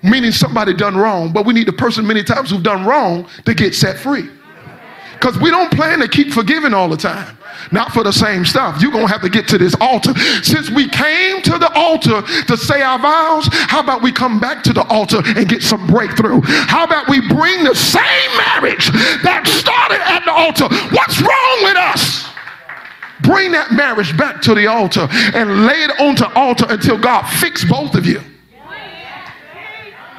meaning 0.03 0.31
somebody 0.31 0.73
done 0.73 0.95
wrong, 0.95 1.33
but 1.33 1.45
we 1.45 1.53
need 1.53 1.67
the 1.67 1.73
person 1.73 2.05
many 2.05 2.23
times 2.23 2.51
who've 2.51 2.63
done 2.63 2.85
wrong 2.85 3.27
to 3.45 3.53
get 3.53 3.73
set 3.75 3.97
free. 3.97 4.29
Because 5.19 5.37
we 5.39 5.51
don't 5.51 5.71
plan 5.71 5.99
to 5.99 6.07
keep 6.07 6.31
forgiving 6.31 6.73
all 6.73 6.89
the 6.89 6.97
time 6.97 7.37
not 7.71 7.91
for 7.91 8.03
the 8.03 8.11
same 8.11 8.45
stuff. 8.45 8.81
You're 8.81 8.91
going 8.91 9.07
to 9.07 9.11
have 9.11 9.21
to 9.21 9.29
get 9.29 9.47
to 9.49 9.57
this 9.57 9.75
altar. 9.79 10.13
Since 10.43 10.69
we 10.69 10.87
came 10.89 11.41
to 11.43 11.57
the 11.57 11.71
altar 11.73 12.21
to 12.21 12.57
say 12.57 12.81
our 12.81 12.99
vows, 12.99 13.47
how 13.51 13.81
about 13.81 14.01
we 14.01 14.11
come 14.11 14.39
back 14.39 14.63
to 14.63 14.73
the 14.73 14.83
altar 14.87 15.21
and 15.25 15.47
get 15.47 15.61
some 15.61 15.85
breakthrough? 15.87 16.41
How 16.43 16.83
about 16.83 17.07
we 17.07 17.21
bring 17.21 17.63
the 17.63 17.75
same 17.75 18.37
marriage 18.37 18.87
that 19.23 19.45
started 19.47 20.01
at 20.01 20.25
the 20.25 20.31
altar? 20.31 20.67
What's 20.95 21.21
wrong 21.21 21.63
with 21.63 21.77
us? 21.77 22.27
Bring 23.21 23.51
that 23.51 23.71
marriage 23.73 24.17
back 24.17 24.41
to 24.43 24.55
the 24.55 24.67
altar 24.67 25.07
and 25.11 25.65
lay 25.65 25.83
it 25.83 25.99
onto 25.99 26.25
altar 26.35 26.65
until 26.69 26.97
God 26.97 27.23
fix 27.23 27.65
both 27.65 27.95
of 27.95 28.05
you. 28.05 28.21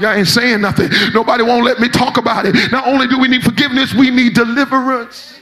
Y'all 0.00 0.12
ain't 0.12 0.28
saying 0.28 0.62
nothing. 0.62 0.88
Nobody 1.12 1.42
won't 1.42 1.64
let 1.64 1.78
me 1.78 1.88
talk 1.88 2.16
about 2.16 2.46
it. 2.46 2.54
Not 2.72 2.86
only 2.86 3.06
do 3.06 3.18
we 3.18 3.28
need 3.28 3.44
forgiveness, 3.44 3.92
we 3.92 4.10
need 4.10 4.34
deliverance. 4.34 5.40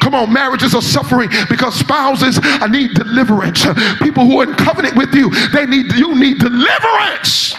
Come 0.00 0.14
on, 0.14 0.32
marriages 0.32 0.74
are 0.74 0.82
suffering 0.82 1.30
because 1.48 1.74
spouses 1.74 2.40
need 2.68 2.94
deliverance. 2.94 3.64
People 4.00 4.26
who 4.26 4.40
are 4.40 4.44
in 4.44 4.54
covenant 4.54 4.96
with 4.96 5.14
you, 5.14 5.30
they 5.50 5.66
need 5.66 5.92
you 5.94 6.14
need 6.14 6.38
deliverance. 6.38 7.54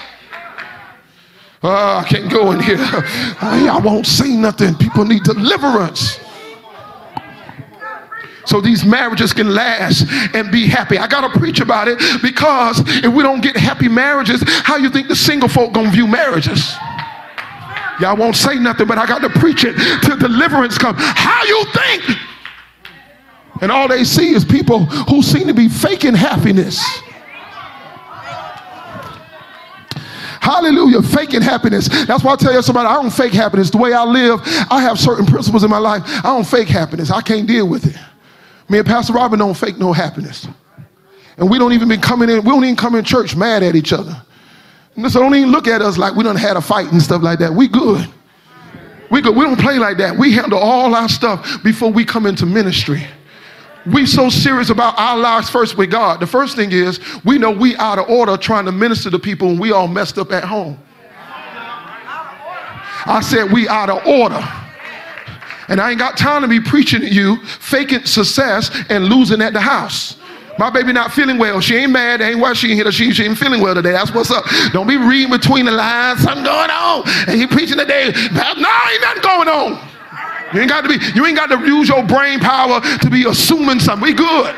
Uh, 1.62 1.98
I 1.98 2.06
can't 2.08 2.32
go 2.32 2.52
in 2.52 2.60
here. 2.62 2.78
I 2.80 3.80
won't 3.84 4.06
say 4.06 4.30
nothing. 4.36 4.76
People 4.76 5.06
need 5.06 5.24
deliverance. 5.24 6.20
So 8.50 8.60
these 8.60 8.84
marriages 8.84 9.32
can 9.32 9.54
last 9.54 10.06
and 10.34 10.52
be 10.52 10.66
happy. 10.66 10.98
I 10.98 11.08
got 11.08 11.32
to 11.32 11.40
preach 11.40 11.60
about 11.60 11.88
it 11.88 12.00
because 12.22 12.82
if 12.86 13.14
we 13.14 13.22
don't 13.22 13.42
get 13.42 13.56
happy 13.56 13.88
marriages, 13.88 14.42
how 14.64 14.78
you 14.78 14.90
think 14.90 15.08
the 15.08 15.16
single 15.16 15.48
folk 15.48 15.74
to 15.74 15.90
view 15.92 16.08
marriages? 16.08 16.76
Y'all 18.02 18.18
won't 18.18 18.36
say 18.36 18.56
nothing, 18.56 18.88
but 18.88 18.98
I 18.98 19.06
got 19.06 19.20
to 19.20 19.30
preach 19.30 19.64
it 19.64 19.76
till 20.04 20.18
deliverance 20.18 20.78
comes. 20.78 20.98
How 21.00 21.44
you 21.44 21.64
think? 21.74 22.18
And 23.62 23.72
all 23.72 23.88
they 23.88 24.04
see 24.04 24.34
is 24.34 24.44
people 24.44 24.86
who 24.86 25.22
seem 25.22 25.48
to 25.48 25.54
be 25.54 25.68
faking 25.68 26.16
happiness. 26.16 26.82
Hallelujah. 30.42 31.02
Faking 31.04 31.42
happiness. 31.42 31.88
That's 32.06 32.24
why 32.24 32.34
I 32.34 32.36
tell 32.38 32.54
you 32.54 32.62
somebody, 32.64 32.88
I 32.88 32.94
don't 32.94 33.12
fake 33.12 33.34
happiness. 33.34 33.70
The 33.70 33.78
way 33.78 33.94
I 33.94 34.04
live, 34.06 34.40
I 34.72 34.82
have 34.82 34.98
certain 34.98 35.26
principles 35.26 35.64
in 35.64 35.70
my 35.70 35.78
life. 35.78 36.02
I 36.06 36.30
don't 36.30 36.48
fake 36.48 36.70
happiness. 36.70 37.12
I 37.12 37.22
can't 37.22 37.46
deal 37.46 37.68
with 37.68 37.86
it. 37.86 37.96
Me 38.70 38.78
and 38.78 38.88
Pastor 38.88 39.14
Robin 39.14 39.40
don't 39.40 39.56
fake 39.56 39.78
no 39.78 39.92
happiness. 39.92 40.48
And 41.38 41.50
we 41.50 41.58
don't 41.58 41.74
even 41.74 41.90
be 41.90 41.98
coming 41.98 42.30
in, 42.30 42.38
we 42.38 42.52
don't 42.52 42.64
even 42.64 42.76
come 42.76 42.96
in 42.96 43.04
church 43.04 43.36
mad 43.36 43.64
at 43.64 43.76
each 43.76 43.94
other. 43.94 44.22
And 44.96 45.12
so 45.12 45.20
don't 45.20 45.34
even 45.36 45.52
look 45.52 45.68
at 45.68 45.82
us 45.82 45.98
like 45.98 46.16
we 46.16 46.24
done 46.24 46.36
had 46.36 46.58
a 46.58 46.62
fight 46.62 46.92
and 46.92 47.02
stuff 47.02 47.22
like 47.22 47.40
that. 47.40 47.54
We 47.54 47.68
good. 47.68 48.08
We 49.10 49.22
good. 49.22 49.36
We 49.36 49.44
don't 49.44 49.60
play 49.60 49.80
like 49.80 49.98
that. 49.98 50.16
We 50.18 50.34
handle 50.34 50.60
all 50.60 50.94
our 50.94 51.10
stuff 51.10 51.64
before 51.64 51.92
we 51.92 52.06
come 52.06 52.26
into 52.26 52.46
ministry 52.46 53.06
we 53.86 54.06
so 54.06 54.30
serious 54.30 54.70
about 54.70 54.98
our 54.98 55.18
lives 55.18 55.50
first 55.50 55.78
with 55.78 55.92
God. 55.92 56.20
The 56.20 56.28
first 56.28 56.56
thing 56.56 56.72
is 56.72 57.00
we 57.24 57.38
know 57.38 57.52
we 57.52 57.76
out 57.78 58.00
of 58.00 58.10
order 58.10 58.38
trying 58.38 58.66
to 58.66 58.72
minister 58.72 59.10
to 59.10 59.20
people 59.20 59.50
and 59.50 59.60
we 59.60 59.72
all 59.72 59.88
messed 59.88 60.18
up 60.18 60.32
at 60.32 60.44
home. 60.44 60.78
I 63.06 63.22
said 63.22 63.52
we 63.52 63.68
out 63.68 63.90
of 63.90 64.06
order. 64.06 64.46
And 65.70 65.80
I 65.80 65.92
ain't 65.92 66.00
got 66.00 66.18
time 66.18 66.42
to 66.42 66.48
be 66.48 66.60
preaching 66.60 67.02
to 67.02 67.08
you, 67.08 67.38
faking 67.46 68.06
success 68.06 68.72
and 68.90 69.06
losing 69.06 69.42
at 69.42 69.54
the 69.54 69.62
house. 69.62 70.18
My 70.58 70.70
baby 70.70 70.92
not 70.92 71.14
feeling 71.14 71.38
well. 71.38 71.62
She 71.62 71.76
ain't 71.78 71.92
mad. 71.92 72.22
Ain't 72.22 72.40
why 72.40 72.52
she 72.54 72.72
ain't 72.72 72.82
here. 72.82 72.92
She, 72.92 73.12
she 73.14 73.24
ain't 73.24 73.38
feeling 73.38 73.62
well 73.62 73.76
today. 73.76 73.94
That's 73.94 74.14
what's 74.14 74.30
up. 74.30 74.44
Don't 74.74 74.88
be 74.88 74.98
reading 74.98 75.30
between 75.30 75.66
the 75.66 75.72
lines. 75.72 76.20
Something 76.20 76.44
going 76.44 76.70
on. 76.70 77.04
And 77.28 77.40
he 77.40 77.48
preaching 77.48 77.78
today. 77.78 78.12
No, 78.34 78.42
ain't 78.42 79.02
nothing 79.02 79.22
going 79.22 79.48
on. 79.48 79.90
You 80.54 80.62
ain't 80.62 80.70
got 80.70 80.82
to 80.82 80.90
be, 80.90 80.98
you 81.16 81.26
ain't 81.26 81.38
got 81.38 81.48
to 81.48 81.66
use 81.66 81.88
your 81.88 82.04
brain 82.04 82.40
power 82.40 82.82
to 82.82 83.10
be 83.10 83.26
assuming 83.26 83.80
something. 83.80 84.06
We 84.06 84.14
good. 84.14 84.56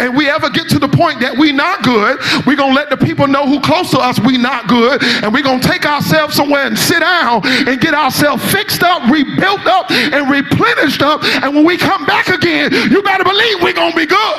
And 0.00 0.16
we 0.16 0.28
ever 0.30 0.48
get 0.48 0.68
to 0.70 0.78
the 0.78 0.88
point 0.88 1.20
that 1.20 1.36
we 1.36 1.52
not 1.52 1.82
good, 1.82 2.18
we 2.46 2.56
gonna 2.56 2.74
let 2.74 2.88
the 2.88 2.96
people 2.96 3.26
know 3.26 3.46
who 3.46 3.60
close 3.60 3.90
to 3.90 3.98
us 3.98 4.18
we 4.18 4.38
not 4.38 4.66
good, 4.66 5.02
and 5.22 5.32
we 5.32 5.42
gonna 5.42 5.62
take 5.62 5.84
ourselves 5.84 6.34
somewhere 6.34 6.66
and 6.66 6.78
sit 6.78 7.00
down 7.00 7.46
and 7.46 7.80
get 7.80 7.92
ourselves 7.92 8.42
fixed 8.50 8.82
up, 8.82 9.08
rebuilt 9.10 9.66
up, 9.66 9.90
and 9.90 10.30
replenished 10.30 11.02
up. 11.02 11.22
And 11.22 11.54
when 11.54 11.64
we 11.64 11.76
come 11.76 12.06
back 12.06 12.28
again, 12.28 12.72
you 12.90 13.02
better 13.02 13.24
believe 13.24 13.62
we 13.62 13.72
gonna 13.72 13.94
be 13.94 14.06
good. 14.06 14.38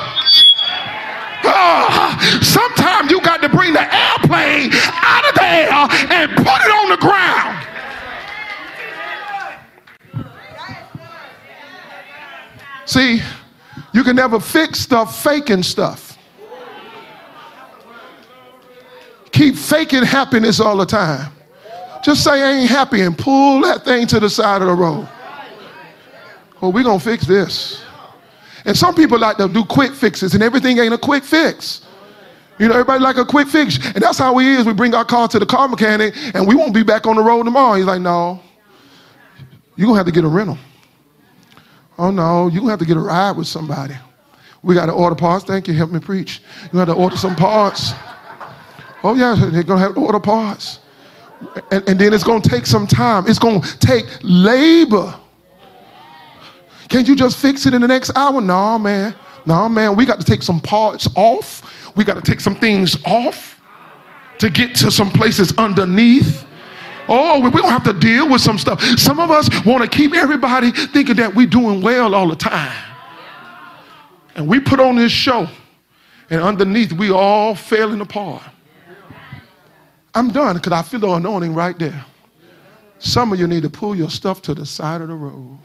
Uh, 1.44 2.42
sometimes 2.42 3.12
you 3.12 3.22
got 3.22 3.42
to 3.42 3.50
bring 3.50 3.74
the 3.74 3.82
airplane 3.82 4.72
out 4.74 5.28
of 5.28 5.36
the 5.36 5.44
air 5.44 5.70
and 6.10 6.32
put 6.38 6.62
it 6.62 6.72
on 6.72 6.90
the 6.90 6.98
ground. 6.98 7.68
See, 12.86 13.22
you 13.94 14.04
can 14.04 14.16
never 14.16 14.40
fix 14.40 14.80
stuff 14.80 15.22
faking 15.24 15.64
stuff. 15.64 16.18
Keep 19.32 19.56
faking 19.56 20.04
happiness 20.04 20.60
all 20.60 20.78
the 20.78 20.86
time. 20.86 21.32
Just 22.04 22.24
say 22.24 22.42
I 22.42 22.52
ain't 22.60 22.70
happy 22.70 23.02
and 23.02 23.18
pull 23.18 23.62
that 23.62 23.86
thing 23.86 24.08
to 24.08 24.20
the 24.20 24.30
side 24.30 24.62
of 24.62 24.68
the 24.68 24.74
road. 24.74 25.08
Oh, 26.56 26.60
well, 26.62 26.72
we're 26.72 26.84
going 26.84 27.00
to 27.00 27.04
fix 27.04 27.26
this. 27.26 27.82
And 28.66 28.78
some 28.78 28.94
people 28.94 29.18
like 29.18 29.38
to 29.38 29.48
do 29.48 29.64
quick 29.64 29.94
fixes, 29.94 30.34
and 30.34 30.44
everything 30.44 30.78
ain't 30.78 30.94
a 30.94 30.98
quick 30.98 31.24
fix. 31.24 31.82
You 32.60 32.68
know, 32.68 32.74
everybody 32.74 33.04
like 33.04 33.18
a 33.18 33.26
quick 33.26 33.48
fix. 33.48 33.78
And 33.84 34.04
that's 34.04 34.18
how 34.18 34.34
we 34.34 34.56
is. 34.56 34.66
We 34.66 34.74
bring 34.74 34.94
our 34.94 35.06
car 35.06 35.28
to 35.30 35.40
the 35.40 35.46
car 35.46 35.68
mechanic, 35.68 36.14
and 36.36 36.48
we 36.48 36.54
won't 36.54 36.74
be 36.74 36.84
back 36.84 37.08
on 37.08 37.16
the 37.16 37.24
road 37.24 37.44
tomorrow. 37.44 37.76
He's 37.76 37.86
like, 37.86 38.02
no, 38.02 38.40
you're 39.76 39.88
going 39.88 39.96
to 39.96 39.98
have 39.98 40.06
to 40.06 40.12
get 40.12 40.24
a 40.24 40.28
rental. 40.28 40.58
Oh 42.02 42.10
no, 42.10 42.48
You 42.48 42.62
gonna 42.62 42.72
have 42.72 42.80
to 42.80 42.86
get 42.86 42.98
a 42.98 43.00
ride 43.00 43.38
with 43.38 43.46
somebody. 43.46 43.94
We 44.64 44.74
got 44.74 44.88
to 44.88 44.92
order 44.92 45.16
parts. 45.16 45.46
Thank 45.46 45.68
you. 45.68 45.76
Help 45.76 45.92
me 45.92 46.00
preach. 46.00 46.42
You 46.66 46.80
got 46.80 46.86
to 46.86 46.94
order 46.94 47.16
some 47.16 47.36
parts. 47.36 47.94
Oh 49.04 49.14
yeah, 49.14 49.36
they're 49.38 49.62
gonna 49.62 49.82
have 49.82 49.94
to 49.94 50.00
order 50.00 50.20
parts. 50.20 50.80
And, 51.70 51.88
and 51.88 52.00
then 52.00 52.12
it's 52.12 52.24
gonna 52.24 52.42
take 52.42 52.66
some 52.66 52.88
time. 52.88 53.26
It's 53.28 53.38
gonna 53.38 53.62
take 53.80 54.06
labor. 54.24 55.14
Can't 56.90 57.08
you 57.08 57.16
just 57.16 57.38
fix 57.38 57.68
it 57.68 57.76
in 57.76 57.82
the 57.82 57.88
next 57.88 58.18
hour? 58.18 58.42
No, 58.42 58.80
man. 58.80 59.14
No, 59.46 59.70
man. 59.70 59.96
We 59.96 60.08
got 60.08 60.20
to 60.20 60.26
take 60.26 60.42
some 60.42 60.60
parts 60.60 61.08
off. 61.16 61.96
We 61.96 62.04
got 62.04 62.16
to 62.16 62.22
take 62.22 62.40
some 62.40 62.56
things 62.56 62.98
off 63.06 63.62
to 64.40 64.50
get 64.50 64.74
to 64.78 64.90
some 64.90 65.12
places 65.12 65.54
underneath. 65.60 66.48
Oh, 67.08 67.42
we're 67.42 67.52
going 67.52 67.64
to 67.64 67.70
have 67.70 67.84
to 67.84 67.94
deal 67.94 68.30
with 68.30 68.42
some 68.42 68.58
stuff. 68.58 68.82
Some 68.98 69.20
of 69.20 69.32
us 69.32 69.50
want 69.66 69.84
to 69.84 69.90
keep 69.90 70.14
everybody 70.14 70.72
thinking 70.72 71.16
that 71.16 71.34
we're 71.34 71.48
doing 71.48 71.82
well 71.82 72.16
all 72.16 72.28
the 72.28 72.36
time. 72.36 72.78
And 74.36 74.48
we 74.48 74.60
put 74.60 74.80
on 74.80 74.96
this 74.96 75.12
show, 75.12 75.48
and 76.30 76.42
underneath, 76.42 76.94
we 76.94 77.12
all 77.12 77.54
falling 77.54 78.02
apart. 78.02 78.44
I'm 80.14 80.32
done 80.32 80.56
because 80.58 80.74
I 80.74 80.82
feel 80.82 81.00
the 81.00 81.10
anointing 81.10 81.54
right 81.54 81.78
there. 81.78 82.06
Some 83.00 83.34
of 83.34 83.40
you 83.40 83.48
need 83.48 83.64
to 83.64 83.70
pull 83.70 83.96
your 83.96 84.10
stuff 84.10 84.42
to 84.44 84.54
the 84.54 84.66
side 84.66 85.02
of 85.02 85.08
the 85.08 85.16
road. 85.16 85.58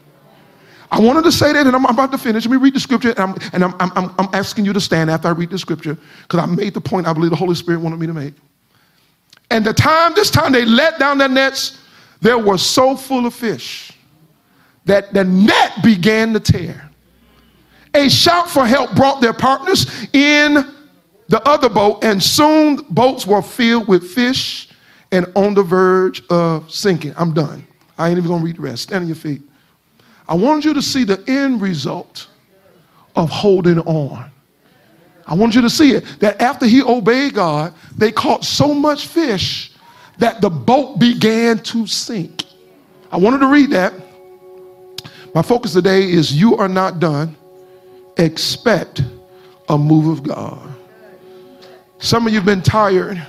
I 0.89 0.99
wanted 0.99 1.23
to 1.25 1.31
say 1.31 1.51
that, 1.51 1.67
and 1.67 1.75
I'm 1.75 1.85
about 1.85 2.11
to 2.13 2.17
finish. 2.17 2.45
Let 2.45 2.51
me 2.51 2.57
read 2.57 2.73
the 2.73 2.79
scripture, 2.79 3.09
and 3.09 3.19
I'm, 3.19 3.35
and 3.53 3.63
I'm, 3.63 3.75
I'm, 3.79 4.15
I'm 4.17 4.29
asking 4.33 4.65
you 4.65 4.73
to 4.73 4.79
stand 4.79 5.09
after 5.09 5.27
I 5.27 5.31
read 5.31 5.49
the 5.49 5.59
scripture 5.59 5.97
because 6.23 6.39
I 6.39 6.45
made 6.45 6.73
the 6.73 6.81
point 6.81 7.07
I 7.07 7.13
believe 7.13 7.29
the 7.29 7.35
Holy 7.35 7.55
Spirit 7.55 7.81
wanted 7.81 7.99
me 7.99 8.07
to 8.07 8.13
make. 8.13 8.33
And 9.49 9.65
the 9.65 9.73
time, 9.73 10.13
this 10.13 10.29
time 10.29 10.51
they 10.51 10.65
let 10.65 10.99
down 10.99 11.17
their 11.17 11.29
nets, 11.29 11.79
they 12.21 12.33
were 12.35 12.57
so 12.57 12.95
full 12.95 13.25
of 13.25 13.33
fish 13.33 13.91
that 14.85 15.13
the 15.13 15.23
net 15.23 15.83
began 15.83 16.33
to 16.33 16.39
tear. 16.39 16.89
A 17.93 18.09
shout 18.09 18.49
for 18.49 18.65
help 18.65 18.95
brought 18.95 19.21
their 19.21 19.33
partners 19.33 20.07
in 20.13 20.73
the 21.29 21.41
other 21.47 21.69
boat, 21.69 22.03
and 22.03 22.21
soon 22.21 22.77
boats 22.89 23.25
were 23.25 23.41
filled 23.41 23.87
with 23.87 24.09
fish 24.09 24.69
and 25.11 25.25
on 25.35 25.53
the 25.53 25.63
verge 25.63 26.23
of 26.29 26.71
sinking. 26.71 27.13
I'm 27.17 27.33
done. 27.33 27.65
I 27.97 28.09
ain't 28.09 28.17
even 28.17 28.29
gonna 28.29 28.43
read 28.43 28.57
the 28.57 28.61
rest. 28.61 28.83
Stand 28.83 29.03
on 29.03 29.07
your 29.07 29.15
feet. 29.15 29.41
I 30.27 30.35
want 30.35 30.65
you 30.65 30.73
to 30.73 30.81
see 30.81 31.03
the 31.03 31.23
end 31.27 31.61
result 31.61 32.27
of 33.15 33.29
holding 33.29 33.79
on. 33.79 34.29
I 35.27 35.35
want 35.35 35.55
you 35.55 35.61
to 35.61 35.69
see 35.69 35.91
it 35.91 36.05
that 36.19 36.41
after 36.41 36.65
he 36.65 36.81
obeyed 36.81 37.33
God, 37.33 37.73
they 37.97 38.11
caught 38.11 38.45
so 38.45 38.73
much 38.73 39.07
fish 39.07 39.71
that 40.17 40.41
the 40.41 40.49
boat 40.49 40.99
began 40.99 41.59
to 41.59 41.85
sink. 41.85 42.45
I 43.11 43.17
wanted 43.17 43.39
to 43.39 43.47
read 43.47 43.71
that. 43.71 43.93
My 45.35 45.41
focus 45.41 45.73
today 45.73 46.09
is 46.09 46.33
you 46.33 46.55
are 46.55 46.69
not 46.69 46.99
done. 46.99 47.35
Expect 48.17 49.03
a 49.69 49.77
move 49.77 50.07
of 50.07 50.23
God. 50.23 50.73
Some 51.99 52.25
of 52.25 52.33
you 52.33 52.39
have 52.39 52.45
been 52.45 52.61
tired. 52.61 53.21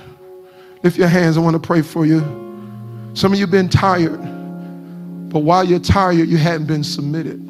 Lift 0.83 0.97
your 0.97 1.09
hands. 1.09 1.37
I 1.37 1.41
want 1.41 1.61
to 1.61 1.67
pray 1.67 1.83
for 1.83 2.07
you. 2.07 2.21
Some 3.15 3.33
of 3.33 3.39
you 3.39 3.45
have 3.45 3.51
been 3.51 3.69
tired, 3.69 4.21
but 5.31 5.41
while 5.41 5.65
you're 5.65 5.81
tired, 5.81 6.29
you 6.29 6.37
hadn't 6.37 6.67
been 6.67 6.85
submitted. 6.85 7.45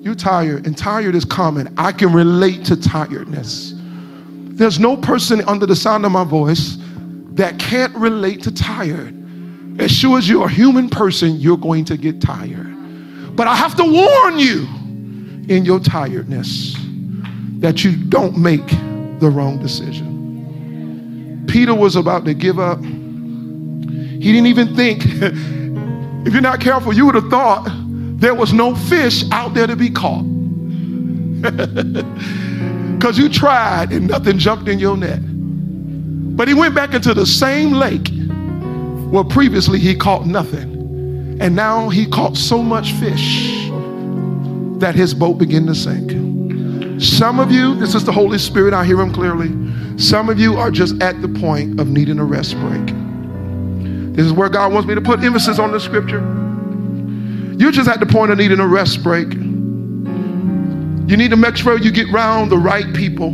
You're 0.00 0.14
tired, 0.14 0.66
and 0.66 0.76
tired 0.76 1.14
is 1.14 1.26
common. 1.26 1.74
I 1.76 1.92
can 1.92 2.12
relate 2.14 2.64
to 2.66 2.76
tiredness. 2.76 3.74
There's 3.76 4.78
no 4.78 4.96
person 4.96 5.42
under 5.46 5.66
the 5.66 5.76
sound 5.76 6.06
of 6.06 6.12
my 6.12 6.24
voice 6.24 6.78
that 7.32 7.58
can't 7.58 7.94
relate 7.94 8.42
to 8.44 8.52
tired. 8.52 9.14
As 9.78 9.90
sure 9.90 10.16
as 10.16 10.26
you're 10.26 10.46
a 10.46 10.50
human 10.50 10.88
person, 10.88 11.36
you're 11.36 11.58
going 11.58 11.84
to 11.84 11.98
get 11.98 12.22
tired. 12.22 13.36
But 13.36 13.46
I 13.46 13.54
have 13.54 13.76
to 13.76 13.84
warn 13.84 14.38
you 14.38 14.66
in 15.54 15.66
your 15.66 15.80
tiredness 15.80 16.74
that 17.58 17.84
you 17.84 17.94
don't 17.94 18.38
make 18.38 18.66
the 19.20 19.30
wrong 19.30 19.58
decision. 19.58 21.44
Peter 21.46 21.74
was 21.74 21.96
about 21.96 22.24
to 22.24 22.32
give 22.32 22.58
up. 22.58 22.82
He 22.82 24.32
didn't 24.32 24.46
even 24.46 24.74
think, 24.74 25.02
if 26.26 26.32
you're 26.32 26.40
not 26.40 26.60
careful, 26.60 26.94
you 26.94 27.04
would 27.04 27.16
have 27.16 27.28
thought 27.28 27.68
there 28.20 28.34
was 28.34 28.52
no 28.52 28.74
fish 28.74 29.24
out 29.32 29.54
there 29.54 29.66
to 29.66 29.76
be 29.76 29.90
caught. 29.90 30.24
Because 33.00 33.16
you 33.16 33.30
tried 33.30 33.92
and 33.92 34.08
nothing 34.08 34.36
jumped 34.36 34.68
in 34.68 34.78
your 34.78 34.94
net. 34.94 35.20
But 36.36 36.48
he 36.48 36.52
went 36.52 36.74
back 36.74 36.92
into 36.92 37.14
the 37.14 37.24
same 37.24 37.72
lake 37.72 38.10
where 39.10 39.24
previously 39.24 39.78
he 39.78 39.94
caught 39.94 40.26
nothing. 40.26 41.38
And 41.40 41.56
now 41.56 41.88
he 41.88 42.06
caught 42.06 42.36
so 42.36 42.62
much 42.62 42.92
fish 42.92 43.70
that 44.80 44.94
his 44.94 45.14
boat 45.14 45.38
began 45.38 45.64
to 45.64 45.74
sink. 45.74 46.10
Some 47.00 47.40
of 47.40 47.50
you, 47.50 47.74
this 47.76 47.94
is 47.94 48.04
the 48.04 48.12
Holy 48.12 48.36
Spirit, 48.36 48.74
I 48.74 48.84
hear 48.84 49.00
him 49.00 49.14
clearly. 49.14 49.48
Some 49.98 50.28
of 50.28 50.38
you 50.38 50.58
are 50.58 50.70
just 50.70 51.02
at 51.02 51.22
the 51.22 51.28
point 51.28 51.80
of 51.80 51.88
needing 51.88 52.18
a 52.18 52.24
rest 52.26 52.54
break. 52.56 52.86
This 54.14 54.26
is 54.26 54.34
where 54.34 54.50
God 54.50 54.74
wants 54.74 54.86
me 54.86 54.94
to 54.94 55.00
put 55.00 55.24
emphasis 55.24 55.58
on 55.58 55.72
the 55.72 55.80
scripture. 55.80 56.20
You're 57.58 57.72
just 57.72 57.88
at 57.88 58.00
the 58.00 58.06
point 58.06 58.30
of 58.30 58.38
needing 58.38 58.60
a 58.60 58.66
rest 58.66 59.02
break. 59.02 59.32
You 59.32 61.16
need 61.16 61.30
to 61.30 61.36
make 61.36 61.56
sure 61.56 61.78
you 61.78 61.90
get 61.90 62.08
around 62.12 62.50
the 62.50 62.58
right 62.58 62.92
people. 62.94 63.30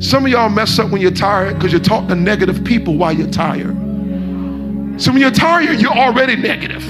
Some 0.00 0.24
of 0.26 0.30
y'all 0.30 0.48
mess 0.48 0.78
up 0.78 0.90
when 0.90 1.00
you're 1.00 1.10
tired 1.10 1.54
because 1.54 1.72
you 1.72 1.78
talk 1.78 2.08
to 2.08 2.14
negative 2.14 2.64
people 2.64 2.96
while 2.96 3.12
you're 3.12 3.30
tired. 3.30 3.74
So 5.00 5.12
when 5.12 5.20
you're 5.20 5.30
tired, 5.30 5.80
you're 5.80 5.92
already 5.92 6.36
negative. 6.36 6.84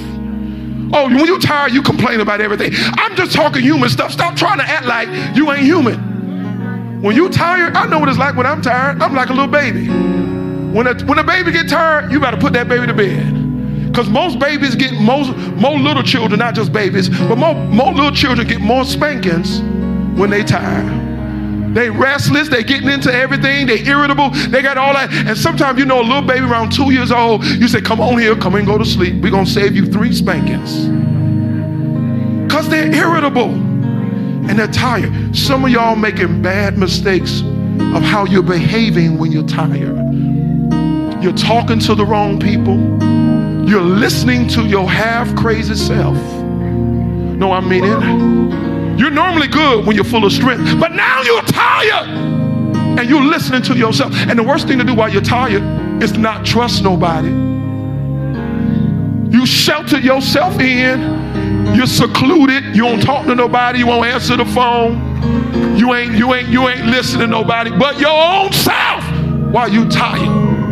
Oh, 0.93 1.07
when 1.07 1.27
you're 1.27 1.41
tired, 1.41 1.73
you 1.73 1.83
complain 1.83 2.21
about 2.21 2.41
everything. 2.41 2.73
I'm 2.75 3.15
just 3.17 3.33
talking 3.33 3.63
human 3.63 3.89
stuff. 3.91 4.13
Stop 4.13 4.37
trying 4.37 4.59
to 4.59 4.65
act 4.65 4.87
like 4.87 5.09
you 5.37 5.51
ain't 5.53 5.65
human. 5.65 7.03
When 7.03 7.15
you're 7.15 7.31
tired, 7.31 7.77
I 7.77 7.87
know 7.87 7.99
what 7.99 8.09
it's 8.09 8.19
like 8.19 8.37
when 8.37 8.47
I'm 8.47 8.63
tired. 8.63 9.03
I'm 9.03 9.15
like 9.15 9.29
a 9.29 9.33
little 9.33 9.51
baby. 9.51 9.87
When 9.87 10.87
a, 10.87 10.95
when 11.05 11.19
a 11.19 11.25
baby 11.25 11.53
get 11.53 11.69
tired, 11.69 12.11
you 12.11 12.21
better 12.21 12.37
put 12.37 12.53
that 12.55 12.69
baby 12.69 12.87
to 12.87 12.95
bed. 12.95 13.36
Because 13.97 14.11
most 14.11 14.39
babies 14.39 14.75
get 14.75 14.93
most 14.93 15.35
more 15.57 15.79
little 15.79 16.03
children, 16.03 16.39
not 16.39 16.55
just 16.55 16.71
babies, 16.71 17.09
but 17.09 17.39
more, 17.39 17.55
more 17.55 17.95
little 17.95 18.11
children 18.11 18.47
get 18.47 18.61
more 18.61 18.85
spankings 18.85 19.61
when 20.21 20.29
they 20.29 20.45
tired. 20.45 21.75
They 21.75 21.89
restless, 21.89 22.51
they 22.51 22.63
getting 22.63 22.91
into 22.91 23.11
everything, 23.11 23.67
they 23.67 23.79
irritable, 23.87 24.29
they 24.51 24.61
got 24.61 24.77
all 24.77 24.93
that. 24.93 25.11
And 25.11 25.35
sometimes 25.35 25.79
you 25.79 25.87
know 25.87 26.03
a 26.03 26.05
little 26.05 26.21
baby 26.21 26.45
around 26.45 26.73
two 26.73 26.93
years 26.93 27.11
old, 27.11 27.43
you 27.47 27.67
say, 27.69 27.81
come 27.81 28.03
on 28.03 28.19
here, 28.19 28.37
come 28.37 28.57
and 28.57 28.67
go 28.67 28.77
to 28.77 28.85
sleep. 28.85 29.15
We're 29.23 29.31
gonna 29.31 29.47
save 29.47 29.75
you 29.75 29.87
three 29.87 30.13
spankings. 30.13 30.89
Because 32.47 32.69
they're 32.69 32.95
irritable 32.95 33.49
and 33.49 34.59
they're 34.59 34.67
tired. 34.67 35.35
Some 35.35 35.65
of 35.65 35.71
y'all 35.71 35.97
making 35.97 36.43
bad 36.43 36.77
mistakes 36.77 37.41
of 37.41 38.03
how 38.03 38.27
you're 38.27 38.43
behaving 38.43 39.17
when 39.17 39.33
you're 39.33 39.49
tired. 39.49 39.97
You're 41.23 41.33
talking 41.33 41.79
to 41.79 41.95
the 41.95 42.05
wrong 42.05 42.39
people. 42.39 43.16
You're 43.67 43.83
listening 43.83 44.47
to 44.51 44.63
your 44.63 44.89
half 44.89 45.35
crazy 45.35 45.75
self. 45.75 46.17
No, 46.17 47.51
I 47.51 47.61
mean 47.61 47.85
it. 47.85 48.99
You're 48.99 49.11
normally 49.11 49.49
good 49.49 49.85
when 49.85 49.97
you're 49.97 50.05
full 50.05 50.25
of 50.25 50.33
strength, 50.33 50.79
but 50.79 50.93
now 50.93 51.23
you're 51.23 51.43
tired 51.43 52.09
and 52.99 53.11
you're 53.11 53.25
listening 53.25 53.63
to 53.63 53.77
yourself. 53.77 54.15
And 54.15 54.39
the 54.39 54.43
worst 54.45 54.69
thing 54.69 54.79
to 54.79 54.85
do 54.85 54.95
while 54.95 55.13
you're 55.13 55.21
tired 55.21 55.63
is 56.03 56.17
not 56.17 56.47
trust 56.47 56.85
nobody. 56.85 57.29
You 59.37 59.45
shelter 59.45 59.99
yourself 59.99 60.61
in. 60.61 61.75
You're 61.75 61.89
secluded. 61.89 62.65
You 62.77 62.85
don't 62.85 63.03
talk 63.03 63.27
to 63.27 63.35
nobody. 63.35 63.81
You 63.81 63.89
won't 63.89 64.07
answer 64.07 64.37
the 64.37 64.47
phone. 64.47 65.77
You 65.77 65.93
ain't 65.93 66.15
you 66.15 66.33
ain't 66.35 66.49
you 66.49 66.69
ain't 66.69 66.87
listening 66.87 67.23
to 67.23 67.27
nobody 67.27 67.71
but 67.71 67.99
your 67.99 68.17
own 68.17 68.53
self 68.53 69.05
while 69.53 69.69
you 69.69 69.89
tired. 69.89 70.66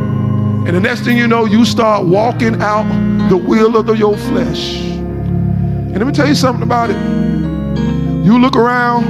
And 0.66 0.74
the 0.74 0.80
next 0.80 1.02
thing 1.02 1.18
you 1.18 1.26
know, 1.26 1.44
you 1.44 1.66
start 1.66 2.06
walking 2.06 2.62
out 2.62 2.88
the 3.28 3.36
will 3.36 3.76
of 3.76 3.86
the, 3.86 3.92
your 3.92 4.16
flesh. 4.16 4.80
And 4.80 5.98
let 5.98 6.06
me 6.06 6.12
tell 6.12 6.26
you 6.26 6.34
something 6.34 6.62
about 6.62 6.88
it. 6.90 6.96
You 8.24 8.38
look 8.38 8.56
around 8.56 9.04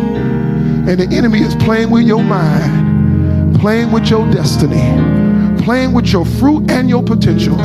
and 0.88 0.98
the 0.98 1.06
enemy 1.16 1.40
is 1.40 1.54
playing 1.54 1.90
with 1.90 2.04
your 2.04 2.24
mind, 2.24 3.60
playing 3.60 3.92
with 3.92 4.10
your 4.10 4.28
destiny, 4.32 4.82
playing 5.62 5.92
with 5.92 6.12
your 6.12 6.26
fruit 6.26 6.68
and 6.72 6.90
your 6.90 7.04
potential. 7.04 7.56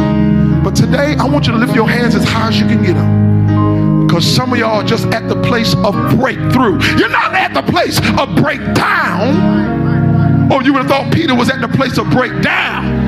But 0.64 0.76
today, 0.76 1.16
I 1.18 1.26
want 1.26 1.48
you 1.48 1.54
to 1.54 1.58
lift 1.58 1.74
your 1.74 1.90
hands 1.90 2.14
as 2.14 2.24
high 2.24 2.50
as 2.50 2.60
you 2.60 2.68
can 2.68 2.84
get 2.84 2.94
them. 2.94 4.06
Because 4.06 4.24
some 4.24 4.54
of 4.54 4.60
y'all 4.60 4.82
are 4.82 4.88
just 4.88 5.08
at 5.08 5.28
the 5.28 5.42
place 5.42 5.74
of 5.84 5.96
breakthrough. 6.20 6.80
You're 6.98 7.10
not 7.10 7.34
at 7.34 7.56
the 7.56 7.64
place 7.72 7.98
of 8.20 8.36
breakdown. 8.36 10.52
Oh, 10.52 10.62
you 10.62 10.74
would 10.74 10.84
have 10.84 10.92
thought 10.92 11.12
Peter 11.12 11.34
was 11.34 11.50
at 11.50 11.60
the 11.60 11.68
place 11.68 11.98
of 11.98 12.08
breakdown. 12.12 12.99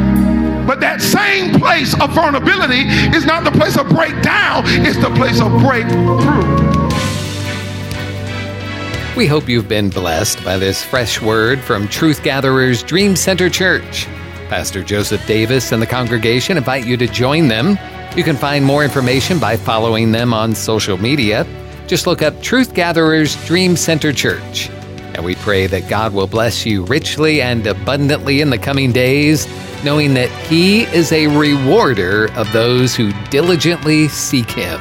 But 0.66 0.80
that 0.82 1.01
same 1.01 1.59
place 1.59 1.93
of 1.99 2.12
vulnerability 2.12 2.82
is 3.16 3.26
not 3.26 3.43
the 3.43 3.51
place 3.51 3.78
of 3.78 3.89
breakdown, 3.89 4.64
it's 4.66 4.97
the 4.97 5.14
place 5.16 5.41
of 5.41 5.51
breakthrough. 5.62 6.62
We 9.16 9.28
hope 9.28 9.49
you've 9.49 9.68
been 9.68 9.89
blessed 9.89 10.43
by 10.45 10.57
this 10.57 10.84
fresh 10.84 11.22
word 11.22 11.59
from 11.59 11.88
Truth 11.88 12.24
Gatherers 12.24 12.82
Dream 12.82 13.16
Center 13.16 13.49
Church. 13.49 14.07
Pastor 14.47 14.84
Joseph 14.84 15.26
Davis 15.28 15.72
and 15.72 15.82
the 15.82 15.88
congregation 15.88 16.57
invite 16.57 16.86
you 16.86 16.97
to 16.97 17.07
join 17.07 17.47
them. 17.47 17.78
You 18.16 18.24
can 18.24 18.36
find 18.36 18.66
more 18.66 18.84
information 18.84 19.39
by 19.39 19.57
following 19.57 20.12
them 20.12 20.34
on 20.34 20.55
social 20.55 20.97
media. 20.97 21.45
Just 21.88 22.07
look 22.07 22.22
up 22.22 22.41
Truth 22.41 22.74
Gatherers 22.74 23.36
Dream 23.45 23.76
Center 23.76 24.14
Church. 24.14 24.70
And 25.14 25.26
we 25.26 25.36
pray 25.36 25.68
that 25.68 25.89
God 25.89 26.14
will 26.14 26.28
bless 26.28 26.66
you 26.66 26.86
richly 26.86 27.41
and 27.41 27.68
abundantly 27.68 28.39
in 28.39 28.49
the 28.49 28.57
coming 28.57 28.91
days, 28.91 29.45
knowing 29.84 30.13
that 30.13 30.29
He 30.47 30.84
is 30.84 31.11
a 31.11 31.27
rewarder 31.27 32.32
of 32.34 32.51
those 32.53 32.95
who 32.95 33.11
diligently 33.29 34.07
seek 34.07 34.51
Him. 34.51 34.79